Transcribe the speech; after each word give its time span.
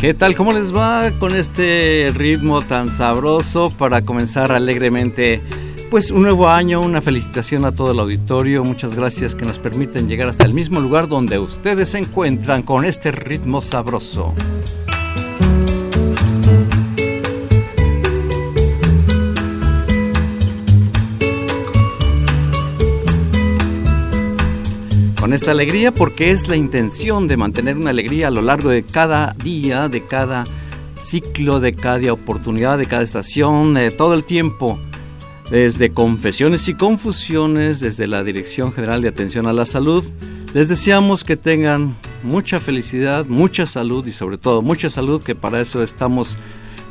¿Qué 0.00 0.14
tal? 0.14 0.34
¿Cómo 0.34 0.52
les 0.52 0.74
va 0.74 1.10
con 1.18 1.34
este 1.34 2.10
ritmo 2.14 2.62
tan 2.62 2.88
sabroso 2.88 3.68
para 3.68 4.00
comenzar 4.00 4.50
alegremente? 4.50 5.42
Pues 5.90 6.10
un 6.10 6.22
nuevo 6.22 6.48
año, 6.48 6.80
una 6.80 7.02
felicitación 7.02 7.66
a 7.66 7.72
todo 7.72 7.92
el 7.92 8.00
auditorio, 8.00 8.64
muchas 8.64 8.96
gracias 8.96 9.34
que 9.34 9.44
nos 9.44 9.58
permiten 9.58 10.08
llegar 10.08 10.30
hasta 10.30 10.46
el 10.46 10.54
mismo 10.54 10.80
lugar 10.80 11.06
donde 11.06 11.38
ustedes 11.38 11.90
se 11.90 11.98
encuentran 11.98 12.62
con 12.62 12.86
este 12.86 13.12
ritmo 13.12 13.60
sabroso. 13.60 14.32
Con 25.30 25.36
esta 25.36 25.52
alegría 25.52 25.94
porque 25.94 26.32
es 26.32 26.48
la 26.48 26.56
intención 26.56 27.28
de 27.28 27.36
mantener 27.36 27.76
una 27.76 27.90
alegría 27.90 28.26
a 28.26 28.30
lo 28.32 28.42
largo 28.42 28.68
de 28.68 28.82
cada 28.82 29.32
día, 29.34 29.88
de 29.88 30.04
cada 30.04 30.42
ciclo, 30.96 31.60
de 31.60 31.72
cada 31.72 32.12
oportunidad, 32.12 32.78
de 32.78 32.86
cada 32.86 33.02
estación, 33.02 33.74
de 33.74 33.92
todo 33.92 34.14
el 34.14 34.24
tiempo. 34.24 34.80
Desde 35.48 35.92
Confesiones 35.92 36.66
y 36.66 36.74
Confusiones, 36.74 37.78
desde 37.78 38.08
la 38.08 38.24
Dirección 38.24 38.72
General 38.72 39.02
de 39.02 39.08
Atención 39.08 39.46
a 39.46 39.52
la 39.52 39.66
Salud, 39.66 40.04
les 40.52 40.68
deseamos 40.68 41.22
que 41.22 41.36
tengan 41.36 41.94
mucha 42.24 42.58
felicidad, 42.58 43.24
mucha 43.24 43.66
salud 43.66 44.04
y 44.08 44.10
sobre 44.10 44.36
todo 44.36 44.62
mucha 44.62 44.90
salud, 44.90 45.22
que 45.22 45.36
para 45.36 45.60
eso 45.60 45.80
estamos 45.84 46.38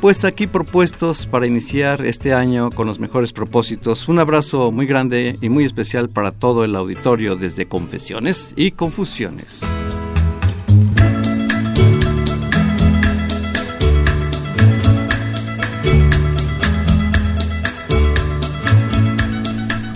pues 0.00 0.24
aquí 0.24 0.46
propuestos 0.46 1.26
para 1.26 1.46
iniciar 1.46 2.04
este 2.06 2.32
año 2.32 2.70
con 2.70 2.86
los 2.86 2.98
mejores 2.98 3.32
propósitos. 3.32 4.08
Un 4.08 4.18
abrazo 4.18 4.72
muy 4.72 4.86
grande 4.86 5.36
y 5.40 5.48
muy 5.50 5.64
especial 5.64 6.08
para 6.08 6.32
todo 6.32 6.64
el 6.64 6.74
auditorio 6.74 7.36
desde 7.36 7.66
Confesiones 7.66 8.54
y 8.56 8.70
Confusiones. 8.70 9.62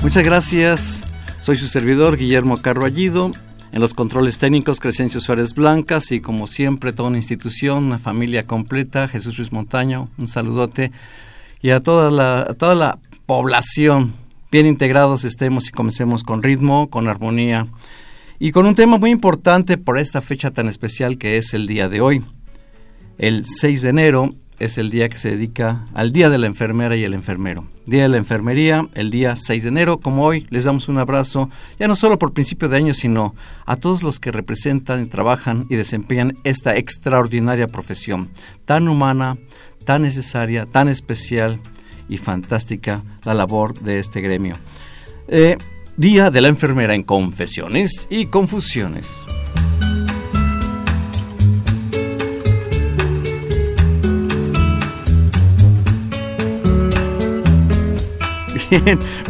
Muchas 0.03 0.22
gracias. 0.22 1.04
Soy 1.41 1.56
su 1.56 1.66
servidor 1.66 2.19
Guillermo 2.19 2.59
Carballido 2.59 3.31
en 3.75 3.81
los 3.81 3.93
controles 3.93 4.39
técnicos, 4.39 4.79
Crescencio 4.79 5.21
Suárez 5.21 5.53
Blancas 5.53 6.12
y 6.12 6.21
como 6.21 6.47
siempre 6.47 6.93
toda 6.93 7.09
una 7.09 7.19
institución, 7.19 7.83
una 7.83 7.99
familia 7.99 8.47
completa, 8.47 9.09
Jesús 9.09 9.37
Luis 9.39 9.51
Montaño, 9.51 10.09
un 10.17 10.29
saludote 10.29 10.93
y 11.61 11.71
a 11.71 11.81
toda 11.81 12.12
la, 12.12 12.55
toda 12.57 12.77
la 12.77 13.01
población, 13.27 14.12
bien 14.53 14.67
integrados 14.67 15.25
estemos 15.25 15.67
y 15.67 15.73
comencemos 15.73 16.23
con 16.23 16.45
ritmo, 16.45 16.89
con 16.89 17.09
armonía 17.09 17.67
y 18.39 18.53
con 18.53 18.65
un 18.67 18.77
tema 18.77 18.97
muy 18.97 19.11
importante 19.11 19.77
por 19.77 19.99
esta 19.99 20.21
fecha 20.21 20.53
tan 20.53 20.69
especial 20.69 21.19
que 21.19 21.37
es 21.37 21.53
el 21.53 21.67
día 21.67 21.89
de 21.89 22.01
hoy. 22.01 22.23
El 23.19 23.45
6 23.45 23.83
de 23.83 23.89
enero 23.89 24.31
es 24.59 24.78
el 24.78 24.91
día 24.91 25.09
que 25.09 25.16
se 25.16 25.31
dedica 25.31 25.84
al 25.94 26.12
Día 26.12 26.31
de 26.31 26.38
la 26.38 26.47
Enfermera 26.47 26.97
y 26.97 27.04
el 27.04 27.15
Enfermero. 27.15 27.66
Día 27.87 28.03
de 28.03 28.09
la 28.09 28.16
Enfermería, 28.16 28.88
el 28.94 29.10
día 29.10 29.37
6 29.37 29.62
de 29.62 29.69
enero, 29.69 29.98
como 29.98 30.25
hoy, 30.25 30.47
les 30.50 30.65
damos 30.65 30.88
un 30.88 30.98
abrazo, 30.98 31.50
ya 31.78 31.88
no 31.88 31.97
solo 31.97 32.19
por 32.19 32.32
principio 32.32 32.69
de 32.69 32.76
año, 32.76 32.94
sino 32.94 33.34
a 33.66 33.76
todos 33.76 34.03
los 34.03 34.20
que 34.20 34.31
representan, 34.31 35.09
trabajan 35.09 35.66
y 35.69 35.76
desempeñan 35.76 36.37
esta 36.44 36.76
extraordinaria 36.76 37.66
profesión, 37.66 38.31
tan 38.64 38.88
humana, 38.88 39.37
tan 39.84 40.03
necesaria, 40.03 40.66
tan 40.66 40.88
especial 40.88 41.60
y 42.09 42.16
fantástica 42.16 43.03
la 43.25 43.34
labor 43.34 43.78
de 43.81 43.98
este 43.98 44.20
gremio. 44.20 44.56
Eh, 45.28 45.56
día 45.97 46.31
de 46.31 46.41
la 46.41 46.48
Enfermera 46.48 46.94
en 46.94 47.03
Confesiones 47.03 48.06
y 48.10 48.26
Confusiones. 48.26 49.25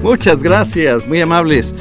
Muchas 0.02 0.42
gracias, 0.42 1.06
muy 1.06 1.20
amables. 1.20 1.74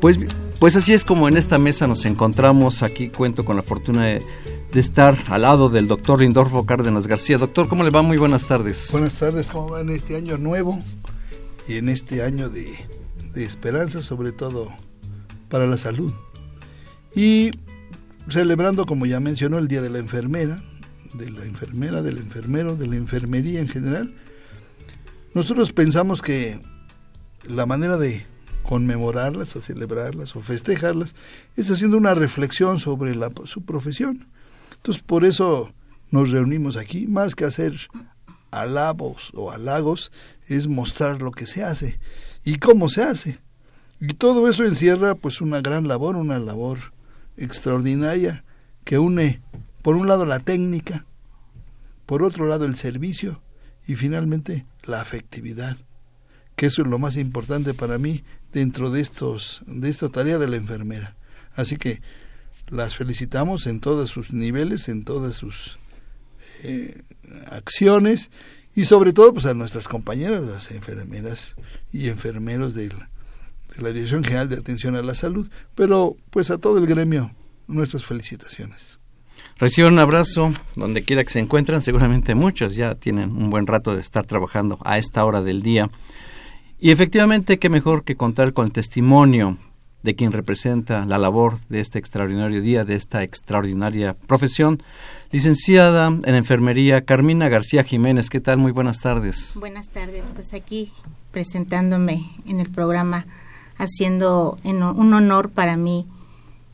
Pues, 0.00 0.18
pues 0.58 0.76
así 0.76 0.92
es 0.92 1.04
como 1.04 1.28
en 1.28 1.36
esta 1.36 1.58
mesa 1.58 1.86
nos 1.86 2.04
encontramos. 2.04 2.82
Aquí 2.82 3.08
cuento 3.08 3.44
con 3.44 3.56
la 3.56 3.62
fortuna 3.62 4.04
de, 4.04 4.22
estar 4.74 5.16
al 5.28 5.42
lado 5.42 5.70
del 5.70 5.88
doctor 5.88 6.18
Rindorfo 6.18 6.66
Cárdenas 6.66 7.06
García. 7.06 7.38
Doctor, 7.38 7.66
¿cómo 7.66 7.82
le 7.82 7.90
va? 7.90 8.02
Muy 8.02 8.18
buenas 8.18 8.46
tardes. 8.46 8.90
Buenas 8.92 9.16
tardes, 9.16 9.46
¿cómo 9.46 9.70
va 9.70 9.80
en 9.80 9.88
este 9.88 10.16
año 10.16 10.36
nuevo 10.36 10.78
y 11.66 11.76
en 11.76 11.88
este 11.88 12.22
año 12.22 12.50
de 12.50 12.76
esperanza, 13.34 14.02
sobre 14.02 14.32
todo 14.32 14.70
para 15.48 15.66
la 15.66 15.78
salud? 15.78 16.12
Y 17.14 17.52
celebrando, 18.28 18.84
como 18.84 19.06
ya 19.06 19.18
mencionó, 19.18 19.56
el 19.56 19.68
Día 19.68 19.80
de 19.80 19.88
la 19.88 19.98
Enfermera, 19.98 20.62
de 21.14 21.30
la 21.30 21.44
enfermera, 21.44 22.02
del 22.02 22.18
enfermero, 22.18 22.76
de 22.76 22.86
la 22.86 22.96
enfermería 22.96 23.60
en 23.60 23.68
general. 23.68 24.14
Nosotros 25.34 25.72
pensamos 25.72 26.22
que 26.22 26.60
la 27.48 27.66
manera 27.66 27.96
de 27.96 28.26
conmemorarlas 28.62 29.54
o 29.56 29.60
celebrarlas 29.60 30.34
o 30.34 30.40
festejarlas 30.40 31.14
es 31.56 31.70
haciendo 31.70 31.96
una 31.96 32.14
reflexión 32.14 32.78
sobre 32.78 33.14
la, 33.14 33.30
su 33.44 33.64
profesión. 33.64 34.28
Entonces, 34.74 35.02
por 35.02 35.24
eso 35.24 35.72
nos 36.10 36.30
reunimos 36.30 36.76
aquí, 36.76 37.06
más 37.06 37.34
que 37.34 37.44
hacer 37.44 37.74
alabos 38.50 39.30
o 39.34 39.50
halagos, 39.50 40.12
es 40.48 40.66
mostrar 40.66 41.22
lo 41.22 41.30
que 41.30 41.46
se 41.46 41.64
hace 41.64 41.98
y 42.44 42.56
cómo 42.56 42.88
se 42.88 43.02
hace. 43.02 43.38
Y 44.00 44.08
todo 44.08 44.48
eso 44.48 44.64
encierra 44.64 45.14
pues 45.14 45.40
una 45.40 45.60
gran 45.60 45.88
labor, 45.88 46.16
una 46.16 46.38
labor 46.38 46.92
extraordinaria 47.36 48.44
que 48.84 48.98
une 48.98 49.40
por 49.82 49.96
un 49.96 50.08
lado 50.08 50.26
la 50.26 50.40
técnica, 50.40 51.06
por 52.04 52.22
otro 52.22 52.46
lado 52.46 52.66
el 52.66 52.76
servicio 52.76 53.40
y 53.86 53.94
finalmente 53.94 54.66
la 54.84 55.00
afectividad 55.00 55.76
que 56.56 56.66
eso 56.66 56.82
es 56.82 56.88
lo 56.88 56.98
más 56.98 57.16
importante 57.16 57.74
para 57.74 57.98
mí 57.98 58.24
dentro 58.52 58.90
de 58.90 59.00
estos 59.02 59.62
de 59.66 59.88
esta 59.88 60.08
tarea 60.08 60.38
de 60.38 60.48
la 60.48 60.56
enfermera. 60.56 61.14
Así 61.54 61.76
que 61.76 62.00
las 62.68 62.96
felicitamos 62.96 63.66
en 63.66 63.80
todos 63.80 64.10
sus 64.10 64.32
niveles, 64.32 64.88
en 64.88 65.04
todas 65.04 65.36
sus 65.36 65.78
eh, 66.64 67.02
acciones 67.50 68.30
y 68.74 68.84
sobre 68.84 69.12
todo 69.12 69.32
pues 69.32 69.46
a 69.46 69.54
nuestras 69.54 69.88
compañeras, 69.88 70.44
las 70.44 70.70
enfermeras 70.70 71.54
y 71.92 72.08
enfermeros 72.08 72.74
de 72.74 72.90
la 73.78 73.90
Dirección 73.90 74.24
General 74.24 74.48
de 74.48 74.56
Atención 74.56 74.96
a 74.96 75.02
la 75.02 75.14
Salud, 75.14 75.48
pero 75.74 76.16
pues 76.30 76.50
a 76.50 76.58
todo 76.58 76.78
el 76.78 76.86
gremio 76.86 77.34
nuestras 77.66 78.04
felicitaciones. 78.04 78.98
Reciban 79.58 79.94
un 79.94 79.98
abrazo 79.98 80.52
donde 80.74 81.02
quiera 81.02 81.24
que 81.24 81.30
se 81.30 81.38
encuentren, 81.38 81.80
seguramente 81.80 82.34
muchos 82.34 82.76
ya 82.76 82.94
tienen 82.94 83.30
un 83.30 83.48
buen 83.48 83.66
rato 83.66 83.94
de 83.94 84.00
estar 84.00 84.26
trabajando 84.26 84.78
a 84.84 84.98
esta 84.98 85.24
hora 85.24 85.42
del 85.42 85.62
día 85.62 85.90
y 86.78 86.90
efectivamente, 86.90 87.58
qué 87.58 87.68
mejor 87.68 88.04
que 88.04 88.16
contar 88.16 88.52
con 88.52 88.66
el 88.66 88.72
testimonio 88.72 89.56
de 90.02 90.14
quien 90.14 90.32
representa 90.32 91.04
la 91.04 91.18
labor 91.18 91.58
de 91.68 91.80
este 91.80 91.98
extraordinario 91.98 92.62
día, 92.62 92.84
de 92.84 92.94
esta 92.94 93.24
extraordinaria 93.24 94.14
profesión. 94.14 94.82
Licenciada 95.32 96.06
en 96.06 96.34
enfermería, 96.34 97.04
Carmina 97.04 97.48
García 97.48 97.82
Jiménez, 97.82 98.30
¿qué 98.30 98.40
tal? 98.40 98.58
Muy 98.58 98.70
buenas 98.70 99.00
tardes. 99.00 99.54
Buenas 99.58 99.88
tardes, 99.88 100.30
pues 100.32 100.54
aquí 100.54 100.92
presentándome 101.32 102.30
en 102.46 102.60
el 102.60 102.70
programa, 102.70 103.26
haciendo 103.78 104.56
un 104.62 104.82
honor 105.12 105.50
para 105.50 105.76
mí 105.76 106.06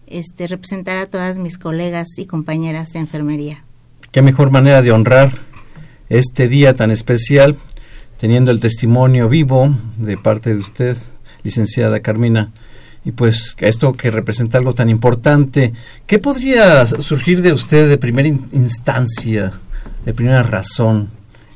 este, 0.06 0.46
representar 0.46 0.98
a 0.98 1.06
todas 1.06 1.38
mis 1.38 1.56
colegas 1.56 2.08
y 2.18 2.26
compañeras 2.26 2.90
de 2.90 3.00
enfermería. 3.00 3.64
Qué 4.10 4.20
mejor 4.20 4.50
manera 4.50 4.82
de 4.82 4.92
honrar 4.92 5.32
este 6.10 6.48
día 6.48 6.76
tan 6.76 6.90
especial, 6.90 7.56
teniendo 8.22 8.52
el 8.52 8.60
testimonio 8.60 9.28
vivo 9.28 9.74
de 9.98 10.16
parte 10.16 10.54
de 10.54 10.60
usted, 10.60 10.96
licenciada 11.42 11.98
Carmina. 11.98 12.52
Y 13.04 13.10
pues 13.10 13.56
esto 13.58 13.94
que 13.94 14.12
representa 14.12 14.58
algo 14.58 14.74
tan 14.74 14.88
importante, 14.90 15.72
¿qué 16.06 16.20
podría 16.20 16.86
surgir 16.86 17.42
de 17.42 17.52
usted 17.52 17.88
de 17.88 17.98
primera 17.98 18.28
instancia, 18.28 19.52
de 20.04 20.14
primera 20.14 20.44
razón, 20.44 21.08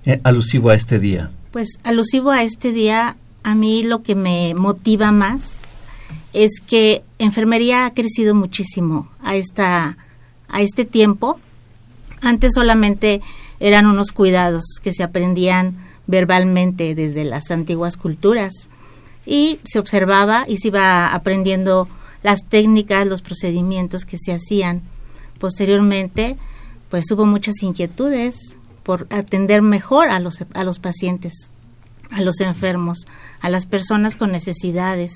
eh, 0.04 0.20
alusivo 0.24 0.70
a 0.70 0.74
este 0.74 0.98
día? 0.98 1.30
Pues 1.52 1.68
alusivo 1.84 2.32
a 2.32 2.42
este 2.42 2.72
día, 2.72 3.14
a 3.44 3.54
mí 3.54 3.84
lo 3.84 4.02
que 4.02 4.16
me 4.16 4.52
motiva 4.56 5.12
más 5.12 5.58
es 6.32 6.58
que 6.58 7.04
enfermería 7.20 7.86
ha 7.86 7.94
crecido 7.94 8.34
muchísimo 8.34 9.08
a 9.22 9.36
esta 9.36 9.98
a 10.48 10.62
este 10.62 10.84
tiempo. 10.84 11.38
Antes 12.22 12.54
solamente 12.54 13.20
eran 13.60 13.86
unos 13.86 14.10
cuidados 14.10 14.64
que 14.82 14.92
se 14.92 15.04
aprendían 15.04 15.85
verbalmente 16.06 16.94
desde 16.94 17.24
las 17.24 17.50
antiguas 17.50 17.96
culturas 17.96 18.52
y 19.24 19.58
se 19.64 19.78
observaba 19.78 20.44
y 20.48 20.58
se 20.58 20.68
iba 20.68 21.12
aprendiendo 21.12 21.88
las 22.22 22.46
técnicas, 22.48 23.06
los 23.06 23.22
procedimientos 23.22 24.04
que 24.04 24.18
se 24.18 24.32
hacían. 24.32 24.82
Posteriormente, 25.38 26.36
pues 26.90 27.10
hubo 27.10 27.26
muchas 27.26 27.62
inquietudes 27.62 28.56
por 28.82 29.06
atender 29.10 29.62
mejor 29.62 30.08
a 30.08 30.20
los, 30.20 30.38
a 30.54 30.64
los 30.64 30.78
pacientes, 30.78 31.50
a 32.10 32.20
los 32.20 32.40
enfermos, 32.40 33.06
a 33.40 33.48
las 33.48 33.66
personas 33.66 34.16
con 34.16 34.32
necesidades. 34.32 35.12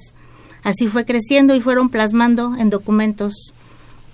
Así 0.62 0.88
fue 0.88 1.04
creciendo 1.04 1.54
y 1.54 1.60
fueron 1.60 1.88
plasmando 1.88 2.56
en 2.56 2.68
documentos 2.68 3.54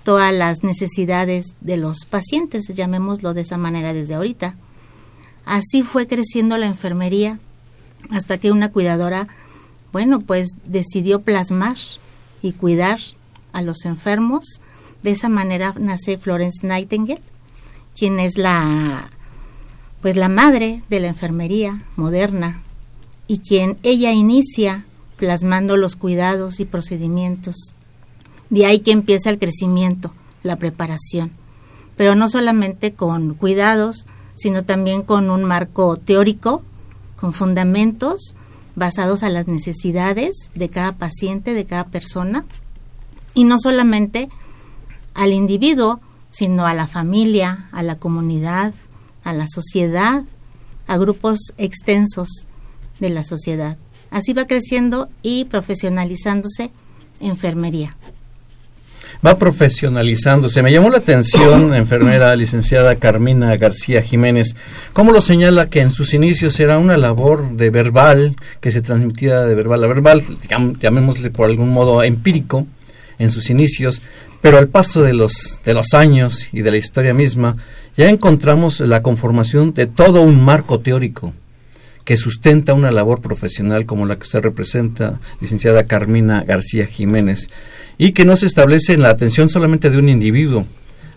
todas 0.03 0.33
las 0.33 0.63
necesidades 0.63 1.55
de 1.59 1.75
los 1.75 2.05
pacientes, 2.05 2.67
llamémoslo 2.73 3.33
de 3.33 3.41
esa 3.41 3.57
manera 3.57 3.93
desde 3.93 4.13
ahorita. 4.13 4.55
Así 5.47 5.81
fue 5.81 6.07
creciendo 6.07 6.57
la 6.57 6.65
enfermería 6.65 7.39
hasta 8.11 8.37
que 8.37 8.51
una 8.51 8.69
cuidadora 8.69 9.29
bueno, 9.93 10.19
pues 10.19 10.49
decidió 10.65 11.21
plasmar 11.21 11.77
y 12.41 12.51
cuidar 12.51 12.99
a 13.53 13.61
los 13.61 13.85
enfermos. 13.85 14.61
De 15.03 15.11
esa 15.11 15.29
manera 15.29 15.73
nace 15.79 16.17
Florence 16.17 16.67
Nightingale, 16.67 17.21
quien 17.97 18.19
es 18.19 18.37
la 18.37 19.09
pues 20.01 20.15
la 20.17 20.29
madre 20.29 20.83
de 20.89 20.99
la 20.99 21.07
enfermería 21.07 21.81
moderna 21.95 22.61
y 23.25 23.39
quien 23.39 23.77
ella 23.83 24.11
inicia 24.11 24.85
plasmando 25.15 25.77
los 25.77 25.95
cuidados 25.95 26.59
y 26.59 26.65
procedimientos. 26.65 27.73
De 28.49 28.65
ahí 28.65 28.79
que 28.79 28.91
empieza 28.91 29.29
el 29.29 29.39
crecimiento, 29.39 30.13
la 30.43 30.57
preparación, 30.57 31.31
pero 31.95 32.15
no 32.15 32.27
solamente 32.27 32.93
con 32.93 33.33
cuidados, 33.33 34.05
sino 34.37 34.63
también 34.63 35.01
con 35.01 35.29
un 35.29 35.43
marco 35.43 35.97
teórico, 35.97 36.61
con 37.19 37.33
fundamentos 37.33 38.35
basados 38.75 39.23
a 39.23 39.29
las 39.29 39.47
necesidades 39.47 40.51
de 40.53 40.69
cada 40.69 40.93
paciente, 40.93 41.53
de 41.53 41.65
cada 41.65 41.85
persona, 41.85 42.45
y 43.33 43.43
no 43.43 43.57
solamente 43.59 44.29
al 45.13 45.33
individuo, 45.33 45.99
sino 46.29 46.67
a 46.67 46.73
la 46.73 46.87
familia, 46.87 47.67
a 47.71 47.81
la 47.81 47.97
comunidad, 47.97 48.73
a 49.23 49.33
la 49.33 49.47
sociedad, 49.47 50.23
a 50.85 50.97
grupos 50.97 51.39
extensos 51.57 52.47
de 52.99 53.09
la 53.09 53.23
sociedad. 53.23 53.77
Así 54.11 54.33
va 54.33 54.45
creciendo 54.45 55.09
y 55.21 55.45
profesionalizándose 55.45 56.71
enfermería 57.19 57.95
va 59.25 59.37
profesionalizándose. 59.37 60.61
Me 60.63 60.71
llamó 60.71 60.89
la 60.89 60.99
atención, 60.99 61.73
enfermera 61.75 62.35
licenciada 62.35 62.95
Carmina 62.95 63.55
García 63.57 64.01
Jiménez, 64.01 64.55
cómo 64.93 65.11
lo 65.11 65.21
señala 65.21 65.69
que 65.69 65.81
en 65.81 65.91
sus 65.91 66.13
inicios 66.13 66.59
era 66.59 66.77
una 66.77 66.97
labor 66.97 67.51
de 67.51 67.69
verbal, 67.69 68.35
que 68.61 68.71
se 68.71 68.81
transmitía 68.81 69.41
de 69.41 69.55
verbal 69.55 69.83
a 69.83 69.87
verbal, 69.87 70.23
llamémosle 70.79 71.29
por 71.29 71.49
algún 71.49 71.69
modo 71.69 72.03
empírico, 72.03 72.67
en 73.19 73.31
sus 73.31 73.49
inicios, 73.49 74.01
pero 74.41 74.57
al 74.57 74.67
paso 74.67 75.01
de 75.01 75.13
los, 75.13 75.59
de 75.65 75.73
los 75.73 75.93
años 75.93 76.49
y 76.51 76.61
de 76.61 76.71
la 76.71 76.77
historia 76.77 77.13
misma, 77.13 77.57
ya 77.95 78.09
encontramos 78.09 78.79
la 78.79 79.01
conformación 79.01 79.73
de 79.73 79.87
todo 79.87 80.21
un 80.21 80.39
marco 80.39 80.79
teórico 80.79 81.33
que 82.07 82.15
sustenta 82.15 82.73
una 82.73 82.89
labor 82.89 83.19
profesional 83.19 83.85
como 83.85 84.05
la 84.05 84.15
que 84.15 84.23
usted 84.23 84.39
representa, 84.39 85.19
licenciada 85.41 85.87
Carmina 85.87 86.41
García 86.45 86.87
Jiménez 86.87 87.49
y 87.97 88.13
que 88.13 88.23
no 88.23 88.37
se 88.37 88.45
establece 88.45 88.93
en 88.93 89.01
la 89.01 89.09
atención 89.09 89.49
solamente 89.49 89.89
de 89.89 89.97
un 89.97 90.07
individuo, 90.07 90.65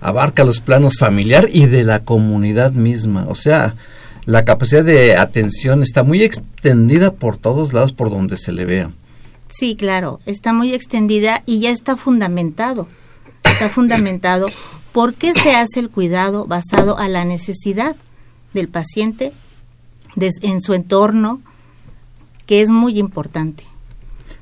abarca 0.00 0.42
los 0.42 0.60
planos 0.60 0.98
familiar 0.98 1.48
y 1.52 1.66
de 1.66 1.84
la 1.84 2.00
comunidad 2.02 2.72
misma. 2.72 3.26
O 3.28 3.36
sea, 3.36 3.76
la 4.24 4.44
capacidad 4.44 4.82
de 4.82 5.16
atención 5.16 5.84
está 5.84 6.02
muy 6.02 6.24
extendida 6.24 7.12
por 7.12 7.36
todos 7.36 7.72
lados 7.72 7.92
por 7.92 8.10
donde 8.10 8.36
se 8.36 8.50
le 8.50 8.64
vea. 8.64 8.90
Sí, 9.48 9.76
claro, 9.76 10.18
está 10.26 10.52
muy 10.52 10.74
extendida 10.74 11.44
y 11.46 11.60
ya 11.60 11.70
está 11.70 11.96
fundamentado. 11.96 12.88
Está 13.44 13.68
fundamentado 13.68 14.48
por 14.90 15.14
qué 15.14 15.34
se 15.34 15.54
hace 15.54 15.78
el 15.78 15.88
cuidado 15.88 16.46
basado 16.46 16.98
a 16.98 17.06
la 17.06 17.24
necesidad 17.24 17.94
del 18.54 18.66
paciente 18.66 19.32
en 20.16 20.60
su 20.60 20.74
entorno, 20.74 21.40
que 22.46 22.62
es 22.62 22.70
muy 22.70 22.98
importante 22.98 23.64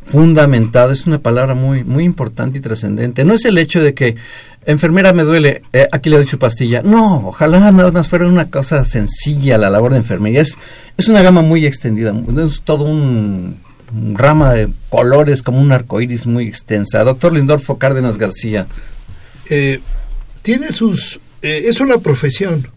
fundamentado, 0.09 0.91
es 0.91 1.06
una 1.06 1.19
palabra 1.19 1.55
muy, 1.55 1.85
muy 1.85 2.05
importante 2.05 2.59
y 2.59 2.61
trascendente. 2.61 3.25
No 3.25 3.35
es 3.35 3.44
el 3.44 3.59
hecho 3.59 3.82
de 3.82 3.94
que, 3.94 4.17
enfermera 4.65 5.12
me 5.12 5.23
duele, 5.23 5.62
eh, 5.73 5.87
aquí 5.93 6.09
le 6.11 6.17
doy 6.17 6.26
su 6.26 6.38
pastilla. 6.38 6.82
No, 6.82 7.29
ojalá 7.29 7.61
nada 7.61 7.93
más 7.93 8.09
fuera 8.09 8.26
una 8.26 8.50
cosa 8.50 8.85
sencilla 8.85 9.59
la 9.59 9.70
labor 9.70 9.93
de 9.93 9.99
enfermería. 9.99 10.41
Es, 10.41 10.56
es 10.97 11.09
una 11.09 11.23
gama 11.23 11.43
muy 11.43 11.67
extendida, 11.67 12.15
es 12.44 12.62
todo 12.62 12.85
un, 12.85 13.56
rama 14.15 14.53
de 14.53 14.69
colores 14.91 15.43
como 15.43 15.61
un 15.61 15.73
arco 15.73 16.00
iris 16.00 16.26
muy 16.26 16.47
extensa. 16.47 17.05
Doctor 17.05 17.32
Lindorfo 17.32 17.79
Cárdenas 17.79 18.19
García. 18.19 18.67
Eh, 19.49 19.81
tiene 20.43 20.69
sus. 20.69 21.20
Eh, 21.41 21.65
es 21.67 21.81
una 21.81 21.99
profesión. 21.99 22.69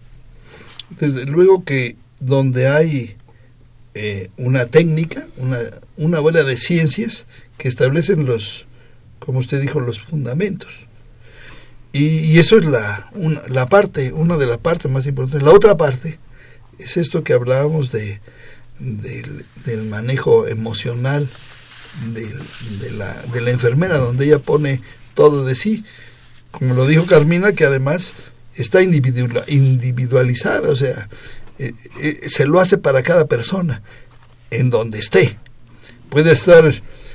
Desde 0.99 1.25
luego 1.25 1.63
que 1.63 1.95
donde 2.21 2.69
hay 2.69 3.17
eh, 3.93 4.29
una 4.37 4.67
técnica, 4.67 5.27
una, 5.35 5.59
una 5.97 6.19
bola 6.19 6.43
de 6.43 6.55
ciencias 6.55 7.25
que 7.57 7.67
establecen 7.67 8.25
los, 8.25 8.67
como 9.19 9.39
usted 9.39 9.59
dijo, 9.59 9.81
los 9.81 9.99
fundamentos. 9.99 10.69
Y, 11.91 12.39
eso 12.39 12.57
es 12.57 12.63
la, 12.63 13.09
una, 13.13 13.41
la 13.49 13.67
parte, 13.67 14.13
una 14.13 14.37
de 14.37 14.47
las 14.47 14.59
partes 14.59 14.89
más 14.89 15.05
importantes. 15.07 15.43
La 15.43 15.51
otra 15.51 15.75
parte 15.75 16.19
es 16.79 16.95
esto 16.95 17.23
que 17.23 17.33
hablábamos 17.33 17.91
de, 17.91 18.21
del, 18.79 19.83
manejo 19.89 20.47
emocional 20.47 21.27
de, 22.13 22.33
la, 22.93 23.21
de 23.33 23.41
la 23.41 23.51
enfermera, 23.51 23.97
donde 23.97 24.25
ella 24.25 24.39
pone 24.39 24.81
todo 25.15 25.43
de 25.43 25.55
sí. 25.55 25.83
Como 26.51 26.75
lo 26.75 26.87
dijo 26.87 27.05
Carmina, 27.05 27.51
que 27.51 27.65
además 27.65 28.13
está 28.55 28.81
individualizada, 28.81 30.69
o 30.69 30.75
sea, 30.77 31.09
eh, 31.61 31.75
eh, 32.01 32.21
se 32.27 32.47
lo 32.47 32.59
hace 32.59 32.79
para 32.79 33.03
cada 33.03 33.27
persona, 33.27 33.83
en 34.49 34.71
donde 34.71 34.97
esté. 34.97 35.37
Puede 36.09 36.31
estar 36.31 36.65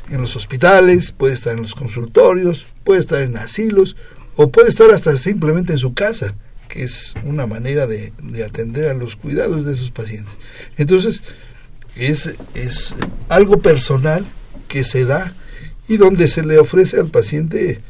en 0.08 0.20
los 0.20 0.36
hospitales, 0.36 1.10
puede 1.10 1.34
estar 1.34 1.56
en 1.56 1.62
los 1.62 1.74
consultorios, 1.74 2.64
puede 2.84 3.00
estar 3.00 3.22
en 3.22 3.36
asilos, 3.36 3.96
o 4.36 4.52
puede 4.52 4.68
estar 4.68 4.88
hasta 4.92 5.16
simplemente 5.16 5.72
en 5.72 5.80
su 5.80 5.94
casa, 5.94 6.36
que 6.68 6.84
es 6.84 7.14
una 7.24 7.46
manera 7.46 7.88
de, 7.88 8.12
atender 8.44 8.88
a 8.88 8.94
los 8.94 9.16
cuidados 9.16 9.64
de 9.64 9.76
sus 9.76 9.90
pacientes. 9.90 10.34
Entonces, 10.76 11.24
es, 11.96 12.36
es 12.54 12.94
algo 13.28 13.58
personal 13.58 14.24
que 14.68 14.84
se 14.84 15.06
da 15.06 15.34
y 15.88 15.96
donde 15.96 16.28
se 16.28 16.44
le 16.44 16.58
ofrece 16.58 17.00
al 17.00 17.08
paciente 17.08 17.80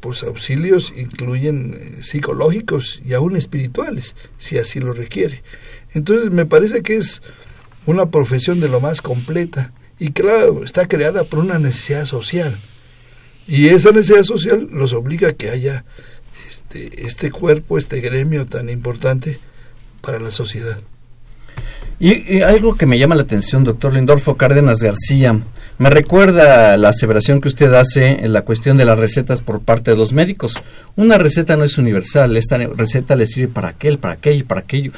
pues 0.00 0.22
auxilios 0.22 0.92
incluyen 0.96 1.78
eh, 1.80 2.02
psicológicos 2.02 3.00
y 3.04 3.14
aún 3.14 3.36
espirituales, 3.36 4.16
si 4.38 4.58
así 4.58 4.80
lo 4.80 4.92
requiere. 4.92 5.42
Entonces 5.94 6.30
me 6.30 6.46
parece 6.46 6.82
que 6.82 6.96
es 6.96 7.22
una 7.86 8.10
profesión 8.10 8.60
de 8.60 8.68
lo 8.68 8.80
más 8.80 9.02
completa 9.02 9.72
y 9.98 10.12
claro, 10.12 10.64
está 10.64 10.86
creada 10.86 11.24
por 11.24 11.40
una 11.40 11.58
necesidad 11.58 12.04
social. 12.04 12.58
Y 13.46 13.68
esa 13.68 13.90
necesidad 13.92 14.24
social 14.24 14.68
los 14.70 14.92
obliga 14.92 15.30
a 15.30 15.32
que 15.32 15.50
haya 15.50 15.84
este, 16.46 17.06
este 17.06 17.30
cuerpo, 17.30 17.78
este 17.78 18.00
gremio 18.00 18.46
tan 18.46 18.68
importante 18.68 19.40
para 20.02 20.20
la 20.20 20.30
sociedad. 20.30 20.78
Y, 22.00 22.42
algo 22.42 22.76
que 22.76 22.86
me 22.86 22.98
llama 22.98 23.16
la 23.16 23.22
atención, 23.22 23.64
doctor 23.64 23.92
Lindorfo 23.92 24.36
Cárdenas 24.36 24.80
García, 24.80 25.36
me 25.78 25.90
recuerda 25.90 26.76
la 26.76 26.90
aseveración 26.90 27.40
que 27.40 27.48
usted 27.48 27.74
hace 27.74 28.24
en 28.24 28.32
la 28.32 28.42
cuestión 28.42 28.76
de 28.76 28.84
las 28.84 28.98
recetas 28.98 29.42
por 29.42 29.60
parte 29.60 29.90
de 29.90 29.96
los 29.96 30.12
médicos. 30.12 30.54
Una 30.94 31.18
receta 31.18 31.56
no 31.56 31.64
es 31.64 31.76
universal, 31.76 32.36
esta 32.36 32.56
receta 32.56 33.16
le 33.16 33.26
sirve 33.26 33.48
para 33.48 33.68
aquel, 33.68 33.98
para 33.98 34.14
aquello, 34.14 34.46
para 34.46 34.60
aquello. 34.60 34.92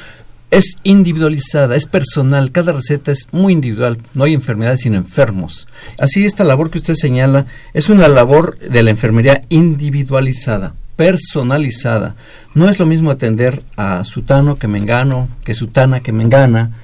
Es 0.51 0.77
individualizada, 0.83 1.75
es 1.75 1.87
personal, 1.87 2.51
cada 2.51 2.73
receta 2.73 3.11
es 3.11 3.27
muy 3.31 3.53
individual, 3.53 3.97
no 4.13 4.25
hay 4.25 4.33
enfermedades 4.33 4.81
sino 4.81 4.97
enfermos. 4.97 5.67
Así 5.97 6.25
esta 6.25 6.43
labor 6.43 6.69
que 6.69 6.77
usted 6.77 6.93
señala 6.93 7.47
es 7.73 7.89
una 7.89 8.07
labor 8.09 8.59
de 8.59 8.83
la 8.83 8.91
enfermería 8.91 9.41
individualizada 9.49 10.75
personalizada. 10.97 12.13
No 12.53 12.69
es 12.69 12.77
lo 12.77 12.85
mismo 12.85 13.09
atender 13.09 13.63
a 13.75 14.03
Sutano 14.03 14.59
que 14.59 14.67
Mengano, 14.67 15.29
que 15.43 15.55
Sutana 15.55 16.01
que 16.01 16.11
Mengana, 16.11 16.80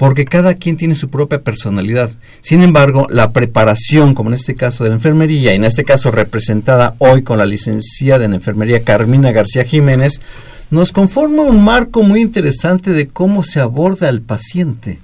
porque 0.00 0.24
cada 0.24 0.54
quien 0.54 0.78
tiene 0.78 0.94
su 0.94 1.10
propia 1.10 1.42
personalidad. 1.42 2.10
Sin 2.40 2.62
embargo, 2.62 3.06
la 3.10 3.32
preparación, 3.32 4.14
como 4.14 4.30
en 4.30 4.34
este 4.36 4.54
caso 4.54 4.82
de 4.82 4.88
la 4.88 4.96
enfermería, 4.96 5.52
y 5.52 5.56
en 5.56 5.64
este 5.64 5.84
caso 5.84 6.10
representada 6.10 6.94
hoy 6.96 7.22
con 7.22 7.36
la 7.36 7.44
licenciada 7.44 8.24
en 8.24 8.32
enfermería 8.32 8.82
Carmina 8.82 9.30
García 9.30 9.64
Jiménez, 9.64 10.22
nos 10.70 10.92
conforma 10.92 11.42
un 11.42 11.62
marco 11.62 12.02
muy 12.02 12.22
interesante 12.22 12.92
de 12.92 13.08
cómo 13.08 13.42
se 13.42 13.60
aborda 13.60 14.08
al 14.08 14.22
paciente, 14.22 15.00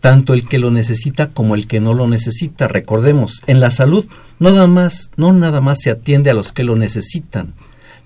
tanto 0.00 0.32
el 0.32 0.48
que 0.48 0.58
lo 0.58 0.70
necesita 0.70 1.26
como 1.26 1.54
el 1.54 1.66
que 1.66 1.80
no 1.80 1.92
lo 1.92 2.08
necesita. 2.08 2.68
Recordemos, 2.68 3.42
en 3.46 3.60
la 3.60 3.70
salud 3.70 4.06
no 4.38 4.50
nada 4.50 4.66
más, 4.66 5.10
no 5.18 5.34
nada 5.34 5.60
más 5.60 5.82
se 5.82 5.90
atiende 5.90 6.30
a 6.30 6.34
los 6.34 6.52
que 6.52 6.64
lo 6.64 6.74
necesitan, 6.74 7.52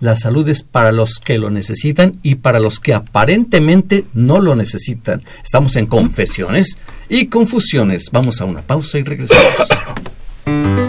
la 0.00 0.16
salud 0.16 0.48
es 0.48 0.62
para 0.62 0.92
los 0.92 1.18
que 1.18 1.38
lo 1.38 1.50
necesitan 1.50 2.18
y 2.22 2.36
para 2.36 2.60
los 2.60 2.80
que 2.80 2.94
aparentemente 2.94 4.04
no 4.14 4.40
lo 4.40 4.54
necesitan. 4.54 5.22
Estamos 5.42 5.76
en 5.76 5.86
confesiones 5.86 6.78
y 7.08 7.26
confusiones. 7.26 8.10
Vamos 8.12 8.40
a 8.40 8.44
una 8.44 8.62
pausa 8.62 8.98
y 8.98 9.02
regresamos. 9.02 9.44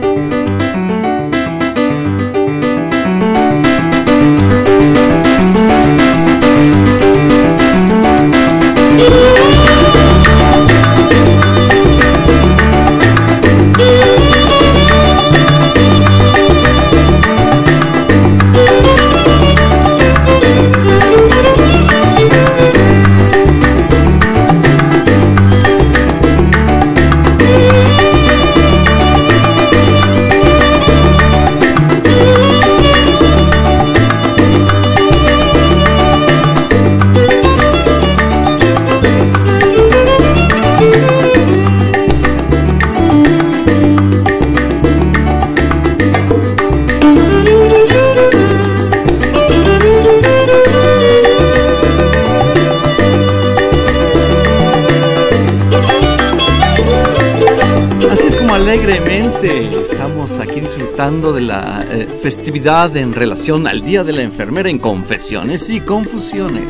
en 62.57 63.13
relación 63.13 63.67
al 63.67 63.85
Día 63.85 64.03
de 64.03 64.13
la 64.13 64.23
Enfermera 64.23 64.67
en 64.67 64.79
Confesiones 64.79 65.69
y 65.69 65.79
Confusiones. 65.79 66.67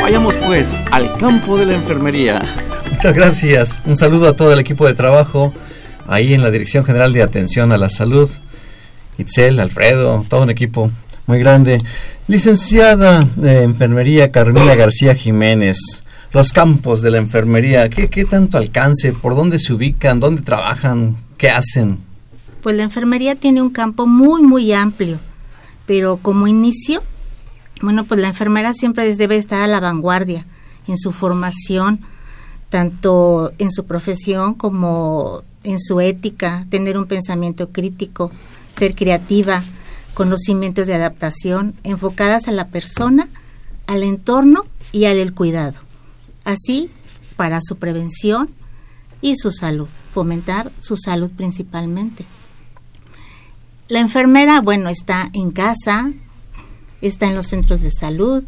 Vayamos 0.00 0.34
pues 0.38 0.74
al 0.90 1.14
campo 1.18 1.58
de 1.58 1.66
la 1.66 1.74
enfermería. 1.74 2.40
Muchas 2.90 3.14
gracias. 3.14 3.82
Un 3.84 3.94
saludo 3.94 4.28
a 4.28 4.36
todo 4.36 4.54
el 4.54 4.58
equipo 4.58 4.86
de 4.86 4.94
trabajo 4.94 5.52
ahí 6.08 6.32
en 6.32 6.42
la 6.42 6.50
Dirección 6.50 6.82
General 6.82 7.12
de 7.12 7.22
Atención 7.22 7.72
a 7.72 7.76
la 7.76 7.90
Salud. 7.90 8.30
Itzel, 9.18 9.60
Alfredo, 9.60 10.24
todo 10.28 10.42
un 10.42 10.50
equipo 10.50 10.90
muy 11.26 11.38
grande. 11.38 11.78
Licenciada 12.28 13.26
de 13.36 13.62
Enfermería 13.62 14.30
Carmina 14.30 14.74
García 14.74 15.14
Jiménez, 15.14 15.78
los 16.32 16.52
campos 16.52 17.02
de 17.02 17.10
la 17.10 17.18
enfermería, 17.18 17.88
¿qué, 17.88 18.08
¿qué 18.08 18.24
tanto 18.24 18.58
alcance? 18.58 19.12
¿Por 19.12 19.34
dónde 19.34 19.58
se 19.58 19.72
ubican? 19.72 20.20
¿Dónde 20.20 20.42
trabajan? 20.42 21.16
¿Qué 21.38 21.50
hacen? 21.50 21.98
Pues 22.62 22.76
la 22.76 22.82
enfermería 22.82 23.36
tiene 23.36 23.62
un 23.62 23.70
campo 23.70 24.06
muy, 24.06 24.42
muy 24.42 24.72
amplio, 24.72 25.18
pero 25.86 26.18
como 26.18 26.46
inicio, 26.46 27.02
bueno, 27.80 28.04
pues 28.04 28.20
la 28.20 28.28
enfermera 28.28 28.72
siempre 28.72 29.14
debe 29.16 29.36
estar 29.36 29.60
a 29.60 29.66
la 29.66 29.80
vanguardia 29.80 30.46
en 30.88 30.98
su 30.98 31.12
formación, 31.12 32.00
tanto 32.68 33.52
en 33.58 33.70
su 33.70 33.84
profesión 33.86 34.54
como 34.54 35.42
en 35.62 35.78
su 35.80 36.00
ética, 36.00 36.66
tener 36.70 36.98
un 36.98 37.06
pensamiento 37.06 37.70
crítico, 37.70 38.30
ser 38.76 38.94
creativa, 38.94 39.62
conocimientos 40.14 40.86
de 40.86 40.94
adaptación 40.94 41.74
enfocadas 41.82 42.48
a 42.48 42.52
la 42.52 42.68
persona, 42.68 43.28
al 43.86 44.02
entorno 44.02 44.64
y 44.92 45.04
al 45.04 45.32
cuidado. 45.34 45.78
Así, 46.44 46.90
para 47.36 47.60
su 47.60 47.76
prevención 47.76 48.50
y 49.20 49.36
su 49.36 49.50
salud, 49.50 49.88
fomentar 50.12 50.70
su 50.78 50.96
salud 50.96 51.30
principalmente. 51.30 52.24
La 53.88 54.00
enfermera, 54.00 54.60
bueno, 54.60 54.88
está 54.88 55.30
en 55.32 55.50
casa, 55.50 56.10
está 57.00 57.28
en 57.28 57.36
los 57.36 57.46
centros 57.46 57.82
de 57.82 57.90
salud, 57.90 58.42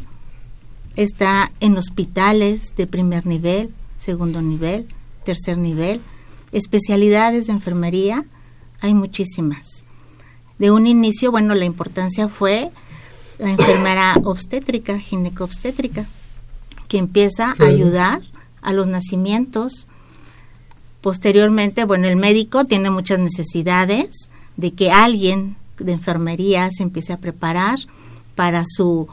está 0.95 1.51
en 1.59 1.77
hospitales 1.77 2.73
de 2.75 2.87
primer 2.87 3.25
nivel, 3.25 3.73
segundo 3.97 4.41
nivel, 4.41 4.87
tercer 5.23 5.57
nivel, 5.57 6.01
especialidades 6.51 7.47
de 7.47 7.53
enfermería, 7.53 8.25
hay 8.81 8.93
muchísimas. 8.93 9.85
De 10.59 10.71
un 10.71 10.87
inicio, 10.87 11.31
bueno, 11.31 11.55
la 11.55 11.63
importancia 11.63 12.27
fue 12.27 12.69
la 13.37 13.51
enfermera 13.51 14.15
obstétrica, 14.23 14.99
ginecobstétrica, 14.99 16.05
que 16.89 16.97
empieza 16.97 17.55
a 17.57 17.65
ayudar 17.65 18.21
a 18.61 18.73
los 18.73 18.85
nacimientos. 18.87 19.87
Posteriormente, 20.99 21.85
bueno, 21.85 22.09
el 22.09 22.17
médico 22.17 22.65
tiene 22.65 22.89
muchas 22.89 23.19
necesidades 23.19 24.29
de 24.57 24.73
que 24.73 24.91
alguien 24.91 25.55
de 25.79 25.93
enfermería 25.93 26.69
se 26.71 26.83
empiece 26.83 27.13
a 27.13 27.19
preparar 27.19 27.79
para 28.35 28.65
su 28.67 29.07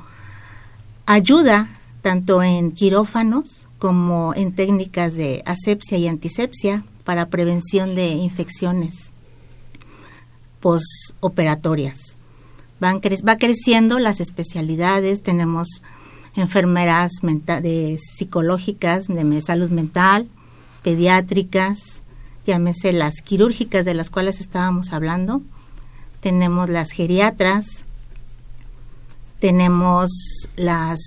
ayuda, 1.07 1.69
tanto 2.03 2.43
en 2.43 2.73
quirófanos 2.73 3.69
como 3.79 4.35
en 4.35 4.53
técnicas 4.53 5.15
de 5.15 5.45
asepsia 5.47 5.97
y 5.97 6.09
antisepsia, 6.09 6.85
para 7.05 7.29
prevención 7.29 7.95
de 7.95 8.09
infecciones 8.09 9.13
posoperatorias. 10.61 12.17
Van 12.81 13.01
va 13.01 13.37
creciendo 13.37 13.99
las 13.99 14.21
especialidades, 14.21 15.23
tenemos 15.23 15.83
enfermeras 16.35 17.13
de 17.23 17.99
psicológicas, 17.99 19.07
de 19.07 19.43
salud 19.43 19.71
mental, 19.71 20.29
pediátricas, 20.83 22.03
llámese 22.47 22.93
las 22.93 23.23
quirúrgicas 23.23 23.85
de 23.85 23.95
las 23.95 24.11
cuales 24.11 24.41
estábamos 24.41 24.93
hablando, 24.93 25.43
tenemos 26.21 26.69
las 26.69 26.91
geriatras, 26.91 27.85
tenemos 29.41 30.11
las 30.57 31.01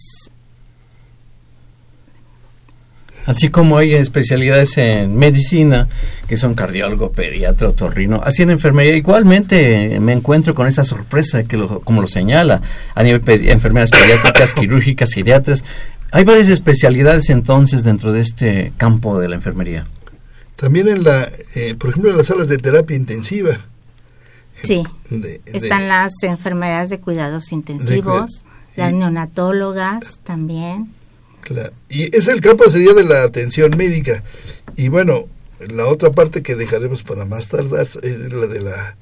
Así 3.29 3.50
como 3.50 3.77
hay 3.77 3.93
especialidades 3.93 4.75
en 4.79 5.15
medicina, 5.15 5.88
que 6.27 6.36
son 6.36 6.55
cardiólogo, 6.55 7.12
pediatra, 7.12 7.69
otorrino, 7.69 8.19
así 8.24 8.41
en 8.41 8.50
enfermería 8.50 8.95
igualmente 8.95 10.00
me 10.00 10.13
encuentro 10.13 10.55
con 10.55 10.65
esa 10.65 10.83
sorpresa 10.83 11.43
que 11.43 11.63
como 11.83 12.01
lo 12.01 12.07
señala, 12.07 12.59
a 12.95 13.03
nivel 13.03 13.24
de 13.24 13.51
enfermeras 13.51 13.91
pediátricas, 13.91 14.55
quirúrgicas, 14.55 15.13
geriatras, 15.13 15.63
hay 16.09 16.24
varias 16.24 16.50
especialidades 16.50 17.29
entonces 17.29 17.83
dentro 17.83 18.12
de 18.12 18.21
este 18.21 18.74
campo 18.77 19.19
de 19.19 19.29
la 19.29 19.36
enfermería. 19.36 19.86
También 20.55 20.88
en 20.88 21.03
la, 21.03 21.31
eh, 21.53 21.75
por 21.75 21.91
ejemplo, 21.91 22.09
en 22.09 22.17
las 22.17 22.25
salas 22.25 22.48
de 22.48 22.57
terapia 22.57 22.98
intensiva. 22.98 23.59
Sí, 24.55 24.83
están 25.45 25.88
las 25.88 26.13
enfermeras 26.24 26.89
de 26.89 27.00
cuidados 27.00 27.51
intensivos, 27.51 28.43
las 28.75 28.91
neonatólogas 28.91 30.19
también 30.24 30.89
Claro. 31.50 31.74
Y 31.89 32.15
ese 32.15 32.32
el 32.32 32.41
campo 32.41 32.70
sería 32.70 32.94
de 32.94 33.03
la 33.03 33.24
atención 33.24 33.75
médica. 33.75 34.24
Y 34.75 34.89
bueno, 34.89 35.25
la 35.60 35.88
otra 35.88 36.12
parte 36.12 36.44
que 36.44 36.53
dejaremos 36.53 37.01
para 37.01 37.25
más 37.25 37.48
tardar 37.48 37.88
es 38.03 38.34
la 38.34 38.46
de 38.46 38.62
la 38.62 38.98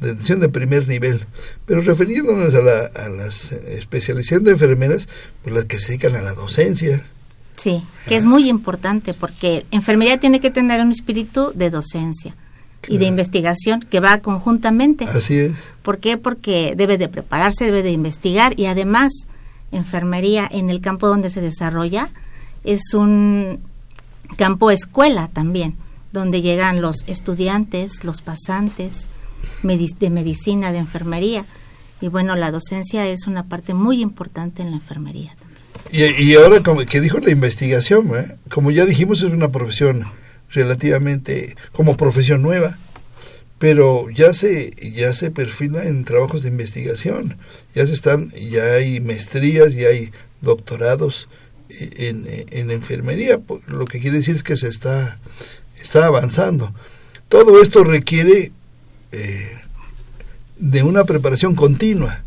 atención 0.00 0.40
de 0.40 0.48
primer 0.48 0.88
nivel. 0.88 1.26
Pero 1.64 1.80
refiriéndonos 1.80 2.52
a 2.56 2.60
la 2.60 2.86
a 2.86 3.08
las 3.08 3.52
especialización 3.52 4.42
de 4.42 4.50
enfermeras, 4.50 5.08
pues 5.42 5.54
las 5.54 5.66
que 5.66 5.78
se 5.78 5.88
dedican 5.92 6.16
a 6.16 6.22
la 6.22 6.34
docencia. 6.34 7.06
Sí, 7.56 7.84
que 8.08 8.16
es 8.16 8.24
muy 8.24 8.48
importante 8.48 9.14
porque 9.14 9.64
enfermería 9.70 10.18
tiene 10.18 10.40
que 10.40 10.50
tener 10.50 10.80
un 10.80 10.90
espíritu 10.90 11.52
de 11.54 11.70
docencia 11.70 12.34
y 12.88 12.98
de 12.98 13.04
investigación 13.04 13.80
que 13.88 14.00
va 14.00 14.18
conjuntamente. 14.18 15.04
Así 15.04 15.38
es. 15.38 15.52
¿Por 15.82 15.98
qué? 15.98 16.16
Porque 16.16 16.74
debe 16.76 16.98
de 16.98 17.08
prepararse, 17.08 17.66
debe 17.66 17.84
de 17.84 17.92
investigar 17.92 18.58
y 18.58 18.66
además 18.66 19.12
enfermería 19.72 20.48
en 20.50 20.70
el 20.70 20.80
campo 20.80 21.08
donde 21.08 21.30
se 21.30 21.40
desarrolla 21.40 22.08
es 22.64 22.94
un 22.94 23.60
campo 24.36 24.70
escuela 24.70 25.28
también, 25.28 25.74
donde 26.12 26.42
llegan 26.42 26.80
los 26.80 27.04
estudiantes, 27.06 28.04
los 28.04 28.22
pasantes 28.22 29.06
de 29.62 30.10
medicina, 30.10 30.72
de 30.72 30.78
enfermería. 30.78 31.44
Y 32.00 32.08
bueno, 32.08 32.36
la 32.36 32.50
docencia 32.50 33.06
es 33.06 33.26
una 33.26 33.44
parte 33.44 33.74
muy 33.74 34.00
importante 34.00 34.62
en 34.62 34.70
la 34.70 34.76
enfermería 34.76 35.34
también. 35.38 36.14
Y, 36.18 36.34
ahora, 36.34 36.62
como 36.62 36.80
que 36.84 37.00
dijo 37.00 37.18
la 37.18 37.30
investigación, 37.30 38.10
¿eh? 38.16 38.36
como 38.50 38.70
ya 38.70 38.86
dijimos, 38.86 39.22
es 39.22 39.32
una 39.32 39.50
profesión 39.50 40.04
relativamente 40.50 41.56
como 41.72 41.96
profesión 41.96 42.42
nueva, 42.42 42.78
pero 43.62 44.10
ya 44.10 44.34
se 44.34 44.74
ya 44.92 45.12
se 45.14 45.30
perfila 45.30 45.84
en 45.84 46.02
trabajos 46.02 46.42
de 46.42 46.48
investigación, 46.48 47.38
ya 47.76 47.86
se 47.86 47.92
están 47.92 48.32
ya 48.32 48.64
hay 48.64 48.98
maestrías, 48.98 49.74
ya 49.74 49.86
hay 49.86 50.10
doctorados 50.40 51.28
en, 51.68 52.26
en 52.50 52.72
enfermería, 52.72 53.40
lo 53.68 53.84
que 53.84 54.00
quiere 54.00 54.16
decir 54.16 54.34
es 54.34 54.42
que 54.42 54.56
se 54.56 54.66
está 54.66 55.20
está 55.80 56.06
avanzando. 56.06 56.74
Todo 57.28 57.62
esto 57.62 57.84
requiere 57.84 58.50
eh, 59.12 59.52
de 60.58 60.82
una 60.82 61.04
preparación 61.04 61.54
continua, 61.54 62.24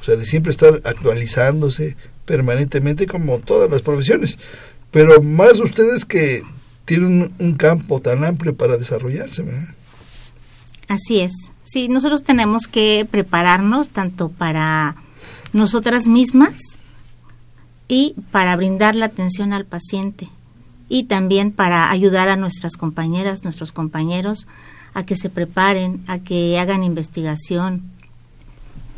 o 0.00 0.04
sea, 0.04 0.16
de 0.16 0.24
siempre 0.24 0.52
estar 0.52 0.80
actualizándose 0.84 1.98
permanentemente 2.24 3.06
como 3.06 3.40
todas 3.40 3.68
las 3.70 3.82
profesiones, 3.82 4.38
pero 4.90 5.20
más 5.20 5.60
ustedes 5.60 6.06
que 6.06 6.40
tienen 6.86 7.34
un, 7.38 7.54
campo 7.56 8.00
tan 8.00 8.24
amplio 8.24 8.56
para 8.56 8.78
desarrollarse. 8.78 9.44
Así 10.88 11.20
es. 11.20 11.32
Sí, 11.62 11.88
nosotros 11.88 12.24
tenemos 12.24 12.66
que 12.66 13.06
prepararnos 13.10 13.90
tanto 13.90 14.30
para 14.30 14.96
nosotras 15.52 16.06
mismas 16.06 16.54
y 17.88 18.14
para 18.30 18.56
brindar 18.56 18.94
la 18.94 19.06
atención 19.06 19.52
al 19.52 19.66
paciente 19.66 20.28
y 20.88 21.04
también 21.04 21.52
para 21.52 21.90
ayudar 21.90 22.28
a 22.28 22.36
nuestras 22.36 22.76
compañeras, 22.76 23.44
nuestros 23.44 23.72
compañeros 23.72 24.46
a 24.94 25.04
que 25.04 25.16
se 25.16 25.28
preparen, 25.28 26.02
a 26.06 26.18
que 26.18 26.58
hagan 26.58 26.82
investigación, 26.82 27.82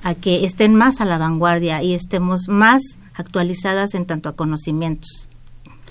a 0.02 0.14
que 0.14 0.44
estén 0.44 0.74
más 0.74 1.00
a 1.00 1.04
la 1.04 1.18
vanguardia 1.18 1.82
y 1.82 1.94
estemos 1.94 2.48
más 2.48 2.82
actualizadas 3.14 3.94
en 3.94 4.06
tanto 4.06 4.28
a 4.28 4.32
conocimientos. 4.32 5.28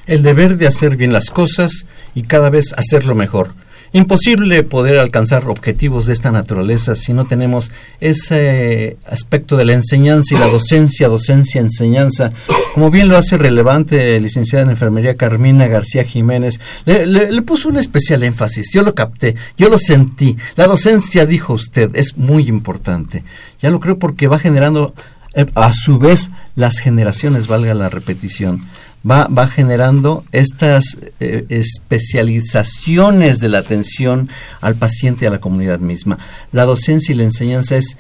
El 0.08 0.24
deber 0.24 0.58
de 0.58 0.68
hacer 0.68 0.96
bien 0.96 1.14
las 1.14 1.30
cosas 1.30 1.86
y 2.16 2.24
cada 2.24 2.50
vez 2.50 2.74
hacerlo 2.74 3.14
mejor. 3.14 3.54
Imposible 3.92 4.64
poder 4.64 5.00
alcanzar 5.00 5.48
objetivos 5.48 6.06
de 6.06 6.14
esta 6.14 6.32
naturaleza 6.32 6.94
si 6.94 7.14
no 7.14 7.26
tenemos 7.26 7.72
ese 8.00 8.98
aspecto 9.08 9.58
de 9.58 9.66
la 9.66 9.74
enseñanza 9.74 10.36
y 10.36 10.38
la 10.38 10.48
docencia, 10.48 11.08
docencia, 11.08 11.60
enseñanza. 11.60 12.32
Como 12.74 12.92
bien 12.92 13.08
lo 13.08 13.18
hace 13.18 13.38
relevante 13.38 14.20
licenciada 14.20 14.64
en 14.64 14.72
enfermería 14.72 15.18
Carmina 15.18 15.68
García 15.68 16.04
Jiménez, 16.04 16.60
le, 16.86 17.06
le, 17.06 17.42
puso 17.42 17.70
un 17.70 17.78
especial 17.78 18.24
énfasis. 18.24 18.72
Yo 18.74 18.84
lo 18.84 18.94
capté, 18.94 19.36
yo 19.58 19.70
lo 19.70 19.80
sentí. 19.80 20.38
La 20.56 20.68
docencia, 20.68 21.26
dijo 21.26 21.54
usted, 21.54 21.90
es 21.96 22.16
muy 22.16 22.48
importante. 22.48 23.24
Ya 23.60 23.72
lo 23.72 23.80
creo 23.80 23.98
porque 23.98 24.28
va 24.28 24.38
generando 24.38 24.94
eh, 25.34 25.46
a 25.56 25.74
su 25.74 25.98
vez 25.98 26.30
las 26.56 26.80
generaciones, 26.80 27.48
valga 27.48 27.74
la 27.74 27.90
repetición 27.90 28.62
va, 29.10 29.28
va 29.28 29.48
generando 29.48 30.24
estas 30.32 30.98
eh, 31.20 31.46
especializaciones 31.50 33.40
de 33.40 33.50
la 33.50 33.60
atención 33.60 34.30
al 34.62 34.76
paciente 34.76 35.26
y 35.26 35.28
a 35.28 35.32
la 35.32 35.40
comunidad 35.40 35.80
misma. 35.80 36.18
La 36.52 36.66
docencia 36.66 37.14
y 37.14 37.18
la 37.18 37.24
enseñanza 37.24 37.76
es 37.78 37.98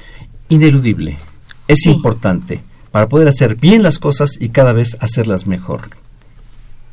ineludible, 0.49 1.17
es 1.67 1.85
importante 1.85 2.61
para 2.91 3.07
poder 3.07 3.27
hacer 3.27 3.55
bien 3.55 3.83
las 3.83 3.99
cosas 3.99 4.31
y 4.39 4.49
cada 4.49 4.73
vez 4.73 4.97
hacerlas 4.99 5.47
mejor. 5.47 5.89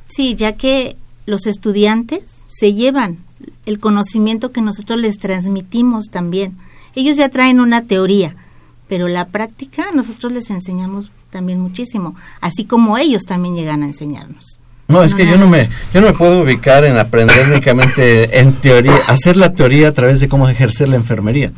Sí, 0.09 0.35
ya 0.35 0.57
que 0.57 0.97
los 1.25 1.47
estudiantes 1.47 2.23
se 2.47 2.75
llevan 2.75 3.19
el 3.65 3.79
conocimiento 3.79 4.53
que 4.53 4.61
nosotros 4.61 5.01
les 5.01 5.19
transmitimos 5.19 6.07
también. 6.07 6.57
Ellos 6.95 7.17
ya 7.17 7.29
traen 7.29 7.61
una 7.61 7.85
teoría, 7.85 8.37
pero 8.89 9.09
la 9.09 9.27
práctica 9.29 9.87
nosotros 9.95 10.33
les 10.33 10.51
enseñamos 10.51 11.11
también 11.31 11.61
muchísimo, 11.61 12.15
así 12.41 12.65
como 12.65 12.99
ellos 12.99 13.23
también 13.25 13.57
llegan 13.57 13.83
a 13.83 13.87
enseñarnos. 13.87 14.59
No, 14.89 15.03
es 15.03 15.15
que 15.15 15.27
yo 15.27 15.37
no 15.37 15.49
me 15.49 15.69
yo 15.93 16.01
no 16.01 16.09
me 16.09 16.13
puedo 16.13 16.43
ubicar 16.43 16.85
en 16.85 16.97
aprender 16.97 17.49
únicamente 17.51 18.39
en 18.39 18.53
teoría, 18.55 18.95
hacer 19.09 19.37
la 19.37 19.53
teoría 19.53 19.89
a 19.89 19.93
través 19.93 20.21
de 20.21 20.29
cómo 20.29 20.49
ejercer 20.49 20.89
la 20.89 20.97
enfermería. 20.97 21.51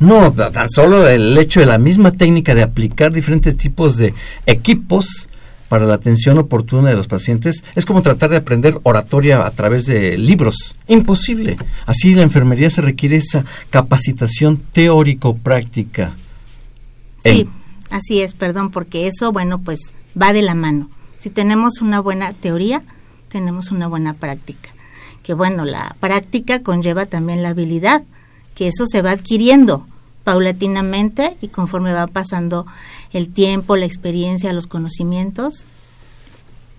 No, 0.00 0.32
tan 0.32 0.68
solo 0.68 1.08
el 1.08 1.38
hecho 1.38 1.60
de 1.60 1.66
la 1.66 1.78
misma 1.78 2.10
técnica 2.10 2.56
de 2.56 2.62
aplicar 2.62 3.12
diferentes 3.12 3.56
tipos 3.56 3.96
de 3.96 4.14
equipos 4.46 5.28
para 5.68 5.86
la 5.86 5.94
atención 5.94 6.38
oportuna 6.38 6.88
de 6.88 6.96
los 6.96 7.06
pacientes 7.06 7.62
es 7.76 7.86
como 7.86 8.02
tratar 8.02 8.30
de 8.30 8.38
aprender 8.38 8.78
oratoria 8.82 9.46
a 9.46 9.50
través 9.52 9.86
de 9.86 10.18
libros. 10.18 10.74
Imposible. 10.88 11.56
Así 11.86 12.16
la 12.16 12.22
enfermería 12.22 12.68
se 12.68 12.82
requiere 12.82 13.16
esa 13.16 13.44
capacitación 13.70 14.60
teórico-práctica. 14.72 16.12
Sí. 17.24 17.48
Así 17.92 18.22
es, 18.22 18.32
perdón, 18.32 18.70
porque 18.70 19.06
eso, 19.06 19.32
bueno, 19.32 19.58
pues 19.58 19.92
va 20.20 20.32
de 20.32 20.40
la 20.40 20.54
mano. 20.54 20.88
Si 21.18 21.28
tenemos 21.28 21.82
una 21.82 22.00
buena 22.00 22.32
teoría, 22.32 22.82
tenemos 23.28 23.70
una 23.70 23.86
buena 23.86 24.14
práctica. 24.14 24.70
Que 25.22 25.34
bueno, 25.34 25.66
la 25.66 25.94
práctica 26.00 26.62
conlleva 26.62 27.04
también 27.04 27.42
la 27.42 27.50
habilidad, 27.50 28.02
que 28.54 28.68
eso 28.68 28.86
se 28.86 29.02
va 29.02 29.10
adquiriendo 29.10 29.86
paulatinamente 30.24 31.36
y 31.42 31.48
conforme 31.48 31.92
va 31.92 32.06
pasando 32.06 32.64
el 33.12 33.28
tiempo, 33.28 33.76
la 33.76 33.84
experiencia, 33.84 34.54
los 34.54 34.66
conocimientos, 34.66 35.66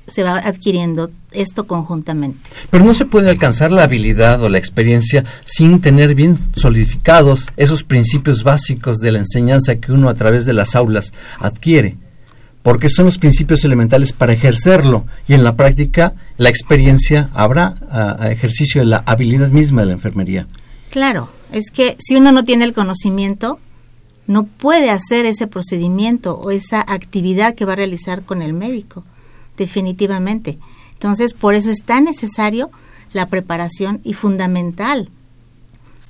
se 0.08 0.24
va 0.24 0.38
adquiriendo 0.38 1.12
esto 1.32 1.66
conjuntamente. 1.66 2.50
Pero 2.70 2.84
no 2.84 2.94
se 2.94 3.06
puede 3.06 3.30
alcanzar 3.30 3.72
la 3.72 3.84
habilidad 3.84 4.42
o 4.44 4.50
la 4.50 4.58
experiencia 4.58 5.24
sin 5.46 5.82
tener 5.82 6.16
bien 6.16 6.38
solidificados 6.56 7.48
esos 7.58 7.84
principios 7.84 8.44
básicos 8.44 9.00
de 9.00 9.12
la 9.12 9.20
enseñanza 9.20 9.76
que 9.76 9.92
uno 9.92 10.10
a 10.10 10.13
través 10.13 10.46
de 10.46 10.54
las 10.54 10.76
aulas 10.76 11.13
adquiere, 11.39 11.96
porque 12.62 12.89
son 12.89 13.06
los 13.06 13.18
principios 13.18 13.63
elementales 13.63 14.13
para 14.13 14.34
ejercerlo 14.34 15.06
y 15.28 15.34
en 15.34 15.44
la 15.44 15.56
práctica 15.56 16.13
la 16.38 16.50
experiencia 16.50 17.30
habrá 17.34 17.76
a, 17.89 18.30
ejercicio 18.30 18.82
de 18.82 18.88
la 18.88 19.04
habilidad 19.06 19.50
misma 19.50 19.82
de 19.82 19.88
la 19.88 19.94
enfermería. 19.94 20.48
Claro, 20.89 21.30
es 21.52 21.72
que 21.72 21.98
si 22.00 22.16
uno 22.16 22.32
no 22.32 22.44
tiene 22.44 22.66
el 22.66 22.74
conocimiento, 22.74 23.60
no 24.28 24.44
puede 24.46 24.89
hacer 24.89 25.26
ese 25.26 25.48
procedimiento 25.48 26.36
o 26.36 26.52
esa 26.52 26.82
actividad 26.82 27.56
que 27.56 27.66
va 27.66 27.74
a 27.74 27.78
realizar 27.78 28.22
con 28.22 28.42
el 28.42 28.54
médico 28.54 29.04
definitivamente. 29.58 30.58
Entonces, 30.94 31.34
por 31.34 31.54
eso 31.54 31.70
es 31.70 31.84
tan 31.84 32.06
necesario 32.06 32.72
la 33.13 33.28
preparación 33.28 34.02
y 34.04 34.13
fundamental 34.13 35.10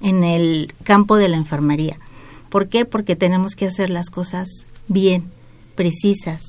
en 0.02 0.24
el 0.24 0.74
campo 0.84 1.18
de 1.18 1.30
la 1.30 1.38
enfermería. 1.38 1.98
¿Por 2.50 2.68
qué? 2.68 2.86
Porque 2.86 3.16
tenemos 3.16 3.56
que 3.56 3.66
hacer 3.66 3.90
las 3.90 4.10
cosas 4.10 4.48
bien, 4.88 5.26
precisas 5.76 6.44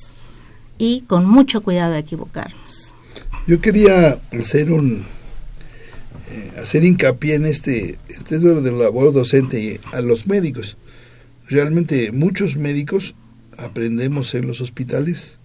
y 0.77 1.01
con 1.01 1.25
mucho 1.25 1.63
cuidado 1.63 1.93
de 1.93 1.99
equivocarnos. 1.99 2.93
Yo 3.47 3.61
quería 3.61 4.19
hacer 4.31 4.71
un 4.71 5.05
eh, 6.31 6.51
hacer 6.57 6.83
hincapié 6.83 7.35
en 7.35 7.45
este, 7.45 7.97
este 8.09 8.39
de 8.39 8.71
la 8.71 8.77
labor 8.77 9.13
docente 9.13 9.79
a 9.93 10.01
los 10.01 10.27
médicos. 10.27 10.77
Realmente 11.47 12.11
muchos 12.11 12.57
médicos 12.57 13.15
aprendemos 13.57 14.33
en 14.33 14.47
los 14.47 14.59
hospitales 14.61 15.37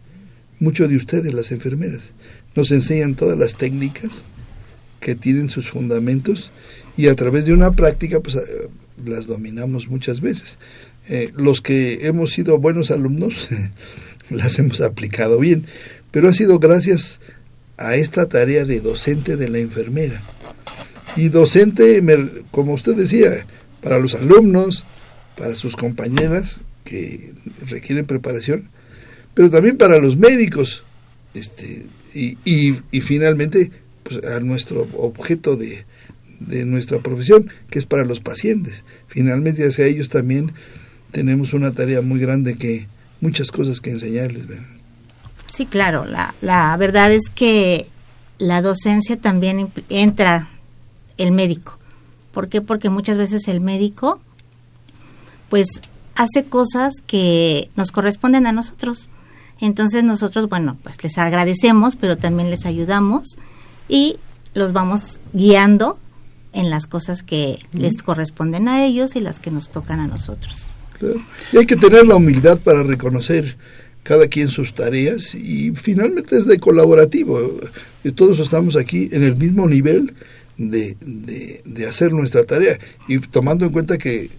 Muchos 0.61 0.91
de 0.91 0.97
ustedes, 0.97 1.33
las 1.33 1.53
enfermeras, 1.53 2.13
nos 2.55 2.71
enseñan 2.71 3.15
todas 3.15 3.39
las 3.39 3.57
técnicas 3.57 4.25
que 5.01 5.15
tienen 5.15 5.49
sus 5.49 5.71
fundamentos 5.71 6.53
y 6.99 7.09
a 7.09 7.15
través 7.15 7.47
de 7.47 7.55
una 7.55 7.73
práctica 7.73 8.21
pues 8.21 8.37
eh, 8.37 8.69
las 9.05 9.27
dominamos 9.27 9.89
muchas 9.89 10.21
veces. 10.21 10.59
Eh, 11.09 11.33
los 11.35 11.63
que 11.63 12.07
hemos 12.07 12.33
sido 12.33 12.59
buenos 12.59 12.91
alumnos 12.91 13.49
las 14.31 14.59
hemos 14.59 14.83
aplicado 14.83 15.39
bien, 15.39 15.65
pero 16.11 16.29
ha 16.29 16.35
sido 16.35 16.59
gracias 16.59 17.21
a 17.79 17.95
esta 17.97 18.29
tarea 18.29 18.67
de 18.67 18.81
docente 18.81 19.39
de 19.39 19.49
la 19.49 19.59
enfermera. 19.59 20.23
Y 21.17 21.29
docente, 21.29 22.03
como 22.51 22.75
usted 22.75 22.95
decía, 22.95 23.47
para 23.83 23.99
los 23.99 24.15
alumnos, 24.15 24.85
para 25.37 25.55
sus 25.55 25.75
compañeras 25.75 26.61
que 26.85 27.33
requieren 27.67 28.05
preparación, 28.05 28.69
pero 29.35 29.51
también 29.51 29.77
para 29.77 29.99
los 29.99 30.17
médicos. 30.17 30.83
Este, 31.35 31.87
y, 32.15 32.37
y, 32.45 33.01
finalmente 33.01 33.71
pues, 34.03 34.25
a 34.25 34.41
nuestro 34.41 34.89
objeto 34.97 35.57
de, 35.57 35.85
de 36.41 36.65
nuestra 36.65 36.99
profesión, 36.99 37.51
que 37.71 37.79
es 37.79 37.87
para 37.87 38.05
los 38.05 38.21
pacientes. 38.21 38.85
Finalmente 39.07 39.67
hacia 39.67 39.87
ellos 39.87 40.09
también 40.09 40.53
tenemos 41.13 41.53
una 41.53 41.73
tarea 41.73 42.03
muy 42.03 42.19
grande 42.19 42.57
que 42.57 42.89
muchas 43.21 43.51
cosas 43.53 43.81
que 43.81 43.91
enseñarles. 43.91 44.45
Sí, 45.47 45.67
claro, 45.67 46.05
la, 46.05 46.35
la 46.41 46.77
verdad 46.77 47.13
es 47.13 47.29
que 47.35 47.87
la 48.39 48.63
docencia 48.63 49.17
también 49.17 49.69
entra 49.89 50.49
el 51.17 51.33
médico. 51.33 51.79
¿Por 52.33 52.49
qué? 52.49 52.61
Porque 52.61 52.89
muchas 52.89 53.19
veces 53.19 53.49
el 53.49 53.61
médico 53.61 54.21
pues 55.49 55.67
hace 56.15 56.45
cosas 56.45 56.95
que 57.07 57.71
nos 57.77 57.93
corresponden 57.93 58.47
a 58.47 58.53
nosotros. 58.53 59.11
Entonces 59.61 60.05
nosotros, 60.05 60.49
bueno, 60.49 60.79
pues 60.83 61.03
les 61.03 61.19
agradecemos, 61.19 61.97
pero 61.97 62.17
también 62.17 62.51
les 62.51 62.67
ayudamos 62.67 63.39
y 63.89 64.17
los 64.55 64.73
vamos 64.73 65.21
guiando 65.33 65.99
en 66.53 66.71
las 66.71 66.87
cosas 66.87 67.23
que 67.23 67.59
les 67.73 68.03
corresponden 68.03 68.69
a 68.69 68.85
ellos 68.85 69.17
y 69.17 69.21
las 69.21 69.39
que 69.39 69.51
nos 69.51 69.71
tocan 69.71 70.01
a 70.01 70.07
nosotros. 70.07 70.71
Y 71.53 71.57
hay 71.57 71.67
que 71.67 71.77
tener 71.77 72.07
la 72.07 72.17
humildad 72.17 72.59
para 72.59 72.83
reconocer 72.83 73.57
cada 74.03 74.27
quien 74.29 74.51
sus 74.51 74.75
tareas 74.75 75.35
y 75.35 75.73
finalmente 75.73 76.37
es 76.37 76.47
de 76.47 76.59
colaborativo. 76.59 77.39
Todos 78.15 78.39
estamos 78.39 78.77
aquí 78.77 79.09
en 79.13 79.23
el 79.23 79.37
mismo 79.37 79.69
nivel 79.69 80.15
de, 80.57 80.97
de, 81.01 81.87
hacer 81.87 82.13
nuestra 82.13 82.45
tarea 82.45 82.79
y 83.09 83.19
tomando 83.19 83.65
en 83.65 83.73
cuenta 83.73 83.97
que 83.97 84.31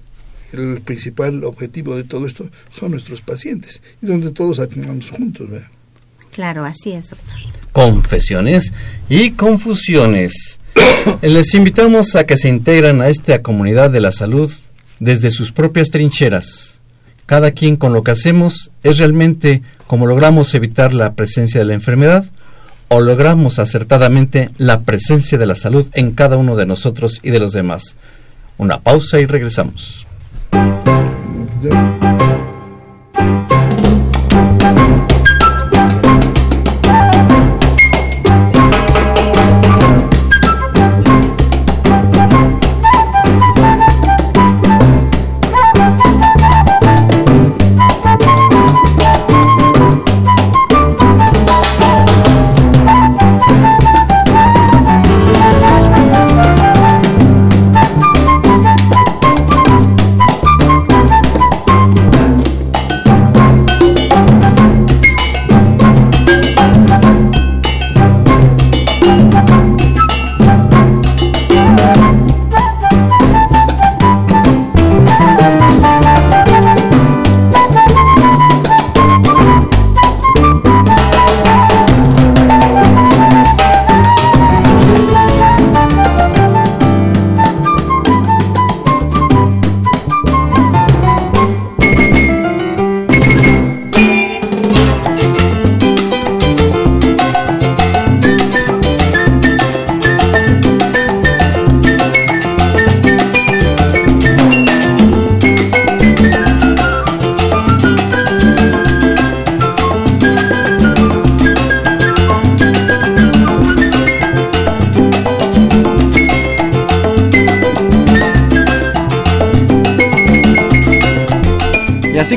el 0.54 0.82
principal 0.82 1.44
objetivo 1.44 1.96
de 1.96 2.04
todo 2.04 2.28
esto 2.28 2.50
son 2.78 2.92
nuestros 2.92 3.22
pacientes 3.22 3.82
y 4.02 4.06
donde 4.06 4.32
todos 4.32 4.60
actuamos 4.60 5.10
juntos. 5.10 5.48
Claro, 6.32 6.66
así 6.66 6.94
es, 6.94 7.10
doctor. 7.10 7.38
Confesiones 7.72 8.74
y 9.10 9.32
confusiones. 9.32 10.60
Les 11.22 11.54
invitamos 11.54 12.16
a 12.16 12.26
que 12.26 12.38
se 12.38 12.50
integran 12.50 13.02
a 13.02 13.10
esta 13.10 13.42
comunidad 13.42 13.90
de 13.90 14.00
la 14.00 14.12
salud 14.12 14.52
desde 15.00 15.32
sus 15.32 15.52
propias 15.52 15.90
trincheras. 15.90 16.80
Cada 17.26 17.52
quien 17.52 17.76
con 17.76 17.94
lo 17.94 18.04
que 18.04 18.12
hacemos 18.12 18.72
es 18.84 18.98
realmente 18.98 19.62
como 19.88 20.06
logramos 20.06 20.54
evitar 20.54 20.94
la 20.94 21.14
presencia 21.14 21.60
de 21.60 21.66
la 21.66 21.74
enfermedad 21.74 22.26
o 22.88 23.00
logramos 23.00 23.58
acertadamente 23.58 24.50
la 24.58 24.82
presencia 24.82 25.38
de 25.38 25.46
la 25.46 25.56
salud 25.56 25.88
en 25.94 26.12
cada 26.12 26.36
uno 26.38 26.56
de 26.58 26.66
nosotros 26.66 27.20
y 27.24 27.30
de 27.30 27.40
los 27.40 27.54
demás. 27.54 27.96
Una 28.58 28.82
pausa 28.82 29.20
y 29.20 29.26
regresamos. 29.26 30.06
Gidelim. 30.52 32.31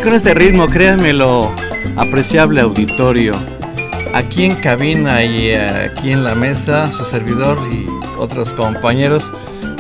Con 0.01 0.15
este 0.15 0.35
ritmo, 0.35 0.67
créanmelo, 0.67 1.53
apreciable 1.97 2.61
auditorio. 2.61 3.33
Aquí 4.13 4.45
en 4.45 4.55
cabina 4.57 5.23
y 5.25 5.53
aquí 5.53 6.11
en 6.11 6.25
la 6.25 6.35
mesa, 6.35 6.91
su 6.93 7.05
servidor 7.05 7.59
y 7.73 7.87
otros 8.19 8.53
compañeros 8.55 9.33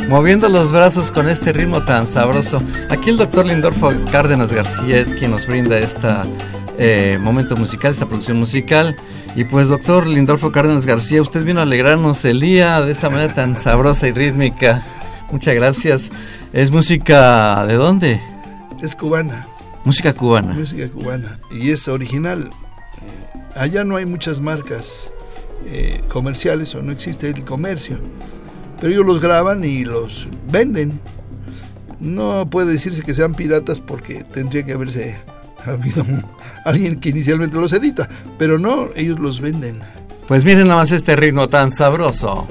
moviendo 0.09 0.48
los 0.48 0.72
brazos 0.72 1.11
con 1.11 1.29
este 1.29 1.53
ritmo 1.53 1.83
tan 1.83 2.07
sabroso. 2.07 2.62
Aquí 2.90 3.11
el 3.11 3.16
doctor 3.16 3.46
Lindorfo 3.46 3.92
Cárdenas 4.12 4.53
García 4.53 4.98
es 4.98 5.12
quien 5.14 5.33
nos 5.33 5.46
brinda 5.46 5.79
este 5.79 7.18
momento 7.18 7.57
musical, 7.57 7.90
esta 7.90 8.07
producción 8.07 8.38
musical. 8.38 8.96
Y 9.35 9.44
pues 9.44 9.68
doctor 9.68 10.07
Lindorfo 10.07 10.53
Cárdenas 10.53 10.87
García, 10.87 11.22
usted 11.22 11.44
vino 11.44 11.61
a 11.61 11.64
alegrarnos 11.64 12.24
el 12.24 12.40
día 12.40 12.81
de 12.83 12.92
esta 12.92 13.11
manera 13.11 13.35
tan 13.35 13.57
sabrosa 13.57 14.07
y 14.07 14.12
rítmica. 14.12 14.83
Muchas 15.33 15.55
gracias. 15.55 16.11
¿Es 16.53 16.70
música 16.70 17.66
de 17.66 17.74
dónde? 17.74 18.20
Es 18.81 18.94
cubana. 18.94 19.46
Música 19.85 20.14
cubana. 20.14 20.55
Música 20.55 20.88
cubana. 20.88 21.38
Y 21.51 21.70
es 21.70 21.88
original. 21.88 22.49
Eh, 22.49 23.38
allá 23.55 23.85
no 23.85 23.97
hay 23.97 24.07
muchas 24.07 24.40
marcas 24.40 25.11
eh, 25.66 26.01
comerciales 26.09 26.75
o 26.75 26.83
no 26.83 26.92
existe 26.92 27.29
el 27.29 27.44
comercio. 27.44 27.99
Pero 28.81 28.92
ellos 28.92 29.07
los 29.07 29.20
graban 29.20 29.64
y 29.64 29.85
los 29.85 30.29
venden. 30.51 31.01
No 32.01 32.49
puede 32.51 32.73
decirse 32.73 33.03
que 33.03 33.14
sean 33.14 33.35
piratas 33.35 33.81
porque 33.81 34.25
tendría 34.25 34.64
que 34.64 34.73
haberse 34.73 35.20
habido 35.66 36.05
alguien 36.64 36.99
que 36.99 37.11
inicialmente 37.11 37.57
los 37.57 37.73
edita. 37.73 38.09
Pero 38.38 38.59
no, 38.59 38.88
ellos 38.97 39.18
los 39.18 39.40
venden. 39.40 39.81
Pues 40.27 40.44
miren 40.44 40.68
nada 40.68 40.81
más 40.81 40.92
este 40.92 41.16
ritmo 41.16 41.49
tan 41.49 41.70
sabroso. 41.70 42.49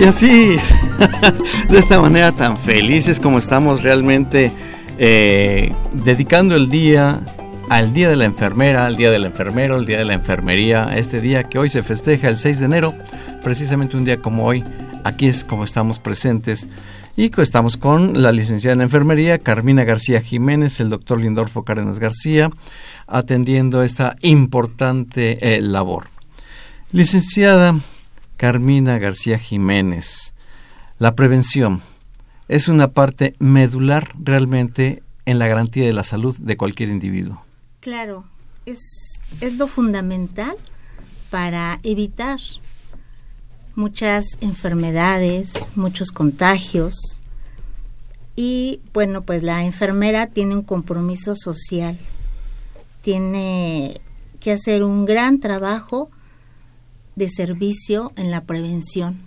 Y 0.00 0.04
así, 0.04 0.56
de 1.68 1.78
esta 1.78 2.00
manera 2.00 2.32
tan 2.32 2.56
felices 2.56 3.20
como 3.20 3.38
estamos 3.38 3.82
realmente 3.82 4.50
eh, 4.96 5.70
dedicando 5.92 6.56
el 6.56 6.70
día 6.70 7.20
al 7.68 7.92
Día 7.92 8.08
de 8.08 8.16
la 8.16 8.24
Enfermera, 8.24 8.86
al 8.86 8.96
Día 8.96 9.10
del 9.10 9.26
Enfermero, 9.26 9.76
al 9.76 9.84
Día 9.84 9.98
de 9.98 10.06
la 10.06 10.14
Enfermería, 10.14 10.86
este 10.96 11.20
día 11.20 11.44
que 11.44 11.58
hoy 11.58 11.68
se 11.68 11.82
festeja 11.82 12.30
el 12.30 12.38
6 12.38 12.60
de 12.60 12.64
enero, 12.64 12.94
precisamente 13.42 13.98
un 13.98 14.06
día 14.06 14.16
como 14.16 14.46
hoy, 14.46 14.64
aquí 15.04 15.26
es 15.26 15.44
como 15.44 15.64
estamos 15.64 15.98
presentes 15.98 16.66
y 17.14 17.30
estamos 17.38 17.76
con 17.76 18.22
la 18.22 18.32
licenciada 18.32 18.76
en 18.76 18.80
Enfermería, 18.80 19.38
Carmina 19.38 19.84
García 19.84 20.22
Jiménez, 20.22 20.80
el 20.80 20.88
doctor 20.88 21.20
Lindorfo 21.20 21.62
Cárdenas 21.62 21.98
García, 21.98 22.48
atendiendo 23.06 23.82
esta 23.82 24.16
importante 24.22 25.56
eh, 25.56 25.60
labor. 25.60 26.06
Licenciada, 26.90 27.74
Carmina 28.40 28.98
García 28.98 29.38
Jiménez. 29.38 30.32
La 30.98 31.14
prevención 31.14 31.82
es 32.48 32.68
una 32.68 32.88
parte 32.88 33.34
medular 33.38 34.14
realmente 34.18 35.02
en 35.26 35.38
la 35.38 35.46
garantía 35.46 35.84
de 35.84 35.92
la 35.92 36.04
salud 36.04 36.34
de 36.38 36.56
cualquier 36.56 36.88
individuo. 36.88 37.44
Claro, 37.80 38.24
es, 38.64 38.78
es 39.42 39.58
lo 39.58 39.66
fundamental 39.66 40.56
para 41.28 41.80
evitar 41.82 42.40
muchas 43.74 44.24
enfermedades, 44.40 45.52
muchos 45.76 46.10
contagios. 46.10 46.94
Y 48.36 48.80
bueno, 48.94 49.20
pues 49.20 49.42
la 49.42 49.66
enfermera 49.66 50.28
tiene 50.28 50.56
un 50.56 50.62
compromiso 50.62 51.36
social, 51.36 51.98
tiene 53.02 54.00
que 54.40 54.52
hacer 54.52 54.82
un 54.82 55.04
gran 55.04 55.40
trabajo 55.40 56.10
de 57.20 57.30
servicio 57.30 58.10
en 58.16 58.32
la 58.32 58.40
prevención. 58.40 59.20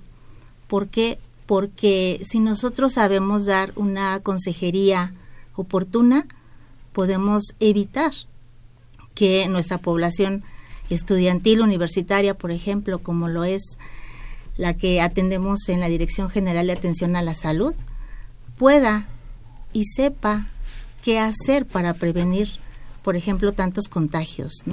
¿Por 0.68 0.90
qué? 0.90 1.18
porque 1.46 2.22
si 2.26 2.40
nosotros 2.40 2.94
sabemos 2.94 3.46
dar 3.46 3.74
una 3.76 4.20
consejería 4.22 5.14
oportuna, 5.56 6.26
podemos 6.94 7.54
evitar 7.60 8.12
que 9.14 9.48
nuestra 9.48 9.78
población 9.78 10.44
estudiantil 10.90 11.62
universitaria, 11.62 12.34
por 12.34 12.52
ejemplo, 12.52 13.00
como 13.00 13.28
lo 13.28 13.44
es 13.44 13.78
la 14.58 14.76
que 14.76 15.02
atendemos 15.02 15.68
en 15.70 15.80
la 15.80 15.90
Dirección 15.90 16.30
General 16.30 16.68
de 16.68 16.74
Atención 16.74 17.16
a 17.16 17.22
la 17.22 17.34
Salud, 17.34 17.74
pueda 18.58 19.08
y 19.74 19.86
sepa 19.86 20.48
qué 21.04 21.20
hacer 21.20 21.66
para 21.66 21.94
prevenir, 21.94 22.50
por 23.04 23.16
ejemplo, 23.16 23.52
tantos 23.54 23.88
contagios. 23.88 24.64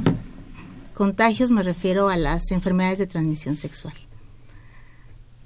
Contagios 1.00 1.50
me 1.50 1.62
refiero 1.62 2.10
a 2.10 2.18
las 2.18 2.50
enfermedades 2.50 2.98
de 2.98 3.06
transmisión 3.06 3.56
sexual. 3.56 3.94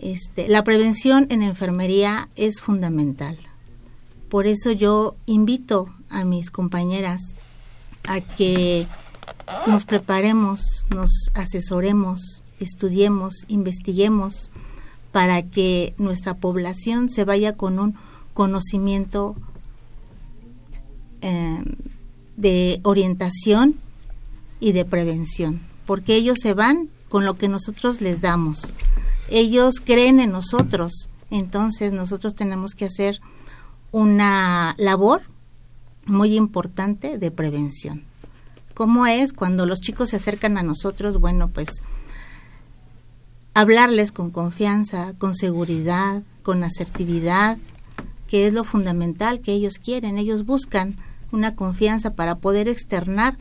Este, 0.00 0.48
la 0.48 0.64
prevención 0.64 1.28
en 1.30 1.44
enfermería 1.44 2.28
es 2.34 2.60
fundamental. 2.60 3.38
Por 4.28 4.48
eso 4.48 4.72
yo 4.72 5.14
invito 5.26 5.94
a 6.08 6.24
mis 6.24 6.50
compañeras 6.50 7.22
a 8.08 8.20
que 8.20 8.88
nos 9.68 9.84
preparemos, 9.84 10.88
nos 10.90 11.30
asesoremos, 11.34 12.42
estudiemos, 12.58 13.44
investiguemos 13.46 14.50
para 15.12 15.44
que 15.44 15.94
nuestra 15.98 16.34
población 16.34 17.10
se 17.10 17.22
vaya 17.22 17.52
con 17.52 17.78
un 17.78 17.94
conocimiento 18.32 19.36
eh, 21.20 21.62
de 22.36 22.80
orientación 22.82 23.83
y 24.64 24.72
de 24.72 24.86
prevención, 24.86 25.60
porque 25.84 26.16
ellos 26.16 26.38
se 26.40 26.54
van 26.54 26.88
con 27.10 27.26
lo 27.26 27.36
que 27.36 27.48
nosotros 27.48 28.00
les 28.00 28.22
damos. 28.22 28.72
Ellos 29.28 29.74
creen 29.84 30.20
en 30.20 30.32
nosotros, 30.32 31.10
entonces 31.30 31.92
nosotros 31.92 32.34
tenemos 32.34 32.72
que 32.72 32.86
hacer 32.86 33.20
una 33.92 34.74
labor 34.78 35.20
muy 36.06 36.34
importante 36.34 37.18
de 37.18 37.30
prevención. 37.30 38.04
¿Cómo 38.72 39.04
es 39.06 39.34
cuando 39.34 39.66
los 39.66 39.82
chicos 39.82 40.08
se 40.08 40.16
acercan 40.16 40.56
a 40.56 40.62
nosotros? 40.62 41.20
Bueno, 41.20 41.48
pues 41.48 41.68
hablarles 43.52 44.12
con 44.12 44.30
confianza, 44.30 45.12
con 45.18 45.34
seguridad, 45.34 46.22
con 46.42 46.64
asertividad, 46.64 47.58
que 48.28 48.46
es 48.46 48.54
lo 48.54 48.64
fundamental 48.64 49.40
que 49.40 49.52
ellos 49.52 49.74
quieren. 49.74 50.16
Ellos 50.16 50.46
buscan 50.46 50.96
una 51.32 51.54
confianza 51.54 52.14
para 52.14 52.36
poder 52.36 52.66
externar 52.66 53.36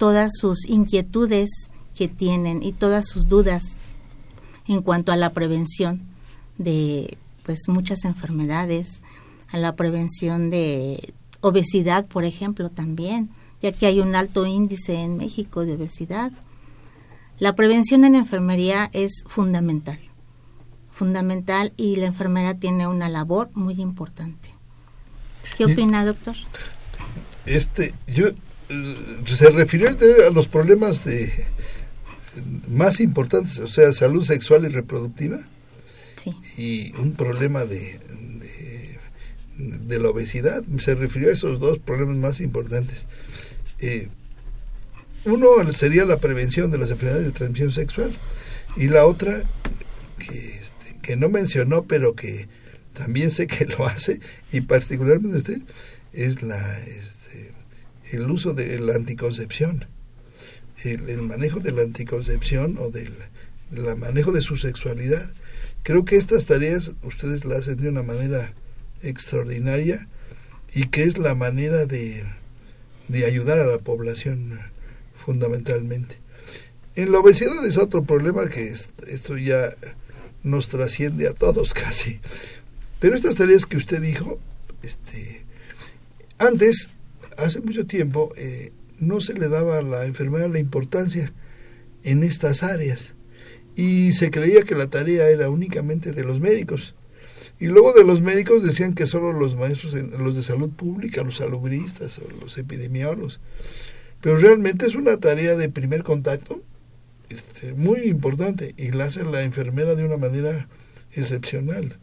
todas 0.00 0.32
sus 0.34 0.64
inquietudes 0.66 1.50
que 1.94 2.08
tienen 2.08 2.62
y 2.62 2.72
todas 2.72 3.06
sus 3.06 3.28
dudas 3.28 3.76
en 4.66 4.80
cuanto 4.80 5.12
a 5.12 5.16
la 5.16 5.34
prevención 5.34 6.00
de 6.56 7.18
pues 7.42 7.68
muchas 7.68 8.06
enfermedades, 8.06 9.02
a 9.48 9.58
la 9.58 9.76
prevención 9.76 10.48
de 10.48 11.12
obesidad, 11.42 12.06
por 12.06 12.24
ejemplo, 12.24 12.70
también, 12.70 13.28
ya 13.60 13.72
que 13.72 13.84
hay 13.84 14.00
un 14.00 14.14
alto 14.14 14.46
índice 14.46 14.94
en 14.94 15.18
México 15.18 15.66
de 15.66 15.74
obesidad. 15.74 16.32
La 17.38 17.54
prevención 17.54 18.06
en 18.06 18.14
enfermería 18.14 18.88
es 18.94 19.22
fundamental, 19.26 20.00
fundamental 20.92 21.74
y 21.76 21.96
la 21.96 22.06
enfermera 22.06 22.54
tiene 22.54 22.86
una 22.86 23.10
labor 23.10 23.50
muy 23.52 23.82
importante. 23.82 24.48
¿Qué 25.58 25.66
opina, 25.66 26.06
doctor? 26.06 26.36
Este, 27.44 27.92
yo 28.06 28.28
se 29.26 29.50
refirió 29.50 29.88
a 29.88 30.30
los 30.30 30.48
problemas 30.48 31.04
de 31.04 31.30
más 32.68 33.00
importantes, 33.00 33.58
o 33.58 33.68
sea, 33.68 33.92
salud 33.92 34.24
sexual 34.24 34.64
y 34.64 34.68
reproductiva. 34.68 35.38
Sí. 36.16 36.92
Y 36.92 36.96
un 36.96 37.12
problema 37.12 37.64
de, 37.64 37.98
de, 39.56 39.98
la 39.98 40.10
obesidad. 40.10 40.62
Se 40.78 40.94
refirió 40.94 41.30
a 41.30 41.32
esos 41.32 41.58
dos 41.58 41.78
problemas 41.78 42.16
más 42.16 42.40
importantes. 42.40 43.06
Eh, 43.78 44.08
uno 45.24 45.48
sería 45.74 46.04
la 46.04 46.18
prevención 46.18 46.70
de 46.70 46.78
las 46.78 46.90
enfermedades 46.90 47.26
de 47.26 47.32
transmisión 47.32 47.72
sexual 47.72 48.16
y 48.76 48.88
la 48.88 49.06
otra 49.06 49.42
que, 50.18 50.56
este, 50.56 50.96
que 51.02 51.16
no 51.16 51.28
mencionó 51.28 51.84
pero 51.84 52.14
que 52.14 52.48
también 52.94 53.30
sé 53.30 53.46
que 53.46 53.66
lo 53.78 53.86
hace 53.86 54.20
y 54.52 54.62
particularmente 54.62 55.38
usted 55.38 55.62
es 56.12 56.42
la 56.42 56.58
el 58.12 58.30
uso 58.30 58.52
de 58.54 58.78
la 58.80 58.94
anticoncepción, 58.94 59.86
el, 60.84 61.22
manejo 61.22 61.60
de 61.60 61.72
la 61.72 61.82
anticoncepción 61.82 62.78
o 62.78 62.90
del, 62.90 63.14
manejo 63.96 64.32
de 64.32 64.42
su 64.42 64.56
sexualidad. 64.56 65.32
Creo 65.82 66.04
que 66.04 66.16
estas 66.16 66.46
tareas 66.46 66.92
ustedes 67.02 67.44
las 67.44 67.60
hacen 67.60 67.78
de 67.78 67.88
una 67.88 68.02
manera 68.02 68.52
extraordinaria 69.02 70.08
y 70.74 70.86
que 70.88 71.04
es 71.04 71.18
la 71.18 71.34
manera 71.34 71.86
de, 71.86 72.24
de 73.08 73.24
ayudar 73.24 73.58
a 73.58 73.66
la 73.66 73.78
población 73.78 74.60
fundamentalmente. 75.24 76.18
En 76.96 77.12
la 77.12 77.18
obesidad 77.18 77.64
es 77.64 77.78
otro 77.78 78.04
problema 78.04 78.48
que 78.48 78.68
esto 78.68 79.38
ya 79.38 79.74
nos 80.42 80.68
trasciende 80.68 81.28
a 81.28 81.34
todos 81.34 81.74
casi. 81.74 82.20
Pero 82.98 83.16
estas 83.16 83.36
tareas 83.36 83.66
que 83.66 83.76
usted 83.76 84.00
dijo, 84.00 84.38
este, 84.82 85.44
antes 86.38 86.90
hace 87.42 87.60
mucho 87.60 87.86
tiempo 87.86 88.32
eh, 88.36 88.72
no 88.98 89.20
se 89.20 89.34
le 89.34 89.48
daba 89.48 89.78
a 89.78 89.82
la 89.82 90.04
enfermedad 90.06 90.50
la 90.50 90.58
importancia 90.58 91.32
en 92.02 92.22
estas 92.22 92.62
áreas 92.62 93.14
y 93.76 94.12
se 94.12 94.30
creía 94.30 94.62
que 94.62 94.74
la 94.74 94.88
tarea 94.88 95.28
era 95.28 95.48
únicamente 95.48 96.12
de 96.12 96.24
los 96.24 96.40
médicos. 96.40 96.94
Y 97.58 97.66
luego 97.66 97.92
de 97.92 98.04
los 98.04 98.22
médicos 98.22 98.64
decían 98.64 98.94
que 98.94 99.06
solo 99.06 99.32
los 99.32 99.56
maestros, 99.56 99.92
los 100.18 100.34
de 100.34 100.42
salud 100.42 100.70
pública, 100.70 101.22
los 101.22 101.36
salubristas 101.36 102.18
o 102.18 102.28
los 102.42 102.56
epidemiólogos. 102.58 103.40
Pero 104.20 104.36
realmente 104.36 104.86
es 104.86 104.94
una 104.94 105.16
tarea 105.18 105.56
de 105.56 105.68
primer 105.68 106.02
contacto 106.02 106.62
este, 107.28 107.74
muy 107.74 108.00
importante 108.00 108.74
y 108.76 108.90
la 108.90 109.04
hace 109.04 109.24
la 109.24 109.42
enfermera 109.42 109.94
de 109.94 110.04
una 110.04 110.16
manera 110.16 110.68
excepcional. 111.12 111.98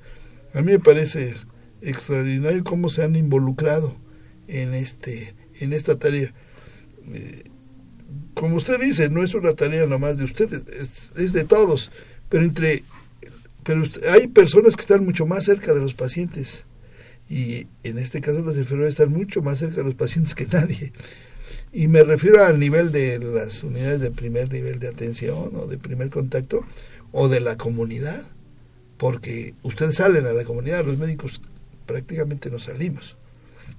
A 0.54 0.62
mí 0.62 0.71
me 0.71 0.80
parece 0.80 1.36
extraordinario 1.82 2.63
cómo 2.63 2.89
se 2.89 3.04
han 3.04 3.15
involucrado 3.15 3.95
en 4.48 4.74
este 4.74 5.36
en 5.60 5.74
esta 5.74 5.98
tarea. 5.98 6.34
Eh, 7.14 7.44
como 8.34 8.56
usted 8.56 8.80
dice, 8.80 9.10
no 9.10 9.24
es 9.24 9.34
una 9.34 9.54
tarea 9.54 9.86
nomás 9.86 10.18
de 10.18 10.24
ustedes, 10.24 10.66
es, 11.16 11.34
de 11.34 11.44
todos, 11.44 11.92
pero 12.30 12.44
entre 12.44 12.84
pero 13.64 13.84
hay 14.12 14.28
personas 14.28 14.76
que 14.76 14.82
están 14.82 15.04
mucho 15.04 15.26
más 15.26 15.44
cerca 15.44 15.74
de 15.74 15.82
los 15.82 15.94
pacientes 15.94 16.66
y 17.30 17.68
en 17.84 17.98
este 17.98 18.22
caso 18.22 18.42
las 18.42 18.56
enfermeras 18.56 18.92
están 18.92 19.12
mucho 19.12 19.42
más 19.42 19.60
cerca 19.60 19.78
de 19.78 19.84
los 19.84 19.96
pacientes 19.96 20.34
que 20.36 20.46
nadie. 20.46 20.94
Y 21.74 21.90
me 21.90 22.04
refiero 22.04 22.46
al 22.46 22.60
nivel 22.60 22.94
de 22.94 23.20
las 23.20 23.64
unidades 23.64 24.00
de 24.00 24.12
primer 24.12 24.52
nivel 24.52 24.80
de 24.80 24.88
atención 24.88 25.52
o 25.54 25.68
de 25.68 25.78
primer 25.78 26.10
contacto 26.10 26.66
o 27.12 27.28
de 27.28 27.42
la 27.42 27.58
comunidad, 27.58 28.26
porque 28.96 29.54
ustedes 29.64 29.96
salen 29.96 30.26
a 30.28 30.32
la 30.34 30.46
comunidad, 30.46 30.86
los 30.86 30.98
médicos 30.98 31.42
prácticamente 31.86 32.50
no 32.50 32.60
salimos 32.60 33.16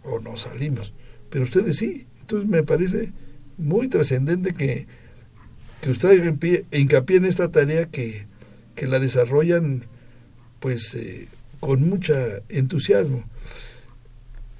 o 0.04 0.20
no 0.20 0.36
salimos, 0.36 0.92
pero 1.30 1.44
ustedes 1.44 1.76
sí. 1.76 2.06
Entonces 2.20 2.48
me 2.48 2.62
parece 2.62 3.12
muy 3.56 3.88
trascendente 3.88 4.52
que, 4.52 4.86
que 5.80 5.90
ustedes 5.90 6.22
hincapié 6.72 7.16
en 7.16 7.24
esta 7.24 7.50
tarea 7.50 7.86
que, 7.86 8.26
que 8.74 8.86
la 8.86 9.00
desarrollan 9.00 9.84
pues 10.60 10.94
eh, 10.94 11.28
con 11.60 11.88
mucho 11.88 12.14
entusiasmo. 12.48 13.24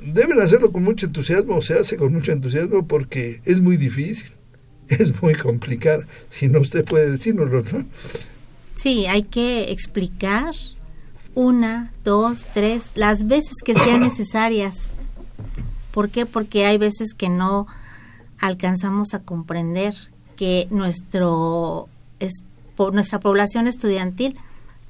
Deben 0.01 0.41
hacerlo 0.41 0.71
con 0.71 0.85
mucho 0.85 1.07
entusiasmo, 1.07 1.57
o 1.57 1.63
se 1.63 1.75
hace 1.75 1.97
con 1.97 2.13
mucho 2.13 2.33
entusiasmo 2.33 2.87
porque 2.87 3.41
es 3.45 3.61
muy 3.61 3.77
difícil, 3.77 4.31
es 4.89 5.21
muy 5.23 5.35
complicado. 5.35 6.05
Si 6.29 6.49
no, 6.49 6.61
usted 6.61 6.85
puede 6.85 7.11
decirnoslo, 7.11 7.63
¿no? 7.73 7.87
Sí, 8.77 9.07
hay 9.07 9.25
que 9.25 9.73
explicar 9.73 10.55
una, 11.35 11.93
dos, 12.05 12.47
tres, 12.55 12.93
las 12.95 13.27
veces 13.27 13.57
que 13.65 13.75
sean 13.75 14.01
necesarias 14.09 14.93
¿Por 15.93 16.11
qué? 16.11 16.27
Porque 16.27 16.67
hay 16.67 16.79
veces 16.79 17.15
que 17.15 17.29
no 17.29 17.67
alcanzamos 18.41 19.15
a 19.15 19.21
comprender 19.21 19.95
que 20.37 20.69
nuestro 20.71 21.89
nuestra 22.93 23.19
población 23.19 23.67
estudiantil 23.67 24.37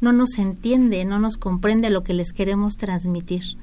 no 0.00 0.12
nos 0.12 0.38
entiende, 0.38 1.04
no 1.04 1.18
nos 1.18 1.38
comprende 1.38 1.90
lo 1.90 2.04
que 2.04 2.14
les 2.14 2.32
queremos 2.32 2.76
transmitir. 2.76 3.56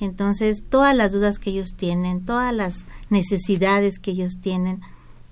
Entonces, 0.00 0.62
todas 0.68 0.94
las 0.94 1.12
dudas 1.12 1.38
que 1.38 1.50
ellos 1.50 1.74
tienen, 1.76 2.24
todas 2.24 2.54
las 2.54 2.86
necesidades 3.10 3.98
que 3.98 4.12
ellos 4.12 4.34
tienen, 4.40 4.80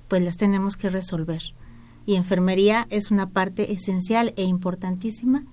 pues 0.08 0.22
las 0.22 0.36
tenemos 0.36 0.76
que 0.76 0.90
resolver. 0.90 1.42
Y 2.04 2.16
enfermería 2.16 2.86
es 2.90 3.10
una 3.10 3.30
parte 3.30 3.72
esencial 3.72 4.34
e 4.36 4.42
importantísima 4.42 5.44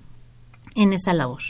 en 0.75 0.93
esa 0.93 1.13
labor. 1.13 1.41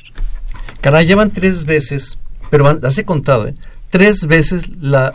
Caray, 0.82 1.06
llevan 1.06 1.32
tres 1.32 1.66
veces, 1.66 2.18
pero 2.50 2.74
las 2.74 2.98
he 2.98 3.06
contado, 3.06 3.48
¿eh? 3.48 3.54
Tres 3.90 4.26
veces 4.28 4.70
las 4.80 5.14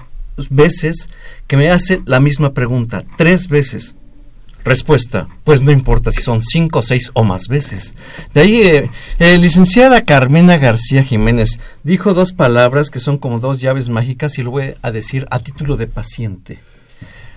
veces 0.50 1.10
que 1.46 1.56
me 1.56 1.70
hace 1.70 2.02
la 2.06 2.20
misma 2.20 2.52
pregunta, 2.52 3.04
tres 3.16 3.48
veces. 3.48 3.96
Respuesta, 4.64 5.28
pues 5.44 5.60
no 5.60 5.70
importa 5.70 6.10
si 6.10 6.22
son 6.22 6.40
cinco, 6.42 6.80
seis 6.80 7.10
o 7.12 7.22
más 7.22 7.48
veces. 7.48 7.94
De 8.32 8.40
ahí, 8.40 8.62
eh, 8.62 8.90
eh, 9.18 9.36
licenciada 9.36 10.06
Carmena 10.06 10.56
García 10.56 11.02
Jiménez 11.02 11.60
dijo 11.82 12.14
dos 12.14 12.32
palabras 12.32 12.90
que 12.90 12.98
son 12.98 13.18
como 13.18 13.40
dos 13.40 13.60
llaves 13.60 13.90
mágicas 13.90 14.38
y 14.38 14.42
lo 14.42 14.50
voy 14.50 14.74
a 14.80 14.90
decir 14.90 15.26
a 15.30 15.40
título 15.40 15.76
de 15.76 15.86
paciente. 15.86 16.60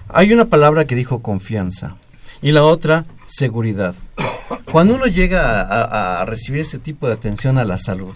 Hay 0.07 0.31
una 0.31 0.45
palabra 0.45 0.85
que 0.85 0.95
dijo 0.95 1.21
confianza 1.21 1.97
y 2.41 2.53
la 2.53 2.63
otra 2.63 3.03
seguridad. 3.25 3.93
Cuando 4.71 4.95
uno 4.95 5.05
llega 5.05 6.21
a, 6.21 6.23
recibir 6.25 6.61
ese 6.61 6.79
tipo 6.79 7.07
de 7.07 7.13
atención 7.13 7.57
a 7.57 7.65
la 7.65 7.77
salud, 7.77 8.15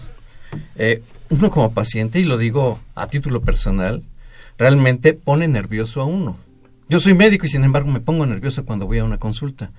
eh, 0.76 1.02
uno 1.32 1.50
como 1.50 1.72
paciente, 1.72 2.20
y 2.20 2.24
lo 2.24 2.38
digo 2.38 2.78
a 2.94 3.08
título 3.08 3.42
personal, 3.42 4.02
realmente 4.58 5.12
pone 5.14 5.48
nervioso 5.48 6.00
a 6.00 6.04
uno 6.04 6.36
yo 6.92 7.00
soy 7.00 7.14
médico 7.14 7.46
y 7.46 7.48
sin 7.48 7.64
embargo 7.64 7.90
me 7.90 8.00
pongo 8.00 8.26
nervioso 8.26 8.66
cuando 8.66 8.86
voy 8.86 8.98
a 8.98 9.04
una 9.04 9.16
consulta. 9.16 9.70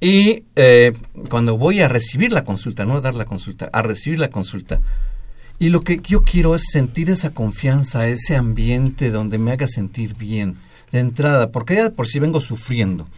Y 0.00 0.44
eh, 0.54 0.92
cuando 1.28 1.58
voy 1.58 1.80
a 1.80 1.88
recibir 1.88 2.30
la 2.30 2.44
consulta, 2.44 2.84
no 2.84 2.96
a 2.96 3.00
dar 3.00 3.16
la 3.16 3.24
consulta, 3.24 3.68
a 3.72 3.82
recibir 3.82 4.20
la 4.20 4.28
consulta. 4.28 4.80
Y 5.58 5.70
lo 5.70 5.80
que 5.80 5.98
yo 5.98 6.22
quiero 6.22 6.54
es 6.54 6.66
sentir 6.70 7.10
esa 7.10 7.30
confianza, 7.30 8.06
ese 8.06 8.36
ambiente 8.36 9.10
donde 9.10 9.38
me 9.38 9.50
haga 9.50 9.66
sentir 9.66 10.14
bien 10.14 10.54
de 10.92 11.00
entrada, 11.00 11.50
porque 11.50 11.74
ya 11.74 11.90
por 11.90 12.06
si 12.06 12.20
vengo 12.20 12.40
sufriendo. 12.40 13.08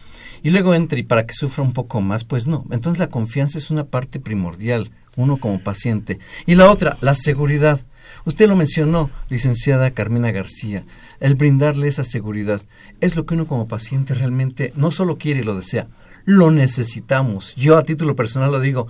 Y 0.41 0.49
luego 0.49 0.73
entre 0.73 1.01
y 1.01 1.03
para 1.03 1.27
que 1.27 1.35
sufra 1.35 1.63
un 1.63 1.73
poco 1.73 2.01
más, 2.01 2.23
pues 2.23 2.47
no. 2.47 2.65
Entonces 2.71 2.97
la 2.97 3.09
confianza 3.09 3.59
es 3.59 3.69
una 3.69 3.83
parte 3.83 4.19
primordial, 4.19 4.89
uno 5.17 5.37
como 5.37 5.59
paciente. 5.59 6.19
Y 6.45 6.55
la 6.55 6.71
otra, 6.71 6.97
la 7.01 7.15
seguridad. 7.15 7.81
Usted 8.23 8.47
lo 8.47 8.55
mencionó, 8.55 9.09
licenciada 9.29 9.91
Carmina 9.91 10.31
García 10.31 10.83
el 11.19 11.35
brindarle 11.35 11.87
esa 11.87 12.03
seguridad. 12.03 12.61
Es 13.01 13.15
lo 13.15 13.25
que 13.25 13.33
uno 13.33 13.47
como 13.47 13.67
paciente 13.67 14.13
realmente 14.13 14.73
no 14.75 14.91
solo 14.91 15.17
quiere 15.17 15.41
y 15.41 15.43
lo 15.43 15.55
desea, 15.55 15.87
lo 16.25 16.51
necesitamos. 16.51 17.55
Yo 17.55 17.77
a 17.77 17.83
título 17.83 18.15
personal 18.15 18.51
lo 18.51 18.59
digo, 18.59 18.87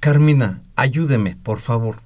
Carmina, 0.00 0.62
ayúdeme, 0.76 1.36
por 1.42 1.60
favor. 1.60 1.96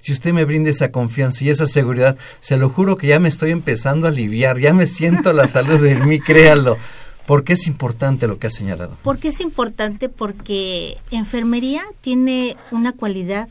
Si 0.00 0.12
usted 0.12 0.32
me 0.32 0.44
brinda 0.44 0.70
esa 0.70 0.92
confianza 0.92 1.44
y 1.44 1.50
esa 1.50 1.66
seguridad, 1.66 2.16
se 2.40 2.56
lo 2.56 2.68
juro 2.68 2.96
que 2.96 3.08
ya 3.08 3.18
me 3.18 3.28
estoy 3.28 3.50
empezando 3.50 4.06
a 4.06 4.10
aliviar, 4.10 4.58
ya 4.58 4.72
me 4.72 4.86
siento 4.86 5.32
la 5.32 5.48
salud 5.48 5.80
de 5.80 5.96
mí, 5.96 6.20
créalo. 6.26 6.78
¿Por 7.26 7.42
qué 7.42 7.54
es 7.54 7.66
importante 7.66 8.28
lo 8.28 8.38
que 8.38 8.46
ha 8.46 8.50
señalado? 8.50 8.96
Porque 9.02 9.28
es 9.28 9.40
importante 9.40 10.08
porque 10.08 10.96
enfermería 11.10 11.82
tiene 12.00 12.56
una 12.70 12.92
cualidad 12.92 13.48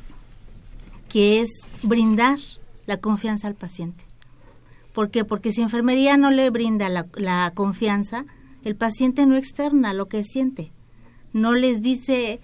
que 1.10 1.42
es 1.42 1.50
brindar 1.84 2.40
la 2.86 2.98
confianza 2.98 3.48
al 3.48 3.56
paciente. 3.56 4.04
¿Por 4.94 5.10
qué? 5.10 5.26
Porque 5.26 5.52
si 5.52 5.62
enfermería 5.62 6.16
no 6.16 6.32
le 6.32 6.50
brinda 6.50 6.88
la, 6.88 7.52
confianza, 7.54 8.26
el 8.64 8.78
paciente 8.78 9.26
no 9.26 9.36
externa 9.36 9.94
lo 9.94 10.08
que 10.08 10.24
siente. 10.24 10.72
No 11.34 11.54
les 11.54 11.82
dice, 11.82 12.40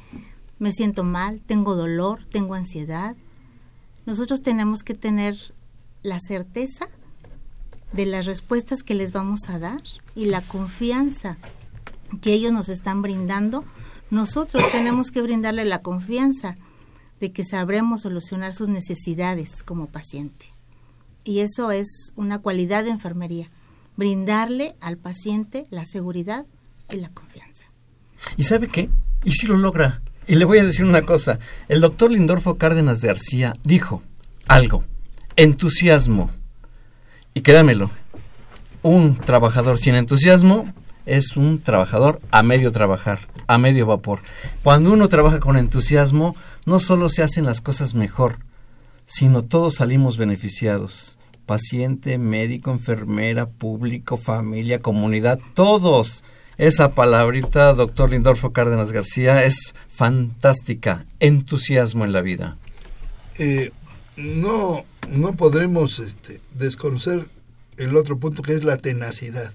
me 0.60 0.74
siento 0.74 1.06
mal, 1.06 1.39
tengo 1.46 1.76
dolor, 1.76 2.26
tengo 2.30 2.56
ansiedad. 2.56 3.15
Nosotros 4.06 4.41
tenemos 4.41 4.84
que 4.84 4.96
tener 4.96 5.38
la 6.04 6.20
certeza 6.20 6.89
de 7.93 8.06
las 8.06 8.25
respuestas 8.25 8.84
que 8.84 8.95
les 8.95 9.12
vamos 9.12 9.49
a 9.49 9.60
dar 9.60 9.82
y 10.15 10.25
la 10.25 10.41
confianza 10.41 11.38
que 12.21 12.34
ellos 12.34 12.51
nos 12.51 12.69
están 12.69 13.01
brindando. 13.01 13.63
Nosotros 14.10 14.63
tenemos 14.71 15.12
que 15.12 15.21
brindarle 15.21 15.65
la 15.65 15.82
confianza 15.82 16.56
de 17.19 17.32
que 17.32 17.43
sabremos 17.43 18.01
solucionar 18.01 18.54
sus 18.54 18.67
necesidades 18.67 19.63
como 19.63 19.88
paciente. 19.88 20.47
Y 21.23 21.39
eso 21.39 21.71
es 21.71 22.13
una 22.15 22.39
cualidad 22.39 22.84
de 22.84 22.89
enfermería, 22.89 23.49
brindarle 23.95 24.75
al 24.82 24.97
paciente 24.97 25.67
la 25.69 25.86
seguridad 25.86 26.45
y 26.89 26.97
la 26.97 27.10
confianza. 27.10 27.65
¿Y 28.38 28.43
sabe 28.43 28.67
qué? 28.67 28.89
Y 29.23 29.32
si 29.32 29.45
lo 29.45 29.56
logra. 29.58 30.01
Y 30.27 30.36
le 30.36 30.45
voy 30.45 30.60
a 30.60 30.65
decir 30.65 30.86
una 30.86 31.04
cosa. 31.04 31.39
El 31.67 31.82
doctor 31.82 32.12
Lindorfo 32.12 32.58
Cárdenas 32.58 33.01
de 33.01 33.10
García 33.10 33.54
dijo 33.63 34.01
algo. 34.47 34.84
Entusiasmo. 35.36 36.32
Y 37.34 37.41
créamelo, 37.41 37.89
un 38.82 39.15
trabajador 39.15 39.78
sin 39.78 39.96
entusiasmo 39.96 40.74
es 41.06 41.38
un 41.38 41.62
trabajador 41.62 42.20
a 42.32 42.44
medio 42.44 42.72
trabajar, 42.72 43.28
a 43.48 43.58
medio 43.58 43.86
vapor. 43.86 44.20
Cuando 44.63 44.91
uno 44.91 45.08
trabaja 45.08 45.39
con 45.39 45.58
entusiasmo, 45.58 46.36
no 46.65 46.80
solo 46.80 47.10
se 47.10 47.24
hacen 47.24 47.46
las 47.46 47.62
cosas 47.62 47.94
mejor, 47.94 48.39
sino 49.06 49.44
todos 49.44 49.76
salimos 49.76 50.17
beneficiados. 50.17 51.20
Paciente, 51.46 52.17
médico, 52.17 52.72
enfermera, 52.72 53.48
público, 53.48 54.17
familia, 54.17 54.80
comunidad, 54.80 55.39
todos. 55.54 56.24
Esa 56.58 56.94
palabrita, 56.94 57.74
doctor 57.74 58.12
Lindorfo 58.12 58.52
Cárdenas 58.52 58.91
García, 58.91 59.44
es 59.44 59.74
fantástica. 59.89 61.06
Entusiasmo 61.20 62.06
en 62.06 62.13
la 62.13 62.22
vida. 62.22 62.58
Eh, 63.39 63.72
no, 64.21 64.86
no 65.10 65.36
podremos 65.36 65.99
este, 65.99 66.41
desconocer 66.57 67.27
el 67.77 67.95
otro 67.95 68.17
punto 68.17 68.41
que 68.41 68.53
es 68.53 68.63
la 68.63 68.77
tenacidad. 68.77 69.53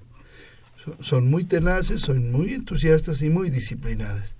Son, 1.00 1.28
muy 1.28 1.44
tenaces, 1.44 2.02
son 2.02 2.30
muy 2.30 2.54
entusiastas 2.54 3.20
y 3.22 3.30
muy 3.30 3.50
disciplinadas. 3.50 4.36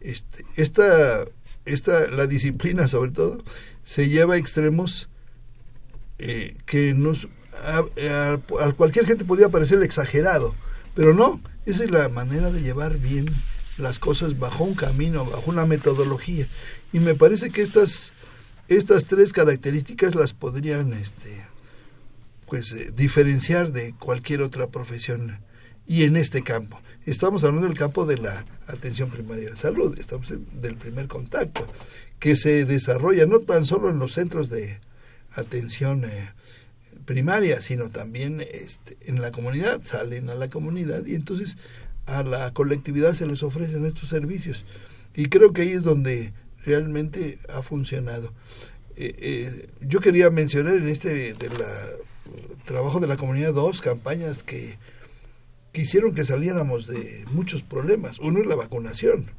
Este, 0.00 0.44
esta, 0.56 1.24
esta, 1.66 2.08
la 2.08 2.26
disciplina 2.26 2.88
sobre 2.88 3.10
todo, 3.10 3.42
se 3.84 4.08
lleva 4.08 4.34
a 4.34 4.38
extremos 4.38 5.08
eh, 6.18 6.56
que 6.64 6.94
nos, 6.94 7.28
a, 7.64 7.86
cualquier 8.76 9.06
gente 9.06 9.24
podría 9.24 9.50
parecer 9.50 9.82
exagerado, 9.82 10.54
pero 10.94 11.12
no, 11.12 11.40
esa 11.66 11.84
es 11.84 11.90
la 11.90 12.08
manera 12.08 12.50
de 12.50 12.62
llevar 12.62 12.96
bien 12.98 13.26
las 13.78 13.98
cosas 13.98 14.38
bajo 14.38 14.64
un 14.64 14.74
camino, 14.74 15.24
bajo 15.24 15.50
una 15.50 15.66
metodología. 15.66 16.46
Y 16.92 17.00
me 17.00 17.14
parece 17.14 17.50
que 17.50 17.62
estas, 17.62 18.12
estas 18.70 19.06
tres 19.06 19.32
características 19.32 20.14
las 20.14 20.32
podrían 20.32 20.92
este, 20.92 21.44
pues, 22.46 22.72
eh, 22.72 22.92
diferenciar 22.94 23.72
de 23.72 23.94
cualquier 23.98 24.42
otra 24.42 24.68
profesión 24.68 25.40
y 25.88 26.04
en 26.04 26.16
este 26.16 26.42
campo. 26.42 26.80
Estamos 27.04 27.42
hablando 27.42 27.66
del 27.66 27.76
campo 27.76 28.06
de 28.06 28.18
la 28.18 28.44
atención 28.68 29.10
primaria 29.10 29.50
de 29.50 29.56
salud, 29.56 29.98
estamos 29.98 30.30
en, 30.30 30.46
del 30.60 30.76
primer 30.76 31.08
contacto 31.08 31.66
que 32.20 32.36
se 32.36 32.64
desarrolla 32.64 33.26
no 33.26 33.40
tan 33.40 33.66
solo 33.66 33.90
en 33.90 33.98
los 33.98 34.12
centros 34.12 34.50
de 34.50 34.78
atención 35.32 36.04
eh, 36.04 36.30
primaria, 37.06 37.60
sino 37.60 37.90
también 37.90 38.40
este, 38.52 38.96
en 39.00 39.20
la 39.20 39.32
comunidad, 39.32 39.80
salen 39.82 40.30
a 40.30 40.36
la 40.36 40.48
comunidad 40.48 41.04
y 41.06 41.16
entonces 41.16 41.56
a 42.06 42.22
la 42.22 42.52
colectividad 42.52 43.14
se 43.14 43.26
les 43.26 43.42
ofrecen 43.42 43.84
estos 43.84 44.08
servicios. 44.08 44.64
Y 45.16 45.26
creo 45.26 45.52
que 45.52 45.62
ahí 45.62 45.70
es 45.70 45.82
donde 45.82 46.32
realmente 46.64 47.38
ha 47.48 47.62
funcionado. 47.62 48.32
Eh, 48.96 49.14
eh, 49.18 49.68
yo 49.80 50.00
quería 50.00 50.30
mencionar 50.30 50.74
en 50.74 50.88
este 50.88 51.34
de 51.34 51.48
la, 51.48 51.86
trabajo 52.64 53.00
de 53.00 53.06
la 53.06 53.16
comunidad 53.16 53.54
dos 53.54 53.80
campañas 53.80 54.42
que, 54.42 54.78
que 55.72 55.82
hicieron 55.82 56.14
que 56.14 56.24
saliéramos 56.24 56.86
de 56.86 57.24
muchos 57.30 57.62
problemas. 57.62 58.18
Uno 58.18 58.40
es 58.40 58.46
la 58.46 58.56
vacunación 58.56 59.30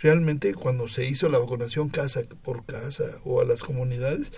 realmente 0.00 0.54
cuando 0.54 0.88
se 0.88 1.06
hizo 1.06 1.28
la 1.28 1.38
vacunación 1.38 1.88
casa 1.88 2.22
por 2.42 2.64
casa 2.64 3.04
o 3.24 3.40
a 3.40 3.44
las 3.44 3.62
comunidades, 3.62 4.32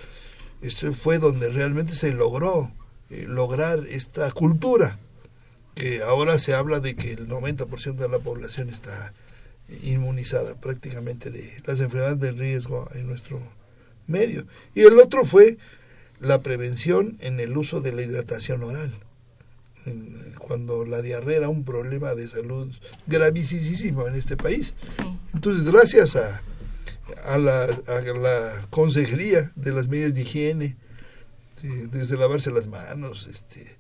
esto 0.63 0.93
fue 0.95 1.19
donde 1.19 1.49
realmente 1.49 1.95
se 1.95 2.13
logró 2.13 2.73
eh, 3.11 3.25
lograr 3.27 3.87
esta 3.89 4.31
cultura, 4.31 4.99
que 5.75 6.03
ahora 6.03 6.39
se 6.39 6.55
habla 6.55 6.81
de 6.81 6.97
que 6.97 7.13
el 7.13 7.29
90% 7.29 7.97
de 7.97 8.09
la 8.09 8.19
población 8.19 8.69
está 8.69 9.13
inmunizada 9.83 10.55
prácticamente 10.61 11.31
de 11.31 11.63
las 11.65 11.81
enfermedades 11.81 12.21
de 12.21 12.33
riesgo 12.33 12.89
en 12.95 13.07
nuestro 13.07 13.41
medio. 14.07 14.47
Y 14.75 14.83
el 14.83 14.99
otro 14.99 15.25
fue 15.25 15.59
la 16.21 16.43
prevención 16.43 17.17
en 17.21 17.41
el 17.41 17.57
uso 17.57 17.81
de 17.81 17.93
la 17.93 18.03
hidratación 18.03 18.63
oral 18.63 18.95
cuando 20.39 20.85
la 20.85 21.03
diarrea 21.03 21.39
era 21.39 21.49
un 21.49 21.65
problema 21.65 22.15
de 22.15 22.29
salud 22.29 22.73
gravísimo 23.07 24.07
en 24.07 24.15
este 24.15 24.37
país. 24.37 24.75
Entonces, 25.35 25.71
gracias 25.71 26.17
a, 26.17 26.43
a, 27.25 27.39
la, 27.39 27.65
a 27.65 28.01
la 28.01 28.67
consejería 28.71 29.53
de 29.57 29.73
las 29.73 29.89
medidas 29.89 30.15
de 30.15 30.23
higiene, 30.23 30.77
desde 31.91 32.17
lavarse 32.17 32.51
las 32.51 32.67
manos, 32.67 33.27
este, 33.27 33.77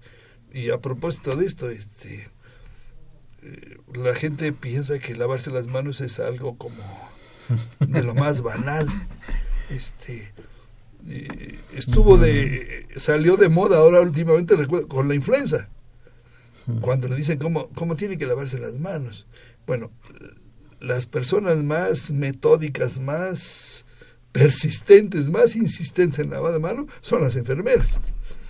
y 0.53 0.70
a 0.70 0.79
propósito 0.79 1.37
de 1.37 1.46
esto, 1.46 1.70
este, 1.70 2.29
eh, 3.49 3.79
la 3.95 4.15
gente 4.15 4.53
piensa 4.53 4.99
que 4.99 5.17
lavarse 5.17 5.51
las 5.51 5.67
manos 5.67 6.01
es 6.01 6.21
algo 6.21 6.57
como 6.57 6.83
de 7.81 8.03
lo 8.03 8.15
más 8.15 8.43
banal. 8.43 8.87
Este, 9.70 10.33
eh, 11.09 11.59
estuvo 11.75 12.18
de 12.18 12.87
salió 12.97 13.37
de 13.37 13.49
moda 13.49 13.79
ahora 13.79 14.01
últimamente 14.01 14.55
con 14.89 15.09
la 15.09 15.14
influenza 15.14 15.68
cuando 16.81 17.09
le 17.09 17.16
dicen 17.16 17.39
cómo, 17.39 17.68
cómo 17.70 17.97
tiene 17.97 18.18
que 18.18 18.27
lavarse 18.27 18.59
las 18.59 18.79
manos. 18.79 19.27
Bueno, 19.66 19.91
las 20.81 21.07
personas 21.07 21.64
más 21.64 22.11
metódicas, 22.11 22.99
más 22.99 23.85
persistentes, 24.33 25.31
más 25.31 25.57
insistentes 25.57 26.18
en 26.18 26.31
lavar 26.31 26.53
de 26.53 26.59
mano 26.59 26.87
son 27.01 27.22
las 27.22 27.37
enfermeras. 27.37 27.99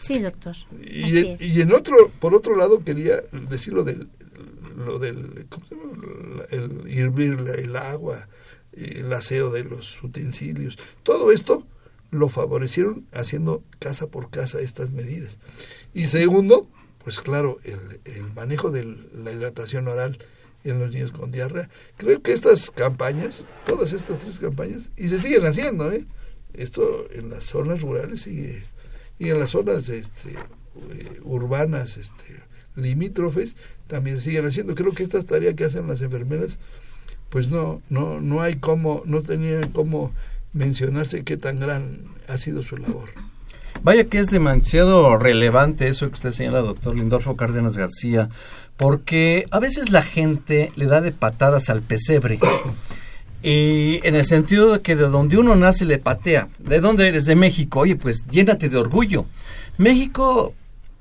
Sí, 0.01 0.19
doctor. 0.21 0.57
Y, 0.83 1.61
en 1.61 1.73
otro, 1.73 2.11
por 2.21 2.35
otro 2.35 2.57
lado, 2.57 2.85
quería 2.85 3.21
decir 3.51 3.75
lo 3.75 3.85
del, 3.85 4.09
lo 4.79 4.99
del 4.99 5.47
el 6.51 6.85
hervir 6.89 7.37
el 7.59 7.77
agua, 7.77 8.29
el 8.73 9.13
aseo 9.13 9.51
de 9.51 9.65
los 9.65 10.03
utensilios. 10.03 10.79
Todo 11.03 11.31
esto 11.33 11.67
lo 12.11 12.29
favorecieron 12.29 13.07
haciendo 13.13 13.63
casa 13.79 14.07
por 14.07 14.31
casa 14.31 14.61
estas 14.61 14.91
medidas. 14.91 15.39
Y 15.93 16.07
segundo, 16.07 16.69
pues 17.05 17.21
claro, 17.21 17.59
el, 17.65 18.33
manejo 18.35 18.71
de 18.71 18.85
la 18.85 19.33
hidratación 19.33 19.89
oral 19.89 20.19
en 20.65 20.79
los 20.79 20.91
niños 20.91 21.13
con 21.13 21.31
diarrea. 21.31 21.69
Creo 21.97 22.23
que 22.23 22.33
estas 22.33 22.71
campañas, 22.71 23.47
todas 23.67 23.93
estas 23.93 24.21
tres 24.21 24.39
campañas, 24.39 24.91
y 24.97 25.09
se 25.09 25.19
siguen 25.19 25.47
haciendo, 25.47 25.91
¿eh? 25.93 26.07
Esto 26.55 27.09
en 27.13 27.31
las 27.31 27.45
zonas 27.45 27.83
rurales 27.83 28.23
sigue, 28.23 28.63
y 29.19 29.31
en 29.31 29.39
las 29.39 29.51
zonas 29.51 29.89
este, 29.89 30.33
eh, 30.33 31.21
urbanas, 31.23 31.97
este, 31.97 32.43
limítrofes, 32.75 33.57
también 33.89 34.21
siguen 34.21 34.47
haciendo. 34.47 34.75
Creo 34.75 34.93
que 34.93 35.03
esta 35.03 35.23
tarea 35.25 35.55
que 35.55 35.65
hacen 35.65 35.89
las 35.89 36.01
enfermeras, 36.01 36.59
pues 37.31 37.49
no, 37.49 37.83
no, 37.89 38.21
no 38.21 38.41
hay 38.41 38.57
cómo, 38.57 39.03
no 39.05 39.23
tenía 39.23 39.61
cómo 39.73 40.13
mencionarse 40.53 41.25
qué 41.25 41.37
tan 41.37 41.59
gran 41.59 42.03
ha 42.29 42.39
sido 42.39 42.63
su 42.63 42.77
labor. 42.77 43.11
Vaya 43.83 44.05
que 44.05 44.19
es 44.19 44.29
demasiado 44.29 45.17
relevante 45.17 45.89
eso 45.89 46.09
que 46.09 46.15
usted 46.15 46.33
señala, 46.33 46.61
doctor 46.61 46.97
Lindorfo 46.97 47.37
Cárdenas 47.37 47.77
García, 47.77 48.29
porque 48.77 49.47
a 49.51 49.59
veces 49.59 49.91
la 49.91 50.03
gente 50.03 50.73
le 50.77 50.87
da 50.87 51.01
de 51.01 51.13
patadas 51.13 51.71
al 51.71 51.83
pesebre. 51.83 52.39
Y 53.43 54.01
en 54.07 54.17
el 54.17 54.25
sentido 54.25 54.73
de 54.73 54.81
que 54.81 54.97
de 54.97 55.09
donde 55.09 55.39
uno 55.39 55.55
nace 55.55 55.85
le 55.85 55.99
patea. 55.99 56.49
¿De 56.59 56.81
dónde 56.81 57.07
eres? 57.07 57.25
De 57.25 57.37
México. 57.37 57.81
Oye, 57.81 57.95
pues 57.95 58.27
llénate 58.27 58.69
de 58.69 58.77
orgullo. 58.77 59.27
México 59.77 60.55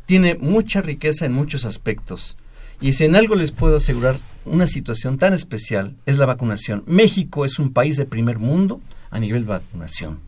tiene 0.06 0.36
mucha 0.36 0.82
riqueza 0.82 1.26
en 1.26 1.34
muchos 1.34 1.66
aspectos. 1.66 2.38
Y 2.80 2.94
si 2.94 3.06
en 3.06 3.16
algo 3.16 3.36
les 3.36 3.52
puedo 3.52 3.78
asegurar 3.78 4.18
una 4.46 4.68
situación 4.68 5.18
tan 5.18 5.34
especial 5.34 5.96
es 6.06 6.18
la 6.18 6.26
vacunación. 6.26 6.84
México 6.86 7.46
es 7.46 7.60
un 7.60 7.74
país 7.74 7.98
de 7.98 8.06
primer 8.06 8.40
mundo 8.40 8.82
a 9.10 9.20
nivel 9.20 9.44
de 9.44 9.50
vacunación. 9.50 10.20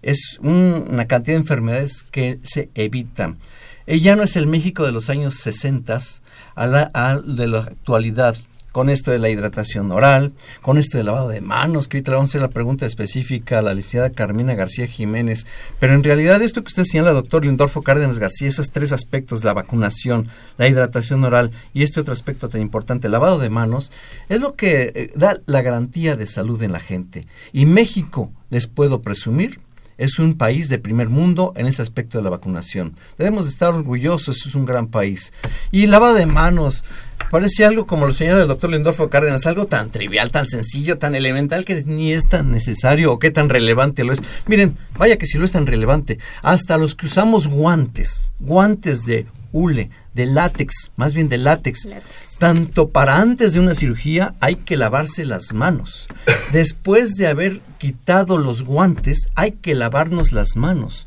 Es 0.00 0.38
una 0.40 1.06
cantidad 1.06 1.36
de 1.36 1.42
enfermedades 1.42 2.04
que 2.10 2.40
se 2.42 2.70
evitan. 2.74 3.38
Ella 3.86 4.16
no 4.16 4.22
es 4.22 4.36
el 4.36 4.46
México 4.46 4.84
de 4.84 4.92
los 4.92 5.10
años 5.10 5.34
60 5.34 5.98
a 6.54 6.66
la 6.66 7.22
de 7.24 7.46
la 7.46 7.60
actualidad 7.60 8.36
con 8.72 8.88
esto 8.88 9.10
de 9.10 9.18
la 9.18 9.28
hidratación 9.28 9.92
oral, 9.92 10.32
con 10.60 10.78
esto 10.78 10.96
del 10.96 11.06
lavado 11.06 11.28
de 11.28 11.40
manos, 11.40 11.86
que 11.86 11.98
ahorita 11.98 12.10
le 12.10 12.16
vamos 12.16 12.30
a 12.30 12.32
hacer 12.32 12.40
la 12.40 12.48
pregunta 12.48 12.86
específica 12.86 13.58
a 13.58 13.62
la 13.62 13.74
licenciada 13.74 14.10
Carmina 14.10 14.54
García 14.54 14.86
Jiménez, 14.86 15.46
pero 15.78 15.94
en 15.94 16.02
realidad 16.02 16.42
esto 16.42 16.62
que 16.62 16.68
usted 16.68 16.84
señala, 16.84 17.12
doctor 17.12 17.44
Lindorfo 17.44 17.82
Cárdenas 17.82 18.18
García, 18.18 18.48
esos 18.48 18.70
tres 18.70 18.92
aspectos, 18.92 19.44
la 19.44 19.54
vacunación, 19.54 20.28
la 20.58 20.68
hidratación 20.68 21.22
oral 21.24 21.52
y 21.74 21.82
este 21.82 22.00
otro 22.00 22.12
aspecto 22.12 22.48
tan 22.48 22.60
importante, 22.60 23.06
el 23.06 23.12
lavado 23.12 23.38
de 23.38 23.50
manos, 23.50 23.92
es 24.28 24.40
lo 24.40 24.54
que 24.54 24.92
eh, 24.94 25.12
da 25.14 25.36
la 25.46 25.62
garantía 25.62 26.16
de 26.16 26.26
salud 26.26 26.62
en 26.62 26.72
la 26.72 26.80
gente. 26.80 27.26
Y 27.52 27.66
México, 27.66 28.32
les 28.50 28.66
puedo 28.66 29.02
presumir, 29.02 29.60
es 30.02 30.18
un 30.18 30.34
país 30.34 30.68
de 30.68 30.78
primer 30.78 31.08
mundo 31.08 31.52
en 31.56 31.66
este 31.66 31.80
aspecto 31.80 32.18
de 32.18 32.24
la 32.24 32.30
vacunación. 32.30 32.96
Debemos 33.18 33.44
de 33.44 33.50
estar 33.50 33.72
orgullosos, 33.72 34.46
es 34.46 34.54
un 34.56 34.64
gran 34.64 34.88
país. 34.88 35.32
Y 35.70 35.86
lavado 35.86 36.14
de 36.14 36.26
manos, 36.26 36.82
parece 37.30 37.64
algo 37.64 37.86
como 37.86 38.06
lo 38.06 38.12
señala 38.12 38.42
el 38.42 38.48
doctor 38.48 38.70
Lindorfo 38.70 39.08
Cárdenas, 39.08 39.46
algo 39.46 39.66
tan 39.66 39.90
trivial, 39.90 40.32
tan 40.32 40.46
sencillo, 40.46 40.98
tan 40.98 41.14
elemental 41.14 41.64
que 41.64 41.82
ni 41.86 42.12
es 42.12 42.28
tan 42.28 42.50
necesario 42.50 43.12
o 43.12 43.20
qué 43.20 43.30
tan 43.30 43.48
relevante 43.48 44.02
lo 44.02 44.12
es. 44.12 44.20
Miren, 44.46 44.76
vaya 44.98 45.18
que 45.18 45.26
si 45.26 45.38
lo 45.38 45.44
es 45.44 45.52
tan 45.52 45.68
relevante, 45.68 46.18
hasta 46.42 46.78
los 46.78 46.96
que 46.96 47.06
usamos 47.06 47.46
guantes, 47.46 48.32
guantes 48.40 49.06
de 49.06 49.26
hule, 49.52 49.90
de 50.14 50.26
látex, 50.26 50.90
más 50.96 51.14
bien 51.14 51.28
de 51.28 51.38
látex. 51.38 51.88
Tanto 52.38 52.88
para 52.88 53.18
antes 53.18 53.52
de 53.52 53.60
una 53.60 53.74
cirugía 53.74 54.34
hay 54.40 54.56
que 54.56 54.76
lavarse 54.76 55.24
las 55.24 55.54
manos. 55.54 56.08
Después 56.52 57.14
de 57.14 57.28
haber 57.28 57.60
quitado 57.78 58.38
los 58.38 58.64
guantes 58.64 59.28
hay 59.34 59.52
que 59.52 59.74
lavarnos 59.74 60.32
las 60.32 60.56
manos. 60.56 61.06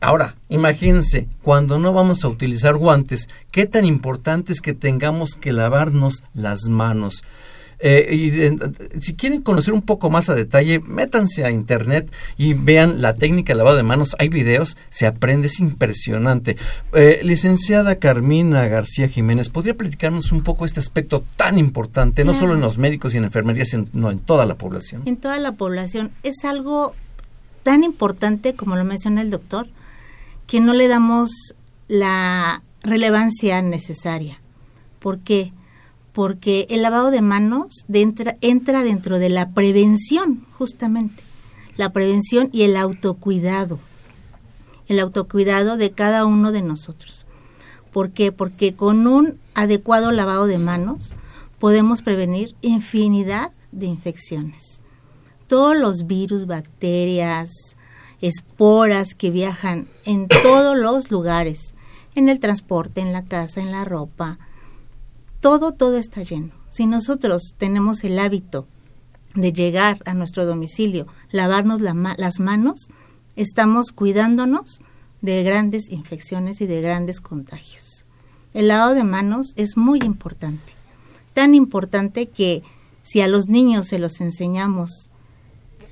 Ahora, 0.00 0.36
imagínense, 0.48 1.26
cuando 1.42 1.78
no 1.78 1.92
vamos 1.92 2.22
a 2.22 2.28
utilizar 2.28 2.76
guantes, 2.76 3.28
qué 3.50 3.66
tan 3.66 3.84
importante 3.84 4.52
es 4.52 4.60
que 4.60 4.72
tengamos 4.72 5.34
que 5.34 5.52
lavarnos 5.52 6.22
las 6.34 6.68
manos. 6.68 7.24
Eh, 7.80 8.14
y 8.94 9.00
si 9.00 9.14
quieren 9.14 9.42
conocer 9.42 9.72
un 9.72 9.82
poco 9.82 10.10
más 10.10 10.28
a 10.28 10.34
detalle, 10.34 10.80
métanse 10.80 11.44
a 11.44 11.50
internet 11.50 12.12
y 12.36 12.54
vean 12.54 13.00
la 13.00 13.14
técnica 13.14 13.52
de 13.52 13.58
lavado 13.58 13.76
de 13.76 13.82
manos. 13.82 14.16
Hay 14.18 14.28
videos, 14.28 14.76
se 14.88 15.06
aprende, 15.06 15.46
es 15.46 15.60
impresionante. 15.60 16.56
Eh, 16.92 17.20
licenciada 17.22 17.96
Carmina 17.96 18.66
García 18.66 19.08
Jiménez, 19.08 19.48
¿podría 19.48 19.76
platicarnos 19.76 20.32
un 20.32 20.42
poco 20.42 20.64
este 20.64 20.80
aspecto 20.80 21.24
tan 21.36 21.58
importante, 21.58 22.24
no 22.24 22.34
solo 22.34 22.54
en 22.54 22.60
los 22.60 22.78
médicos 22.78 23.14
y 23.14 23.18
en 23.18 23.24
enfermerías, 23.24 23.68
sino 23.68 24.10
en 24.10 24.18
toda 24.18 24.46
la 24.46 24.56
población? 24.56 25.02
En 25.06 25.16
toda 25.16 25.38
la 25.38 25.52
población. 25.52 26.10
Es 26.22 26.44
algo 26.44 26.94
tan 27.62 27.84
importante, 27.84 28.54
como 28.54 28.76
lo 28.76 28.84
menciona 28.84 29.22
el 29.22 29.30
doctor, 29.30 29.68
que 30.46 30.60
no 30.60 30.72
le 30.72 30.88
damos 30.88 31.54
la 31.86 32.62
relevancia 32.82 33.60
necesaria. 33.62 34.40
¿Por 34.98 35.20
qué? 35.20 35.52
Porque 36.18 36.66
el 36.70 36.82
lavado 36.82 37.12
de 37.12 37.22
manos 37.22 37.84
entra, 37.92 38.34
entra 38.40 38.82
dentro 38.82 39.20
de 39.20 39.28
la 39.28 39.50
prevención, 39.50 40.44
justamente, 40.58 41.22
la 41.76 41.92
prevención 41.92 42.48
y 42.50 42.62
el 42.62 42.76
autocuidado, 42.76 43.78
el 44.88 44.98
autocuidado 44.98 45.76
de 45.76 45.92
cada 45.92 46.26
uno 46.26 46.50
de 46.50 46.60
nosotros. 46.60 47.28
¿Por 47.92 48.10
qué? 48.10 48.32
Porque 48.32 48.74
con 48.74 49.06
un 49.06 49.38
adecuado 49.54 50.10
lavado 50.10 50.46
de 50.46 50.58
manos 50.58 51.14
podemos 51.60 52.02
prevenir 52.02 52.56
infinidad 52.62 53.52
de 53.70 53.86
infecciones. 53.86 54.82
Todos 55.46 55.76
los 55.76 56.08
virus, 56.08 56.48
bacterias, 56.48 57.76
esporas 58.20 59.14
que 59.14 59.30
viajan 59.30 59.86
en 60.04 60.26
todos 60.26 60.76
los 60.76 61.12
lugares, 61.12 61.76
en 62.16 62.28
el 62.28 62.40
transporte, 62.40 63.02
en 63.02 63.12
la 63.12 63.22
casa, 63.22 63.60
en 63.60 63.70
la 63.70 63.84
ropa, 63.84 64.40
todo, 65.40 65.72
todo 65.72 65.96
está 65.96 66.22
lleno. 66.22 66.52
Si 66.70 66.86
nosotros 66.86 67.54
tenemos 67.56 68.04
el 68.04 68.18
hábito 68.18 68.66
de 69.34 69.52
llegar 69.52 70.00
a 70.04 70.14
nuestro 70.14 70.46
domicilio, 70.46 71.06
lavarnos 71.30 71.80
las 71.80 72.40
manos, 72.40 72.88
estamos 73.36 73.92
cuidándonos 73.92 74.80
de 75.20 75.42
grandes 75.42 75.90
infecciones 75.90 76.60
y 76.60 76.66
de 76.66 76.80
grandes 76.80 77.20
contagios. 77.20 78.04
El 78.54 78.68
lavado 78.68 78.94
de 78.94 79.04
manos 79.04 79.52
es 79.56 79.76
muy 79.76 80.00
importante, 80.00 80.72
tan 81.34 81.54
importante 81.54 82.26
que 82.26 82.62
si 83.02 83.20
a 83.20 83.28
los 83.28 83.48
niños 83.48 83.88
se 83.88 83.98
los 83.98 84.20
enseñamos 84.20 85.10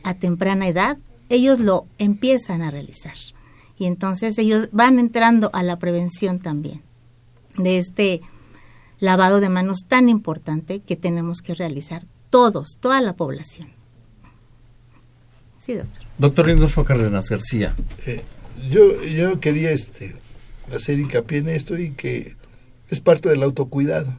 a 0.03 0.15
temprana 0.15 0.69
edad, 0.69 0.99
ellos 1.29 1.61
lo 1.61 1.87
empiezan 1.99 2.63
a 2.63 2.71
realizar. 2.71 3.15
Y 3.79 3.87
entonces 3.87 4.39
ellos 4.39 4.69
van 4.73 4.99
entrando 4.99 5.51
a 5.53 5.63
la 5.63 5.79
prevención 5.79 6.39
también 6.39 6.83
de 7.59 7.79
este 7.79 8.21
lavado 8.99 9.41
de 9.41 9.49
manos 9.49 9.87
tan 9.87 10.09
importante 10.09 10.81
que 10.81 10.97
tenemos 10.97 11.43
que 11.43 11.55
realizar 11.55 12.05
todos, 12.31 12.79
toda 12.81 13.01
la 13.01 13.15
población. 13.15 13.69
Sí, 15.59 15.75
doctor. 15.75 16.03
Doctor 16.19 16.47
Rindolfo 16.47 16.85
Cárdenas 16.85 17.29
García. 17.29 17.75
Eh, 18.07 18.23
yo, 18.71 19.03
yo 19.05 19.41
quería 19.41 19.71
este, 19.71 20.17
hacer 20.75 20.99
hincapié 20.99 21.39
en 21.39 21.49
esto 21.49 21.79
y 21.79 21.91
que 21.91 22.37
es 22.89 23.01
parte 23.01 23.29
del 23.29 23.43
autocuidado. 23.43 24.17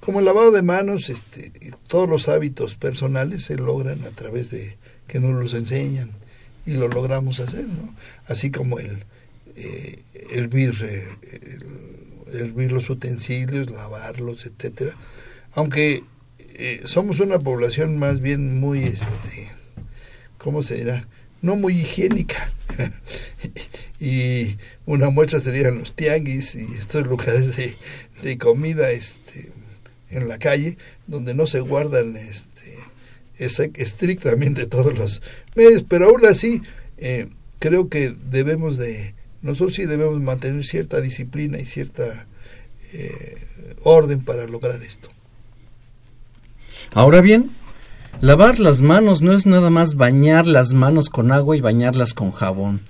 Como 0.00 0.20
el 0.20 0.24
lavado 0.24 0.52
de 0.52 0.62
manos, 0.62 1.10
este, 1.10 1.52
todos 1.86 2.08
los 2.08 2.28
hábitos 2.28 2.76
personales 2.76 3.44
se 3.44 3.56
logran 3.56 4.04
a 4.04 4.10
través 4.10 4.50
de 4.50 4.78
que 5.06 5.20
nos 5.20 5.32
los 5.32 5.54
enseñan 5.54 6.12
y 6.64 6.74
lo 6.74 6.88
logramos 6.88 7.40
hacer, 7.40 7.66
¿no? 7.66 7.94
Así 8.26 8.50
como 8.50 8.78
el 8.78 9.04
eh, 9.56 10.02
hervir 10.30 10.76
eh, 10.82 11.58
hervir 12.32 12.72
los 12.72 12.90
utensilios, 12.90 13.70
lavarlos, 13.70 14.46
etcétera. 14.46 14.96
Aunque 15.52 16.04
eh, 16.38 16.82
somos 16.84 17.20
una 17.20 17.38
población 17.38 17.98
más 17.98 18.20
bien 18.20 18.58
muy, 18.60 18.84
este, 18.84 19.50
¿cómo 20.38 20.62
se 20.62 20.76
dirá? 20.76 21.08
No 21.40 21.56
muy 21.56 21.80
higiénica. 21.80 22.50
y 24.00 24.56
una 24.86 25.10
muestra 25.10 25.40
serían 25.40 25.78
los 25.78 25.94
tianguis 25.94 26.54
y 26.54 26.64
estos 26.74 27.06
lugares 27.06 27.54
de, 27.56 28.38
comida 28.38 28.90
este, 28.90 29.50
en 30.10 30.28
la 30.28 30.38
calle, 30.38 30.76
donde 31.06 31.34
no 31.34 31.46
se 31.46 31.60
guardan 31.60 32.16
este, 32.16 32.78
estrictamente 33.38 34.66
todos 34.66 34.98
los 34.98 35.22
medios, 35.54 35.84
pero 35.88 36.06
aún 36.06 36.26
así 36.26 36.62
eh, 36.96 37.28
creo 37.58 37.88
que 37.88 38.14
debemos 38.30 38.78
de 38.78 39.14
nosotros 39.42 39.74
sí 39.74 39.86
debemos 39.86 40.20
mantener 40.20 40.64
cierta 40.64 41.00
disciplina 41.00 41.58
y 41.58 41.64
cierta 41.64 42.26
eh, 42.92 43.36
orden 43.82 44.20
para 44.20 44.46
lograr 44.46 44.82
esto. 44.82 45.10
Ahora 46.92 47.20
bien, 47.20 47.50
lavar 48.20 48.58
las 48.58 48.80
manos 48.80 49.22
no 49.22 49.32
es 49.32 49.46
nada 49.46 49.70
más 49.70 49.94
bañar 49.94 50.46
las 50.46 50.72
manos 50.72 51.10
con 51.10 51.32
agua 51.32 51.56
y 51.56 51.60
bañarlas 51.60 52.14
con 52.14 52.30
jabón. 52.30 52.80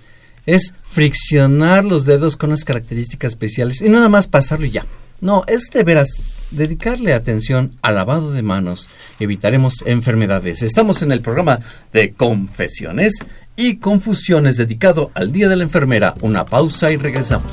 Es 0.46 0.72
friccionar 0.84 1.84
los 1.84 2.05
dedos 2.05 2.36
con 2.36 2.51
unas 2.51 2.64
características 2.64 3.32
especiales 3.32 3.82
y 3.82 3.88
no 3.88 3.96
nada 3.96 4.09
más 4.09 4.28
pasarlo 4.28 4.66
y 4.66 4.70
ya. 4.70 4.86
No, 5.20 5.44
es 5.49 5.68
de 5.70 5.82
veras 5.82 6.09
dedicarle 6.53 7.12
atención 7.12 7.72
al 7.82 7.96
lavado 7.96 8.30
de 8.30 8.42
manos, 8.42 8.88
evitaremos 9.18 9.82
enfermedades. 9.84 10.62
Estamos 10.62 11.03
en 11.03 11.12
el 11.12 11.20
programa 11.20 11.59
de 11.92 12.12
confesiones 12.12 13.24
y 13.59 13.78
confusiones 13.78 14.56
dedicado 14.56 15.11
al 15.14 15.32
Día 15.32 15.48
de 15.48 15.56
la 15.56 15.64
Enfermera. 15.64 16.14
Una 16.22 16.46
pausa 16.46 16.92
y 16.92 16.96
regresamos. 16.96 17.52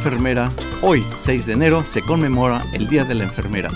Enfermera. 0.00 0.48
Hoy, 0.80 1.04
6 1.18 1.44
de 1.44 1.52
enero, 1.52 1.84
se 1.84 2.00
conmemora 2.00 2.64
el 2.72 2.88
Día 2.88 3.04
de 3.04 3.14
la 3.14 3.24
Enfermera. 3.24 3.68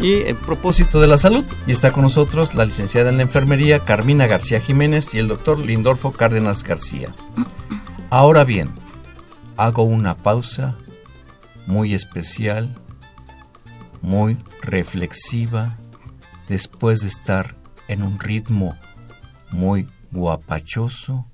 Y 0.00 0.20
en 0.20 0.36
propósito 0.36 1.00
de 1.00 1.08
la 1.08 1.18
salud, 1.18 1.44
y 1.66 1.72
está 1.72 1.90
con 1.90 2.04
nosotros 2.04 2.54
la 2.54 2.64
licenciada 2.64 3.10
en 3.10 3.16
la 3.16 3.24
enfermería 3.24 3.80
Carmina 3.80 4.28
García 4.28 4.60
Jiménez 4.60 5.12
y 5.12 5.18
el 5.18 5.26
doctor 5.26 5.58
Lindorfo 5.58 6.12
Cárdenas 6.12 6.62
García. 6.62 7.12
Ahora 8.10 8.44
bien, 8.44 8.70
hago 9.56 9.82
una 9.82 10.16
pausa 10.16 10.76
muy 11.66 11.94
especial, 11.94 12.72
muy 14.02 14.38
reflexiva, 14.62 15.78
después 16.48 17.00
de 17.00 17.08
estar 17.08 17.56
en 17.88 18.04
un 18.04 18.20
ritmo 18.20 18.76
muy 19.50 19.88
guapachoso, 20.12 21.26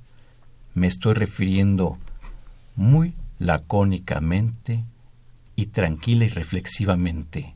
me 0.72 0.87
estoy 0.87 1.12
refiriendo 1.12 1.99
muy 2.76 3.12
lacónicamente 3.43 4.84
y 5.57 5.66
tranquila 5.66 6.24
y 6.24 6.28
reflexivamente. 6.28 7.55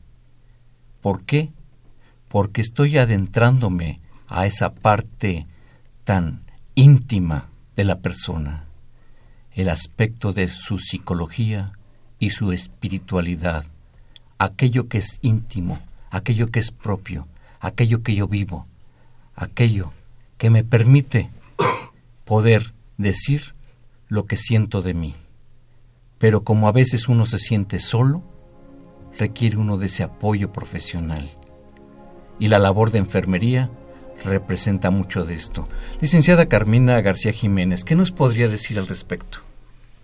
¿Por 1.01 1.23
qué? 1.23 1.49
Porque 2.27 2.61
estoy 2.61 2.97
adentrándome 2.97 3.99
a 4.27 4.45
esa 4.45 4.73
parte 4.73 5.47
tan 6.03 6.41
íntima 6.75 7.47
de 7.75 7.85
la 7.85 7.99
persona, 7.99 8.65
el 9.53 9.69
aspecto 9.69 10.33
de 10.33 10.49
su 10.49 10.77
psicología 10.77 11.71
y 12.19 12.31
su 12.31 12.51
espiritualidad, 12.51 13.65
aquello 14.37 14.89
que 14.89 14.97
es 14.97 15.19
íntimo, 15.21 15.79
aquello 16.11 16.51
que 16.51 16.59
es 16.59 16.71
propio, 16.71 17.27
aquello 17.61 18.03
que 18.03 18.13
yo 18.13 18.27
vivo, 18.27 18.67
aquello 19.35 19.93
que 20.37 20.49
me 20.49 20.63
permite 20.63 21.29
poder 22.25 22.73
decir 22.97 23.55
lo 24.09 24.25
que 24.25 24.35
siento 24.35 24.81
de 24.81 24.93
mí. 24.93 25.15
Pero 26.17 26.43
como 26.43 26.67
a 26.67 26.71
veces 26.71 27.07
uno 27.07 27.25
se 27.25 27.39
siente 27.39 27.79
solo, 27.79 28.23
requiere 29.17 29.57
uno 29.57 29.77
de 29.77 29.87
ese 29.87 30.03
apoyo 30.03 30.51
profesional. 30.51 31.29
Y 32.39 32.47
la 32.47 32.59
labor 32.59 32.91
de 32.91 32.99
enfermería 32.99 33.69
representa 34.23 34.89
mucho 34.89 35.25
de 35.25 35.35
esto. 35.35 35.67
Licenciada 36.01 36.47
Carmina 36.47 37.01
García 37.01 37.33
Jiménez, 37.33 37.83
¿qué 37.83 37.95
nos 37.95 38.11
podría 38.11 38.47
decir 38.47 38.79
al 38.79 38.87
respecto? 38.87 39.39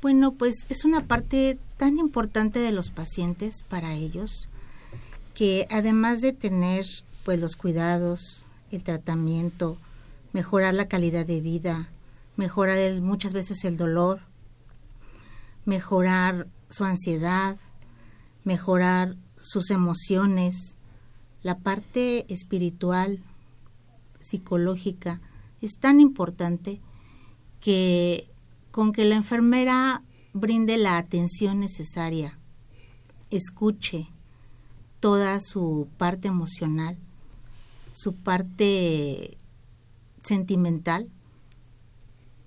Bueno, 0.02 0.34
pues 0.34 0.66
es 0.70 0.86
una 0.86 1.06
parte 1.06 1.58
tan 1.78 1.98
importante 1.98 2.60
de 2.60 2.72
los 2.72 2.90
pacientes 2.90 3.64
para 3.70 3.94
ellos 3.94 4.50
que 5.34 5.66
además 5.72 6.22
de 6.22 6.34
tener 6.34 6.86
pues 7.26 7.40
los 7.40 7.56
cuidados, 7.56 8.46
el 8.70 8.84
tratamiento, 8.84 9.78
mejorar 10.34 10.74
la 10.74 10.88
calidad 10.88 11.26
de 11.26 11.42
vida, 11.42 11.90
mejorar 12.36 12.78
el, 12.78 13.02
muchas 13.02 13.34
veces 13.34 13.64
el 13.66 13.78
dolor, 13.78 14.22
mejorar 15.66 16.48
su 16.70 16.84
ansiedad, 16.84 17.58
mejorar 18.44 19.16
sus 19.40 19.72
emociones, 19.72 20.78
la 21.42 21.60
parte 21.60 22.26
espiritual, 22.34 23.20
psicológica, 24.20 25.22
es 25.62 25.78
tan 25.80 26.00
importante 26.00 26.82
que 27.60 28.30
con 28.72 28.92
que 28.92 29.06
la 29.06 29.16
enfermera 29.16 30.02
brinde 30.34 30.78
la 30.78 30.98
atención 30.98 31.60
necesaria, 31.60 32.40
escuche 33.30 34.08
toda 35.00 35.40
su 35.42 35.88
parte 35.98 36.28
emocional, 36.28 36.98
su 37.92 38.16
parte 38.16 39.38
sentimental, 40.24 41.10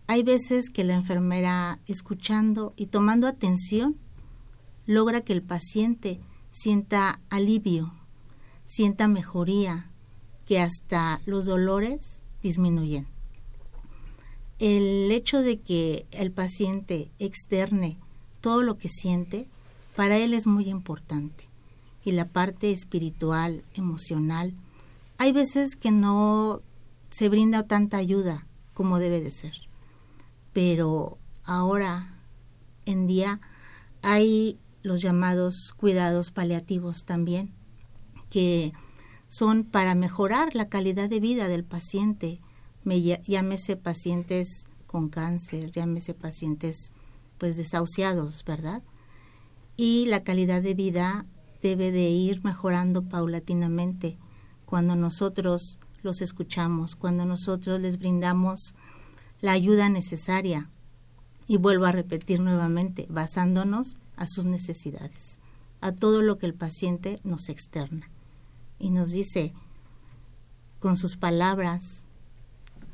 hay 0.09 0.22
veces 0.22 0.70
que 0.70 0.84
la 0.84 0.94
enfermera, 0.94 1.80
escuchando 1.86 2.72
y 2.76 2.86
tomando 2.86 3.26
atención, 3.26 3.96
logra 4.86 5.22
que 5.22 5.32
el 5.32 5.42
paciente 5.42 6.20
sienta 6.52 7.20
alivio, 7.28 7.92
sienta 8.64 9.09
mejoría, 9.09 9.90
que 10.46 10.61
hasta 10.61 11.20
los 11.26 11.44
dolores 11.44 12.22
disminuyen. 12.40 13.09
El 14.61 15.11
hecho 15.11 15.42
de 15.42 15.59
que 15.59 16.07
el 16.12 16.30
paciente 16.30 17.11
externe 17.18 17.98
todo 18.40 18.62
lo 18.62 18.78
que 18.78 18.88
siente, 18.88 19.48
para 19.96 20.18
él 20.18 20.34
es 20.34 20.46
muy 20.46 20.68
importante. 20.68 21.48
Y 22.04 22.12
la 22.12 22.28
parte 22.28 22.70
espiritual, 22.70 23.64
emocional, 23.74 24.54
hay 25.18 25.32
veces 25.32 25.74
que 25.74 25.90
no 25.90 26.62
se 27.11 27.28
brinda 27.28 27.64
tanta 27.64 27.96
ayuda 27.96 28.46
como 28.72 29.00
debe 29.00 29.20
de 29.20 29.32
ser 29.32 29.66
pero 30.57 31.18
ahora 31.44 32.14
en 32.86 33.07
día 33.07 33.40
hay 34.00 34.59
los 34.80 35.02
llamados 35.02 35.74
cuidados 35.76 36.30
paliativos 36.30 37.04
también, 37.04 37.52
que 38.30 38.72
son 39.28 39.64
para 39.64 39.94
mejorar 39.94 40.54
la 40.54 40.70
calidad 40.70 41.11
de 41.11 41.20
vida 41.20 41.48
del 41.48 41.62
paciente, 41.62 42.40
me, 42.84 43.02
llámese 43.02 43.76
pacientes 43.76 44.66
con 44.86 45.11
cáncer, 45.11 45.72
llámese 45.72 46.14
pacientes 46.14 46.94
pues 47.36 47.59
desahuciados, 47.59 48.42
¿verdad? 48.46 48.82
Y 49.76 50.07
la 50.07 50.24
calidad 50.24 50.62
de 50.62 50.72
vida 50.72 51.26
debe 51.61 51.92
de 51.92 52.09
ir 52.09 52.42
mejorando 52.42 53.02
paulatinamente 53.02 54.16
cuando 54.64 54.96
nosotros 54.96 55.78
los 56.02 56.22
escuchamos, 56.22 56.96
cuando 56.96 57.26
nosotros 57.26 57.78
les 57.78 57.98
brindamos 57.98 58.74
la 59.47 59.53
ayuda 59.53 59.88
necesaria. 59.88 60.68
Y 61.47 61.57
vuelvo 61.57 61.84
a 61.84 61.92
repetir 61.92 62.40
nuevamente, 62.40 63.07
basándonos 63.09 63.94
a 64.16 64.26
sus 64.26 64.44
necesidades, 64.44 65.38
a 65.80 65.92
todo 65.92 66.20
lo 66.20 66.36
que 66.36 66.47
el 66.47 66.55
paciente 66.55 67.20
nos 67.22 67.49
externa. 67.49 68.11
Y 68.80 68.90
nos 68.90 69.12
dice 69.12 69.53
con 70.80 70.97
sus 70.97 71.16
palabras 71.16 72.07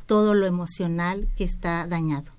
todo 0.05 0.35
lo 0.35 0.45
emocional 0.45 1.27
que 1.37 1.45
está 1.45 1.87
dañado. 1.87 2.31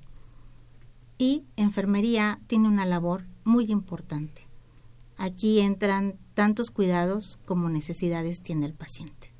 Y 1.18 1.44
enfermería 1.56 2.40
tiene 2.46 2.68
una 2.68 2.86
labor 2.86 3.26
muy 3.44 3.72
importante. 3.72 4.44
Aquí 5.18 5.60
entran 5.60 6.20
tantos 6.36 6.70
cuidados 6.70 7.40
como 7.46 7.68
necesidades 7.68 8.44
tiene 8.44 8.68
el 8.68 8.76
paciente. 8.76 9.32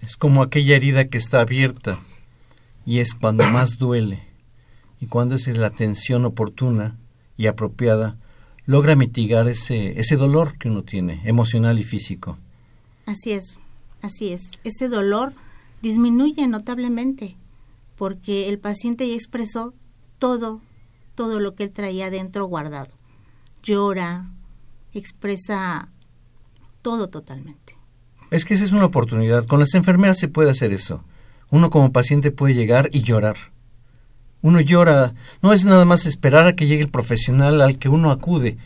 Es 0.00 0.16
como 0.16 0.42
aquella 0.42 0.74
herida 0.74 1.04
que 1.04 1.18
está 1.18 1.40
abierta 1.40 2.00
y 2.86 2.98
es 2.98 3.14
cuando 3.14 3.44
más 3.44 3.78
duele. 3.78 4.22
Y 5.00 5.06
cuando 5.06 5.34
es 5.34 5.46
la 5.46 5.66
atención 5.68 6.24
oportuna 6.24 6.96
y 7.36 7.46
apropiada, 7.46 8.16
logra 8.66 8.94
mitigar 8.96 9.48
ese, 9.48 9.98
ese 9.98 10.16
dolor 10.16 10.56
que 10.58 10.70
uno 10.70 10.82
tiene, 10.82 11.20
emocional 11.24 11.78
y 11.78 11.84
físico. 11.84 12.38
Así 13.06 13.32
es, 13.32 13.58
así 14.02 14.32
es. 14.32 14.50
Ese 14.64 14.88
dolor 14.88 15.32
disminuye 15.82 16.46
notablemente 16.48 17.36
porque 17.96 18.48
el 18.48 18.58
paciente 18.58 19.08
ya 19.08 19.14
expresó 19.14 19.74
todo, 20.18 20.60
todo 21.14 21.40
lo 21.40 21.54
que 21.54 21.64
él 21.64 21.72
traía 21.72 22.10
dentro 22.10 22.46
guardado. 22.46 22.90
Llora, 23.62 24.30
expresa 24.92 25.88
todo 26.82 27.08
totalmente. 27.08 27.76
Es 28.30 28.44
que 28.44 28.54
esa 28.54 28.64
es 28.64 28.72
una 28.72 28.86
oportunidad. 28.86 29.46
Con 29.46 29.60
las 29.60 29.74
enfermeras 29.74 30.18
se 30.18 30.28
puede 30.28 30.50
hacer 30.50 30.72
eso. 30.72 31.04
Uno 31.54 31.70
como 31.70 31.92
paciente 31.92 32.32
puede 32.32 32.52
llegar 32.52 32.90
y 32.92 33.02
llorar. 33.02 33.36
Uno 34.42 34.60
llora, 34.60 35.14
no 35.40 35.52
es 35.52 35.64
nada 35.64 35.84
más 35.84 36.04
esperar 36.04 36.48
a 36.48 36.56
que 36.56 36.66
llegue 36.66 36.82
el 36.82 36.90
profesional 36.90 37.60
al 37.60 37.78
que 37.78 37.88
uno 37.88 38.10
acude. 38.10 38.58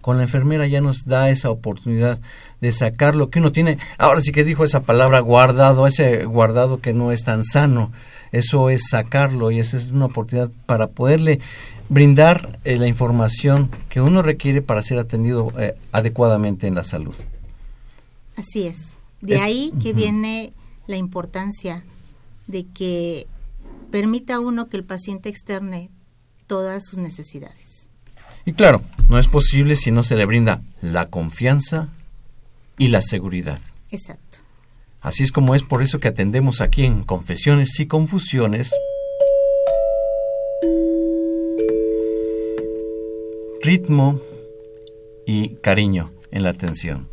Con 0.00 0.18
la 0.18 0.22
enfermera 0.22 0.64
ya 0.68 0.80
nos 0.80 1.06
da 1.06 1.28
esa 1.28 1.50
oportunidad 1.50 2.20
de 2.60 2.70
sacar 2.70 3.16
lo 3.16 3.30
que 3.30 3.40
uno 3.40 3.50
tiene. 3.50 3.78
Ahora 3.98 4.20
sí 4.20 4.30
que 4.30 4.44
dijo 4.44 4.62
esa 4.62 4.82
palabra 4.82 5.18
guardado, 5.18 5.88
ese 5.88 6.24
guardado 6.24 6.80
que 6.80 6.92
no 6.92 7.10
es 7.10 7.24
tan 7.24 7.42
sano. 7.42 7.90
Eso 8.30 8.70
es 8.70 8.90
sacarlo 8.90 9.50
y 9.50 9.58
esa 9.58 9.76
es 9.76 9.88
una 9.88 10.04
oportunidad 10.04 10.52
para 10.66 10.86
poderle 10.86 11.40
brindar 11.88 12.60
eh, 12.62 12.76
la 12.76 12.86
información 12.86 13.72
que 13.88 14.00
uno 14.00 14.22
requiere 14.22 14.62
para 14.62 14.84
ser 14.84 15.00
atendido 15.00 15.52
eh, 15.58 15.74
adecuadamente 15.90 16.68
en 16.68 16.76
la 16.76 16.84
salud. 16.84 17.16
Así 18.36 18.68
es. 18.68 18.98
De 19.20 19.36
ahí 19.36 19.72
que 19.82 19.92
viene 19.92 20.52
la 20.86 20.96
importancia 20.96 21.82
de 22.46 22.66
que 22.66 23.26
permita 23.90 24.40
uno 24.40 24.68
que 24.68 24.76
el 24.76 24.84
paciente 24.84 25.28
externe 25.28 25.90
todas 26.46 26.86
sus 26.86 26.98
necesidades. 26.98 27.88
Y 28.44 28.52
claro, 28.52 28.82
no 29.08 29.18
es 29.18 29.26
posible 29.26 29.76
si 29.76 29.90
no 29.90 30.02
se 30.02 30.16
le 30.16 30.24
brinda 30.24 30.62
la 30.80 31.06
confianza 31.06 31.88
y 32.78 32.88
la 32.88 33.02
seguridad. 33.02 33.58
Exacto. 33.90 34.38
Así 35.00 35.22
es 35.22 35.32
como 35.32 35.54
es 35.54 35.62
por 35.62 35.82
eso 35.82 36.00
que 36.00 36.08
atendemos 36.08 36.60
aquí 36.60 36.84
en 36.84 37.02
Confesiones 37.02 37.78
y 37.80 37.86
Confusiones. 37.86 38.72
Ritmo 43.62 44.20
y 45.26 45.56
cariño 45.56 46.12
en 46.30 46.42
la 46.44 46.50
atención. 46.50 47.08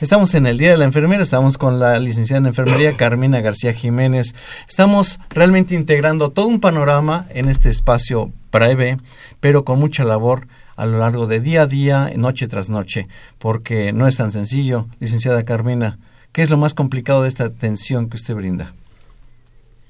Estamos 0.00 0.34
en 0.34 0.46
el 0.46 0.58
Día 0.58 0.70
de 0.70 0.76
la 0.76 0.84
Enfermera, 0.84 1.24
estamos 1.24 1.58
con 1.58 1.80
la 1.80 1.98
licenciada 1.98 2.38
en 2.38 2.46
Enfermería 2.46 2.96
Carmina 2.96 3.40
García 3.40 3.72
Jiménez. 3.72 4.32
Estamos 4.68 5.18
realmente 5.28 5.74
integrando 5.74 6.30
todo 6.30 6.46
un 6.46 6.60
panorama 6.60 7.26
en 7.30 7.48
este 7.48 7.68
espacio 7.68 8.32
breve, 8.52 8.98
pero 9.40 9.64
con 9.64 9.80
mucha 9.80 10.04
labor 10.04 10.46
a 10.76 10.86
lo 10.86 11.00
largo 11.00 11.26
de 11.26 11.40
día 11.40 11.62
a 11.62 11.66
día, 11.66 12.12
noche 12.16 12.46
tras 12.46 12.68
noche, 12.68 13.08
porque 13.40 13.92
no 13.92 14.06
es 14.06 14.16
tan 14.16 14.30
sencillo. 14.30 14.86
Licenciada 15.00 15.42
Carmina, 15.42 15.98
¿qué 16.30 16.42
es 16.42 16.50
lo 16.50 16.58
más 16.58 16.74
complicado 16.74 17.22
de 17.22 17.30
esta 17.30 17.46
atención 17.46 18.08
que 18.08 18.18
usted 18.18 18.36
brinda? 18.36 18.74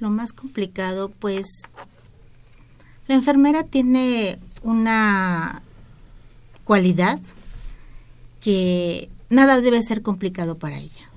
Lo 0.00 0.08
más 0.08 0.32
complicado, 0.32 1.12
pues, 1.18 1.44
la 3.08 3.14
enfermera 3.14 3.64
tiene 3.64 4.38
una 4.62 5.60
cualidad 6.64 7.20
que 8.40 9.10
nada 9.30 9.60
debe 9.60 9.82
ser 9.82 10.02
complicado 10.02 10.58
para 10.58 10.78
ella. 10.78 11.08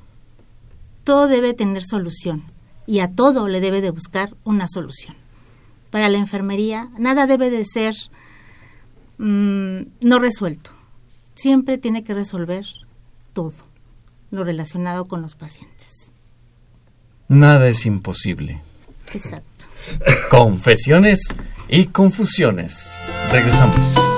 Todo 1.03 1.27
debe 1.27 1.53
tener 1.53 1.83
solución 1.83 2.43
y 2.85 2.99
a 2.99 3.09
todo 3.09 3.47
le 3.47 3.59
debe 3.59 3.81
de 3.81 3.91
buscar 3.91 4.35
una 4.43 4.67
solución. 4.67 5.15
Para 5.89 6.09
la 6.09 6.17
enfermería, 6.17 6.89
nada 6.97 7.27
debe 7.27 7.49
de 7.49 7.65
ser 7.65 7.95
mm, 9.17 9.81
no 10.01 10.19
resuelto. 10.19 10.71
Siempre 11.35 11.77
tiene 11.77 12.03
que 12.03 12.13
resolver 12.13 12.65
todo 13.33 13.53
lo 14.29 14.43
relacionado 14.43 15.05
con 15.05 15.21
los 15.21 15.35
pacientes. 15.35 16.11
Nada 17.27 17.67
es 17.67 17.85
imposible. 17.85 18.61
Exacto. 19.13 19.65
Confesiones 20.29 21.19
y 21.67 21.85
confusiones. 21.85 22.93
Regresamos. 23.31 24.10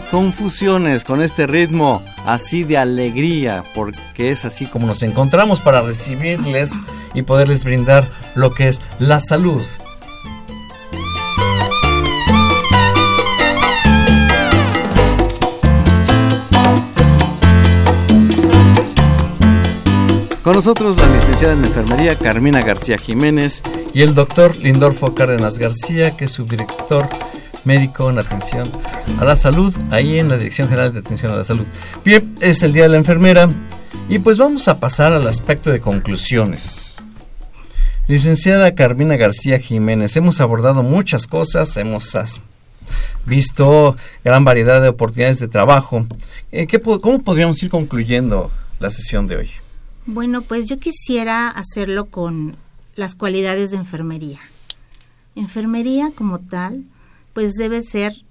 Confusiones 0.00 1.04
con 1.04 1.22
este 1.22 1.46
ritmo 1.46 2.02
así 2.26 2.64
de 2.64 2.78
alegría, 2.78 3.62
porque 3.74 4.30
es 4.30 4.44
así 4.44 4.66
como 4.66 4.86
nos 4.86 5.02
encontramos 5.02 5.60
para 5.60 5.82
recibirles 5.82 6.80
y 7.14 7.22
poderles 7.22 7.64
brindar 7.64 8.10
lo 8.34 8.50
que 8.50 8.68
es 8.68 8.80
la 8.98 9.20
salud. 9.20 9.62
Con 20.42 20.54
nosotros 20.54 20.96
la 20.96 21.06
licenciada 21.06 21.52
en 21.52 21.64
enfermería 21.64 22.16
Carmina 22.16 22.62
García 22.62 22.96
Jiménez 22.96 23.62
y 23.92 24.02
el 24.02 24.14
doctor 24.14 24.56
Lindorfo 24.56 25.14
Cárdenas 25.14 25.58
García, 25.58 26.16
que 26.16 26.24
es 26.24 26.30
subdirector 26.30 27.08
médico 27.64 28.10
en 28.10 28.18
atención 28.18 28.64
a 29.18 29.24
la 29.24 29.36
salud, 29.36 29.74
ahí 29.90 30.18
en 30.18 30.28
la 30.28 30.36
Dirección 30.36 30.68
General 30.68 30.92
de 30.92 31.00
Atención 31.00 31.32
a 31.32 31.36
la 31.36 31.44
Salud. 31.44 31.66
Bien, 32.04 32.34
es 32.40 32.62
el 32.62 32.72
Día 32.72 32.84
de 32.84 32.90
la 32.90 32.96
Enfermera 32.96 33.48
y 34.08 34.18
pues 34.18 34.38
vamos 34.38 34.68
a 34.68 34.80
pasar 34.80 35.12
al 35.12 35.26
aspecto 35.26 35.70
de 35.70 35.80
conclusiones. 35.80 36.96
Licenciada 38.08 38.74
Carmina 38.74 39.16
García 39.16 39.58
Jiménez, 39.60 40.16
hemos 40.16 40.40
abordado 40.40 40.82
muchas 40.82 41.26
cosas, 41.26 41.76
hemos 41.76 42.16
visto 43.24 43.96
gran 44.24 44.44
variedad 44.44 44.82
de 44.82 44.88
oportunidades 44.88 45.38
de 45.38 45.48
trabajo. 45.48 46.06
Eh, 46.50 46.66
¿qué, 46.66 46.80
¿Cómo 46.80 47.22
podríamos 47.22 47.62
ir 47.62 47.70
concluyendo 47.70 48.50
la 48.80 48.90
sesión 48.90 49.28
de 49.28 49.36
hoy? 49.36 49.50
Bueno, 50.06 50.42
pues 50.42 50.66
yo 50.66 50.78
quisiera 50.80 51.48
hacerlo 51.48 52.06
con 52.06 52.56
las 52.96 53.14
cualidades 53.14 53.70
de 53.70 53.76
enfermería. 53.76 54.40
Enfermería 55.36 56.10
como 56.16 56.40
tal 56.40 56.84
pues 57.32 57.54
debe 57.54 57.82
ser 57.82 58.24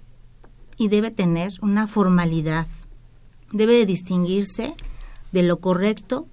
y 0.78 0.88
debe 0.88 1.12
tener 1.12 1.52
una 1.62 1.88
formalidad. 1.88 2.68
Debe 3.52 3.74
de 3.74 3.86
distinguirse 3.86 4.76
de 5.32 5.44
lo 5.44 5.60
correcto 5.60 6.28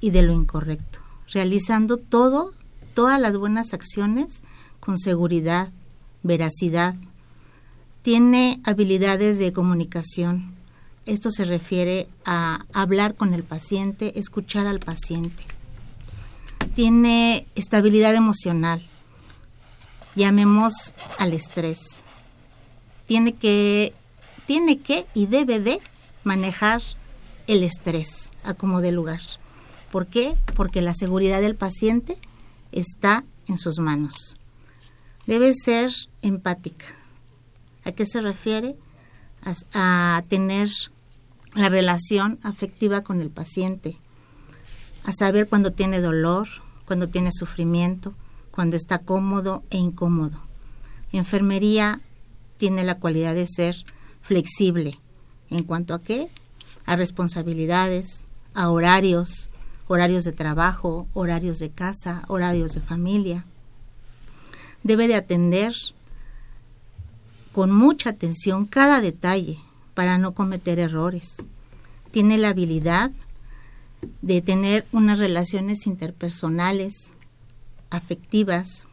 y 0.00 0.10
de 0.10 0.22
lo 0.22 0.32
incorrecto, 0.32 1.00
realizando 1.28 1.96
todo, 1.96 2.52
todas 2.94 3.20
las 3.20 3.36
buenas 3.36 3.74
acciones 3.74 4.42
con 4.80 4.98
seguridad, 4.98 5.72
veracidad, 6.22 6.94
tiene 8.02 8.60
habilidades 8.64 9.38
de 9.38 9.52
comunicación. 9.52 10.54
Esto 11.04 11.30
se 11.30 11.44
refiere 11.44 12.08
a 12.24 12.64
hablar 12.72 13.14
con 13.14 13.34
el 13.34 13.42
paciente, 13.42 14.18
escuchar 14.18 14.66
al 14.66 14.78
paciente. 14.78 15.44
Tiene 16.74 17.46
estabilidad 17.54 18.14
emocional, 18.14 18.82
llamemos 20.18 20.94
al 21.18 21.32
estrés. 21.32 22.02
Tiene 23.06 23.32
que, 23.32 23.94
tiene 24.46 24.78
que 24.78 25.06
y 25.14 25.26
debe 25.26 25.60
de 25.60 25.80
manejar 26.24 26.82
el 27.46 27.62
estrés 27.62 28.32
a 28.44 28.52
como 28.52 28.82
de 28.82 28.92
lugar. 28.92 29.22
¿Por 29.90 30.06
qué? 30.06 30.36
Porque 30.54 30.82
la 30.82 30.92
seguridad 30.92 31.40
del 31.40 31.54
paciente 31.54 32.18
está 32.72 33.24
en 33.46 33.56
sus 33.56 33.78
manos. 33.78 34.36
Debe 35.26 35.54
ser 35.54 35.90
empática. 36.20 36.84
¿A 37.84 37.92
qué 37.92 38.04
se 38.04 38.20
refiere? 38.20 38.76
A, 39.72 40.22
tener 40.28 40.68
la 41.54 41.70
relación 41.70 42.38
afectiva 42.42 43.02
con 43.02 43.22
el 43.22 43.30
paciente, 43.30 43.96
a 45.04 45.12
saber 45.12 45.48
cuando 45.48 45.72
tiene 45.72 46.00
dolor, 46.00 46.48
cuando 46.84 47.08
tiene 47.08 47.30
sufrimiento, 47.32 48.14
cuando 48.58 48.76
está 48.76 48.98
cómodo 48.98 49.62
e 49.70 49.76
incómodo. 49.76 50.40
Enfermería 51.12 52.00
tiene 52.56 52.82
la 52.82 52.96
cualidad 52.96 53.36
de 53.36 53.46
ser 53.46 53.76
flexible. 54.20 54.98
¿En 55.48 55.62
cuanto 55.62 55.94
a 55.94 56.02
qué? 56.02 56.28
A 56.84 56.96
responsabilidades, 56.96 58.26
a 58.54 58.70
horarios, 58.70 59.50
horarios 59.86 60.24
de 60.24 60.32
trabajo, 60.32 61.06
horarios 61.14 61.60
de 61.60 61.70
casa, 61.70 62.24
horarios 62.26 62.72
de 62.72 62.80
familia. 62.80 63.44
Debe 64.82 65.06
de 65.06 65.14
atender 65.14 65.72
con 67.52 67.70
mucha 67.70 68.10
atención 68.10 68.66
cada 68.66 69.00
detalle 69.00 69.60
para 69.94 70.18
no 70.18 70.34
cometer 70.34 70.80
errores. 70.80 71.46
Tiene 72.10 72.38
la 72.38 72.48
habilidad 72.48 73.12
de 74.20 74.42
tener 74.42 74.84
unas 74.90 75.20
relaciones 75.20 75.86
interpersonales 75.86 77.12
afectivas 77.90 78.86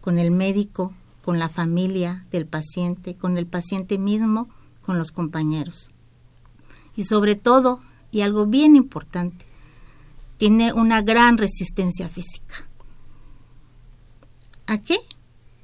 con 0.00 0.18
el 0.18 0.30
médico, 0.30 0.94
con 1.24 1.38
la 1.38 1.48
familia 1.48 2.22
del 2.30 2.46
paciente, 2.46 3.16
con 3.16 3.38
el 3.38 3.46
paciente 3.46 3.98
mismo, 3.98 4.48
con 4.82 4.98
los 4.98 5.10
compañeros. 5.10 5.90
Y 6.94 7.04
sobre 7.04 7.34
todo, 7.34 7.80
y 8.12 8.20
algo 8.20 8.46
bien 8.46 8.76
importante, 8.76 9.44
tiene 10.36 10.72
una 10.72 11.02
gran 11.02 11.38
resistencia 11.38 12.08
física. 12.08 12.66
¿A 14.66 14.78
qué? 14.78 14.98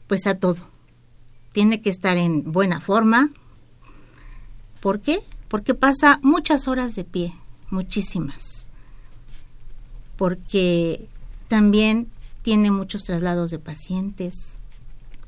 Pues 0.06 0.26
a 0.26 0.38
todo. 0.38 0.68
Tiene 1.52 1.82
que 1.82 1.90
estar 1.90 2.16
en 2.16 2.50
buena 2.52 2.80
forma. 2.80 3.30
¿Por 4.80 5.00
qué? 5.00 5.20
Porque 5.48 5.74
pasa 5.74 6.18
muchas 6.22 6.66
horas 6.66 6.94
de 6.94 7.04
pie, 7.04 7.34
muchísimas. 7.70 8.66
Porque 10.16 11.08
también 11.48 12.08
tiene 12.42 12.70
muchos 12.70 13.04
traslados 13.04 13.50
de 13.50 13.58
pacientes, 13.58 14.58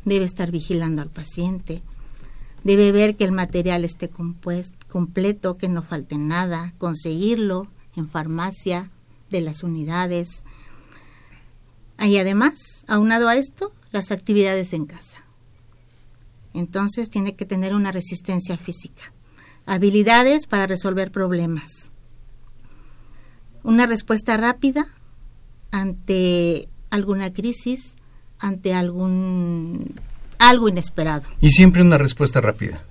debe 0.05 0.25
estar 0.25 0.51
vigilando 0.51 1.01
al 1.01 1.11
paciente, 1.11 1.83
debe 2.65 2.93
ver 2.93 3.17
que 3.17 3.25
el 3.25 3.33
material 3.33 3.85
esté 3.85 4.11
completo, 4.89 5.57
que 5.57 5.69
no 5.69 5.83
falte 5.83 6.19
nada, 6.19 6.75
conseguirlo 6.79 7.69
en 7.97 8.09
farmacia 8.09 8.91
de 9.31 9.41
las 9.41 9.63
unidades. 9.63 10.45
Y 11.99 12.17
además, 12.17 12.85
aunado 12.89 13.29
a 13.29 13.37
esto, 13.37 13.73
las 13.93 14.11
actividades 14.11 14.73
en 14.73 14.87
casa. 14.87 15.19
Entonces 16.53 17.11
tiene 17.11 17.35
que 17.35 17.47
tener 17.47 17.75
una 17.75 17.93
resistencia 17.93 18.57
física, 18.57 19.13
habilidades 19.67 20.47
para 20.47 20.67
resolver 20.67 21.11
problemas, 21.11 21.91
una 23.63 23.87
respuesta 23.87 24.37
rápida 24.37 24.87
ante 25.71 26.69
alguna 26.95 27.33
crisis, 27.33 27.97
ante 28.39 28.73
algún 28.73 29.95
algo 30.39 30.69
inesperado. 30.69 31.25
Y 31.41 31.51
siempre 31.51 31.83
una 31.83 31.99
respuesta 31.99 32.41
rápida. 32.41 32.83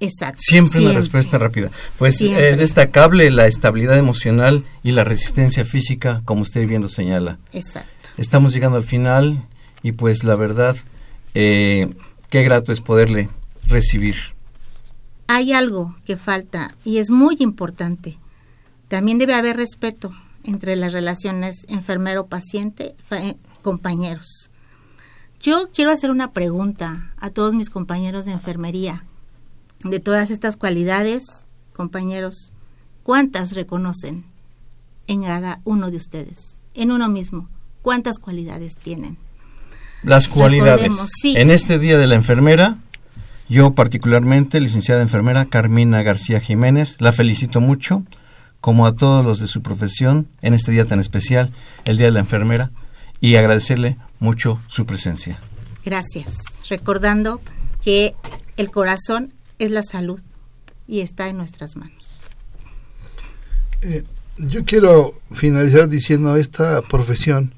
Exacto. 0.00 0.38
Siempre, 0.40 0.80
una 0.80 0.92
respuesta 0.92 1.38
rápida. 1.38 1.70
Pues 1.98 2.20
eh, 2.20 2.50
es 2.50 2.58
destacable 2.58 3.30
la 3.30 3.46
estabilidad 3.46 3.96
emocional 3.96 4.64
y 4.82 4.90
la 4.90 5.04
resistencia 5.04 5.64
física, 5.64 6.20
como 6.24 6.42
usted 6.42 6.66
bien 6.66 6.82
lo 6.82 6.88
señala. 6.88 7.38
Exacto. 7.52 8.10
Estamos 8.18 8.52
llegando 8.52 8.76
al 8.76 8.84
final 8.84 9.46
y 9.82 9.92
pues 9.92 10.24
la 10.24 10.34
verdad, 10.34 10.76
eh, 11.34 11.94
qué 12.28 12.42
grato 12.42 12.72
es 12.72 12.80
poderle 12.80 13.28
recibir. 13.68 14.16
Hay 15.28 15.52
algo 15.52 15.94
que 16.04 16.16
falta 16.16 16.74
y 16.84 16.98
es 16.98 17.10
muy 17.10 17.36
importante. 17.38 18.18
También 18.88 19.18
debe 19.18 19.34
haber 19.34 19.56
respeto 19.56 20.12
entre 20.44 20.76
las 20.76 20.92
relaciones 20.92 21.66
enfermero-paciente, 21.68 22.94
eh, 23.10 23.36
compañeros. 23.62 24.50
Yo 25.40 25.68
quiero 25.74 25.90
hacer 25.90 26.10
una 26.10 26.32
pregunta 26.32 27.12
a 27.18 27.30
todos 27.30 27.54
mis 27.54 27.70
compañeros 27.70 28.24
de 28.24 28.32
enfermería. 28.32 29.04
De 29.82 30.00
todas 30.00 30.30
estas 30.30 30.56
cualidades, 30.56 31.46
compañeros, 31.74 32.52
¿cuántas 33.02 33.54
reconocen 33.54 34.24
en 35.06 35.24
cada 35.24 35.60
uno 35.64 35.90
de 35.90 35.98
ustedes? 35.98 36.64
En 36.74 36.90
uno 36.90 37.08
mismo, 37.08 37.48
¿cuántas 37.82 38.18
cualidades 38.18 38.76
tienen? 38.76 39.18
Las 40.02 40.28
cualidades. 40.28 40.94
En 41.24 41.50
este 41.50 41.78
Día 41.78 41.98
de 41.98 42.06
la 42.06 42.14
Enfermera, 42.14 42.78
yo 43.48 43.74
particularmente, 43.74 44.60
licenciada 44.60 45.02
enfermera 45.02 45.44
Carmina 45.46 46.02
García 46.02 46.40
Jiménez, 46.40 46.96
la 47.00 47.12
felicito 47.12 47.60
mucho 47.60 48.02
como 48.64 48.86
a 48.86 48.96
todos 48.96 49.26
los 49.26 49.40
de 49.40 49.46
su 49.46 49.60
profesión 49.60 50.26
en 50.40 50.54
este 50.54 50.70
día 50.72 50.86
tan 50.86 50.98
especial, 50.98 51.52
el 51.84 51.98
Día 51.98 52.06
de 52.06 52.12
la 52.12 52.20
Enfermera, 52.20 52.70
y 53.20 53.36
agradecerle 53.36 53.98
mucho 54.20 54.58
su 54.68 54.86
presencia. 54.86 55.38
Gracias. 55.84 56.32
Recordando 56.70 57.42
que 57.82 58.14
el 58.56 58.70
corazón 58.70 59.34
es 59.58 59.70
la 59.70 59.82
salud 59.82 60.22
y 60.88 61.00
está 61.00 61.28
en 61.28 61.36
nuestras 61.36 61.76
manos. 61.76 62.22
Eh, 63.82 64.02
yo 64.38 64.64
quiero 64.64 65.12
finalizar 65.30 65.90
diciendo 65.90 66.34
esta 66.36 66.80
profesión 66.80 67.52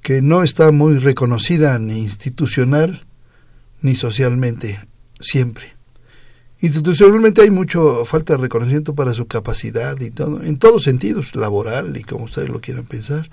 que 0.00 0.22
no 0.22 0.42
está 0.42 0.72
muy 0.72 1.00
reconocida 1.00 1.78
ni 1.78 1.98
institucional 1.98 3.04
ni 3.82 3.94
socialmente 3.94 4.80
siempre. 5.20 5.71
Institucionalmente 6.62 7.42
hay 7.42 7.50
mucho 7.50 8.04
falta 8.04 8.34
de 8.34 8.42
reconocimiento 8.42 8.94
para 8.94 9.12
su 9.14 9.26
capacidad 9.26 9.98
y 10.00 10.12
todo, 10.12 10.44
en 10.44 10.58
todos 10.58 10.84
sentidos, 10.84 11.34
laboral 11.34 11.96
y 11.96 12.04
como 12.04 12.26
ustedes 12.26 12.50
lo 12.50 12.60
quieran 12.60 12.84
pensar, 12.84 13.28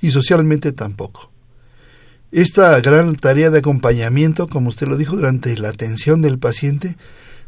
y 0.00 0.12
socialmente 0.12 0.70
tampoco. 0.70 1.32
Esta 2.30 2.78
gran 2.80 3.16
tarea 3.16 3.50
de 3.50 3.58
acompañamiento, 3.58 4.46
como 4.46 4.68
usted 4.68 4.86
lo 4.86 4.96
dijo, 4.96 5.16
durante 5.16 5.58
la 5.58 5.70
atención 5.70 6.22
del 6.22 6.38
paciente, 6.38 6.96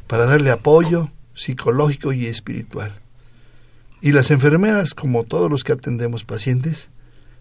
para 0.09 0.27
darle 0.27 0.51
apoyo 0.51 1.11
psicológico 1.33 2.13
y 2.13 2.27
espiritual. 2.27 3.01
Y 4.01 4.11
las 4.11 4.33
enfermeras, 4.33 4.95
como 4.95 5.23
todos 5.23 5.49
los 5.49 5.63
que 5.63 5.73
atendemos 5.73 6.25
pacientes, 6.25 6.89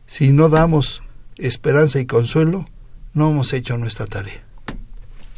si 0.05 0.31
no 0.31 0.49
damos 0.49 1.01
esperanza 1.37 1.99
y 1.99 2.05
consuelo, 2.05 2.69
no 3.15 3.31
hemos 3.31 3.51
hecho 3.53 3.79
nuestra 3.79 4.05
tarea 4.05 4.48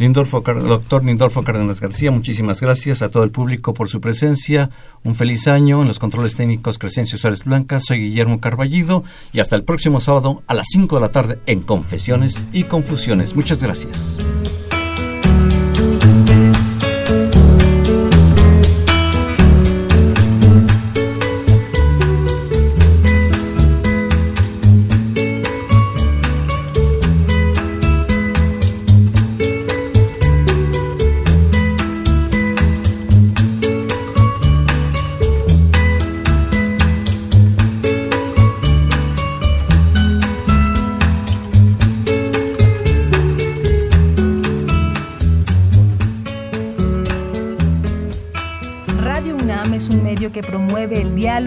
doctor 0.02 1.06
Lindolfo 1.06 1.44
Cárdenas 1.44 1.80
García, 1.80 2.10
muchísimas 2.10 2.60
gracias 2.60 3.04
a 3.04 3.10
todo 3.10 3.24
el 3.24 3.30
público 3.30 3.76
por 3.76 3.88
su 3.88 4.02
presencia. 4.02 4.70
Un 5.04 5.14
feliz 5.14 5.48
año 5.48 5.82
en 5.84 5.88
los 5.88 6.00
controles 6.00 6.36
técnicos 6.36 6.80
Crescencio 6.80 7.20
Suárez 7.20 7.44
Blancas. 7.44 7.86
Soy 7.86 8.00
Guillermo 8.00 8.40
Carballido 8.40 9.04
y 9.32 9.42
hasta 9.42 9.56
el 9.56 9.64
próximo 9.64 10.00
sábado 10.00 10.42
a 10.48 10.56
las 10.56 10.68
5 10.72 10.96
de 10.96 11.02
la 11.02 11.12
tarde 11.12 11.40
en 11.46 11.62
Confesiones 11.62 12.44
y 12.52 12.64
Confusiones. 12.64 13.36
Muchas 13.36 13.62
gracias. 13.62 14.18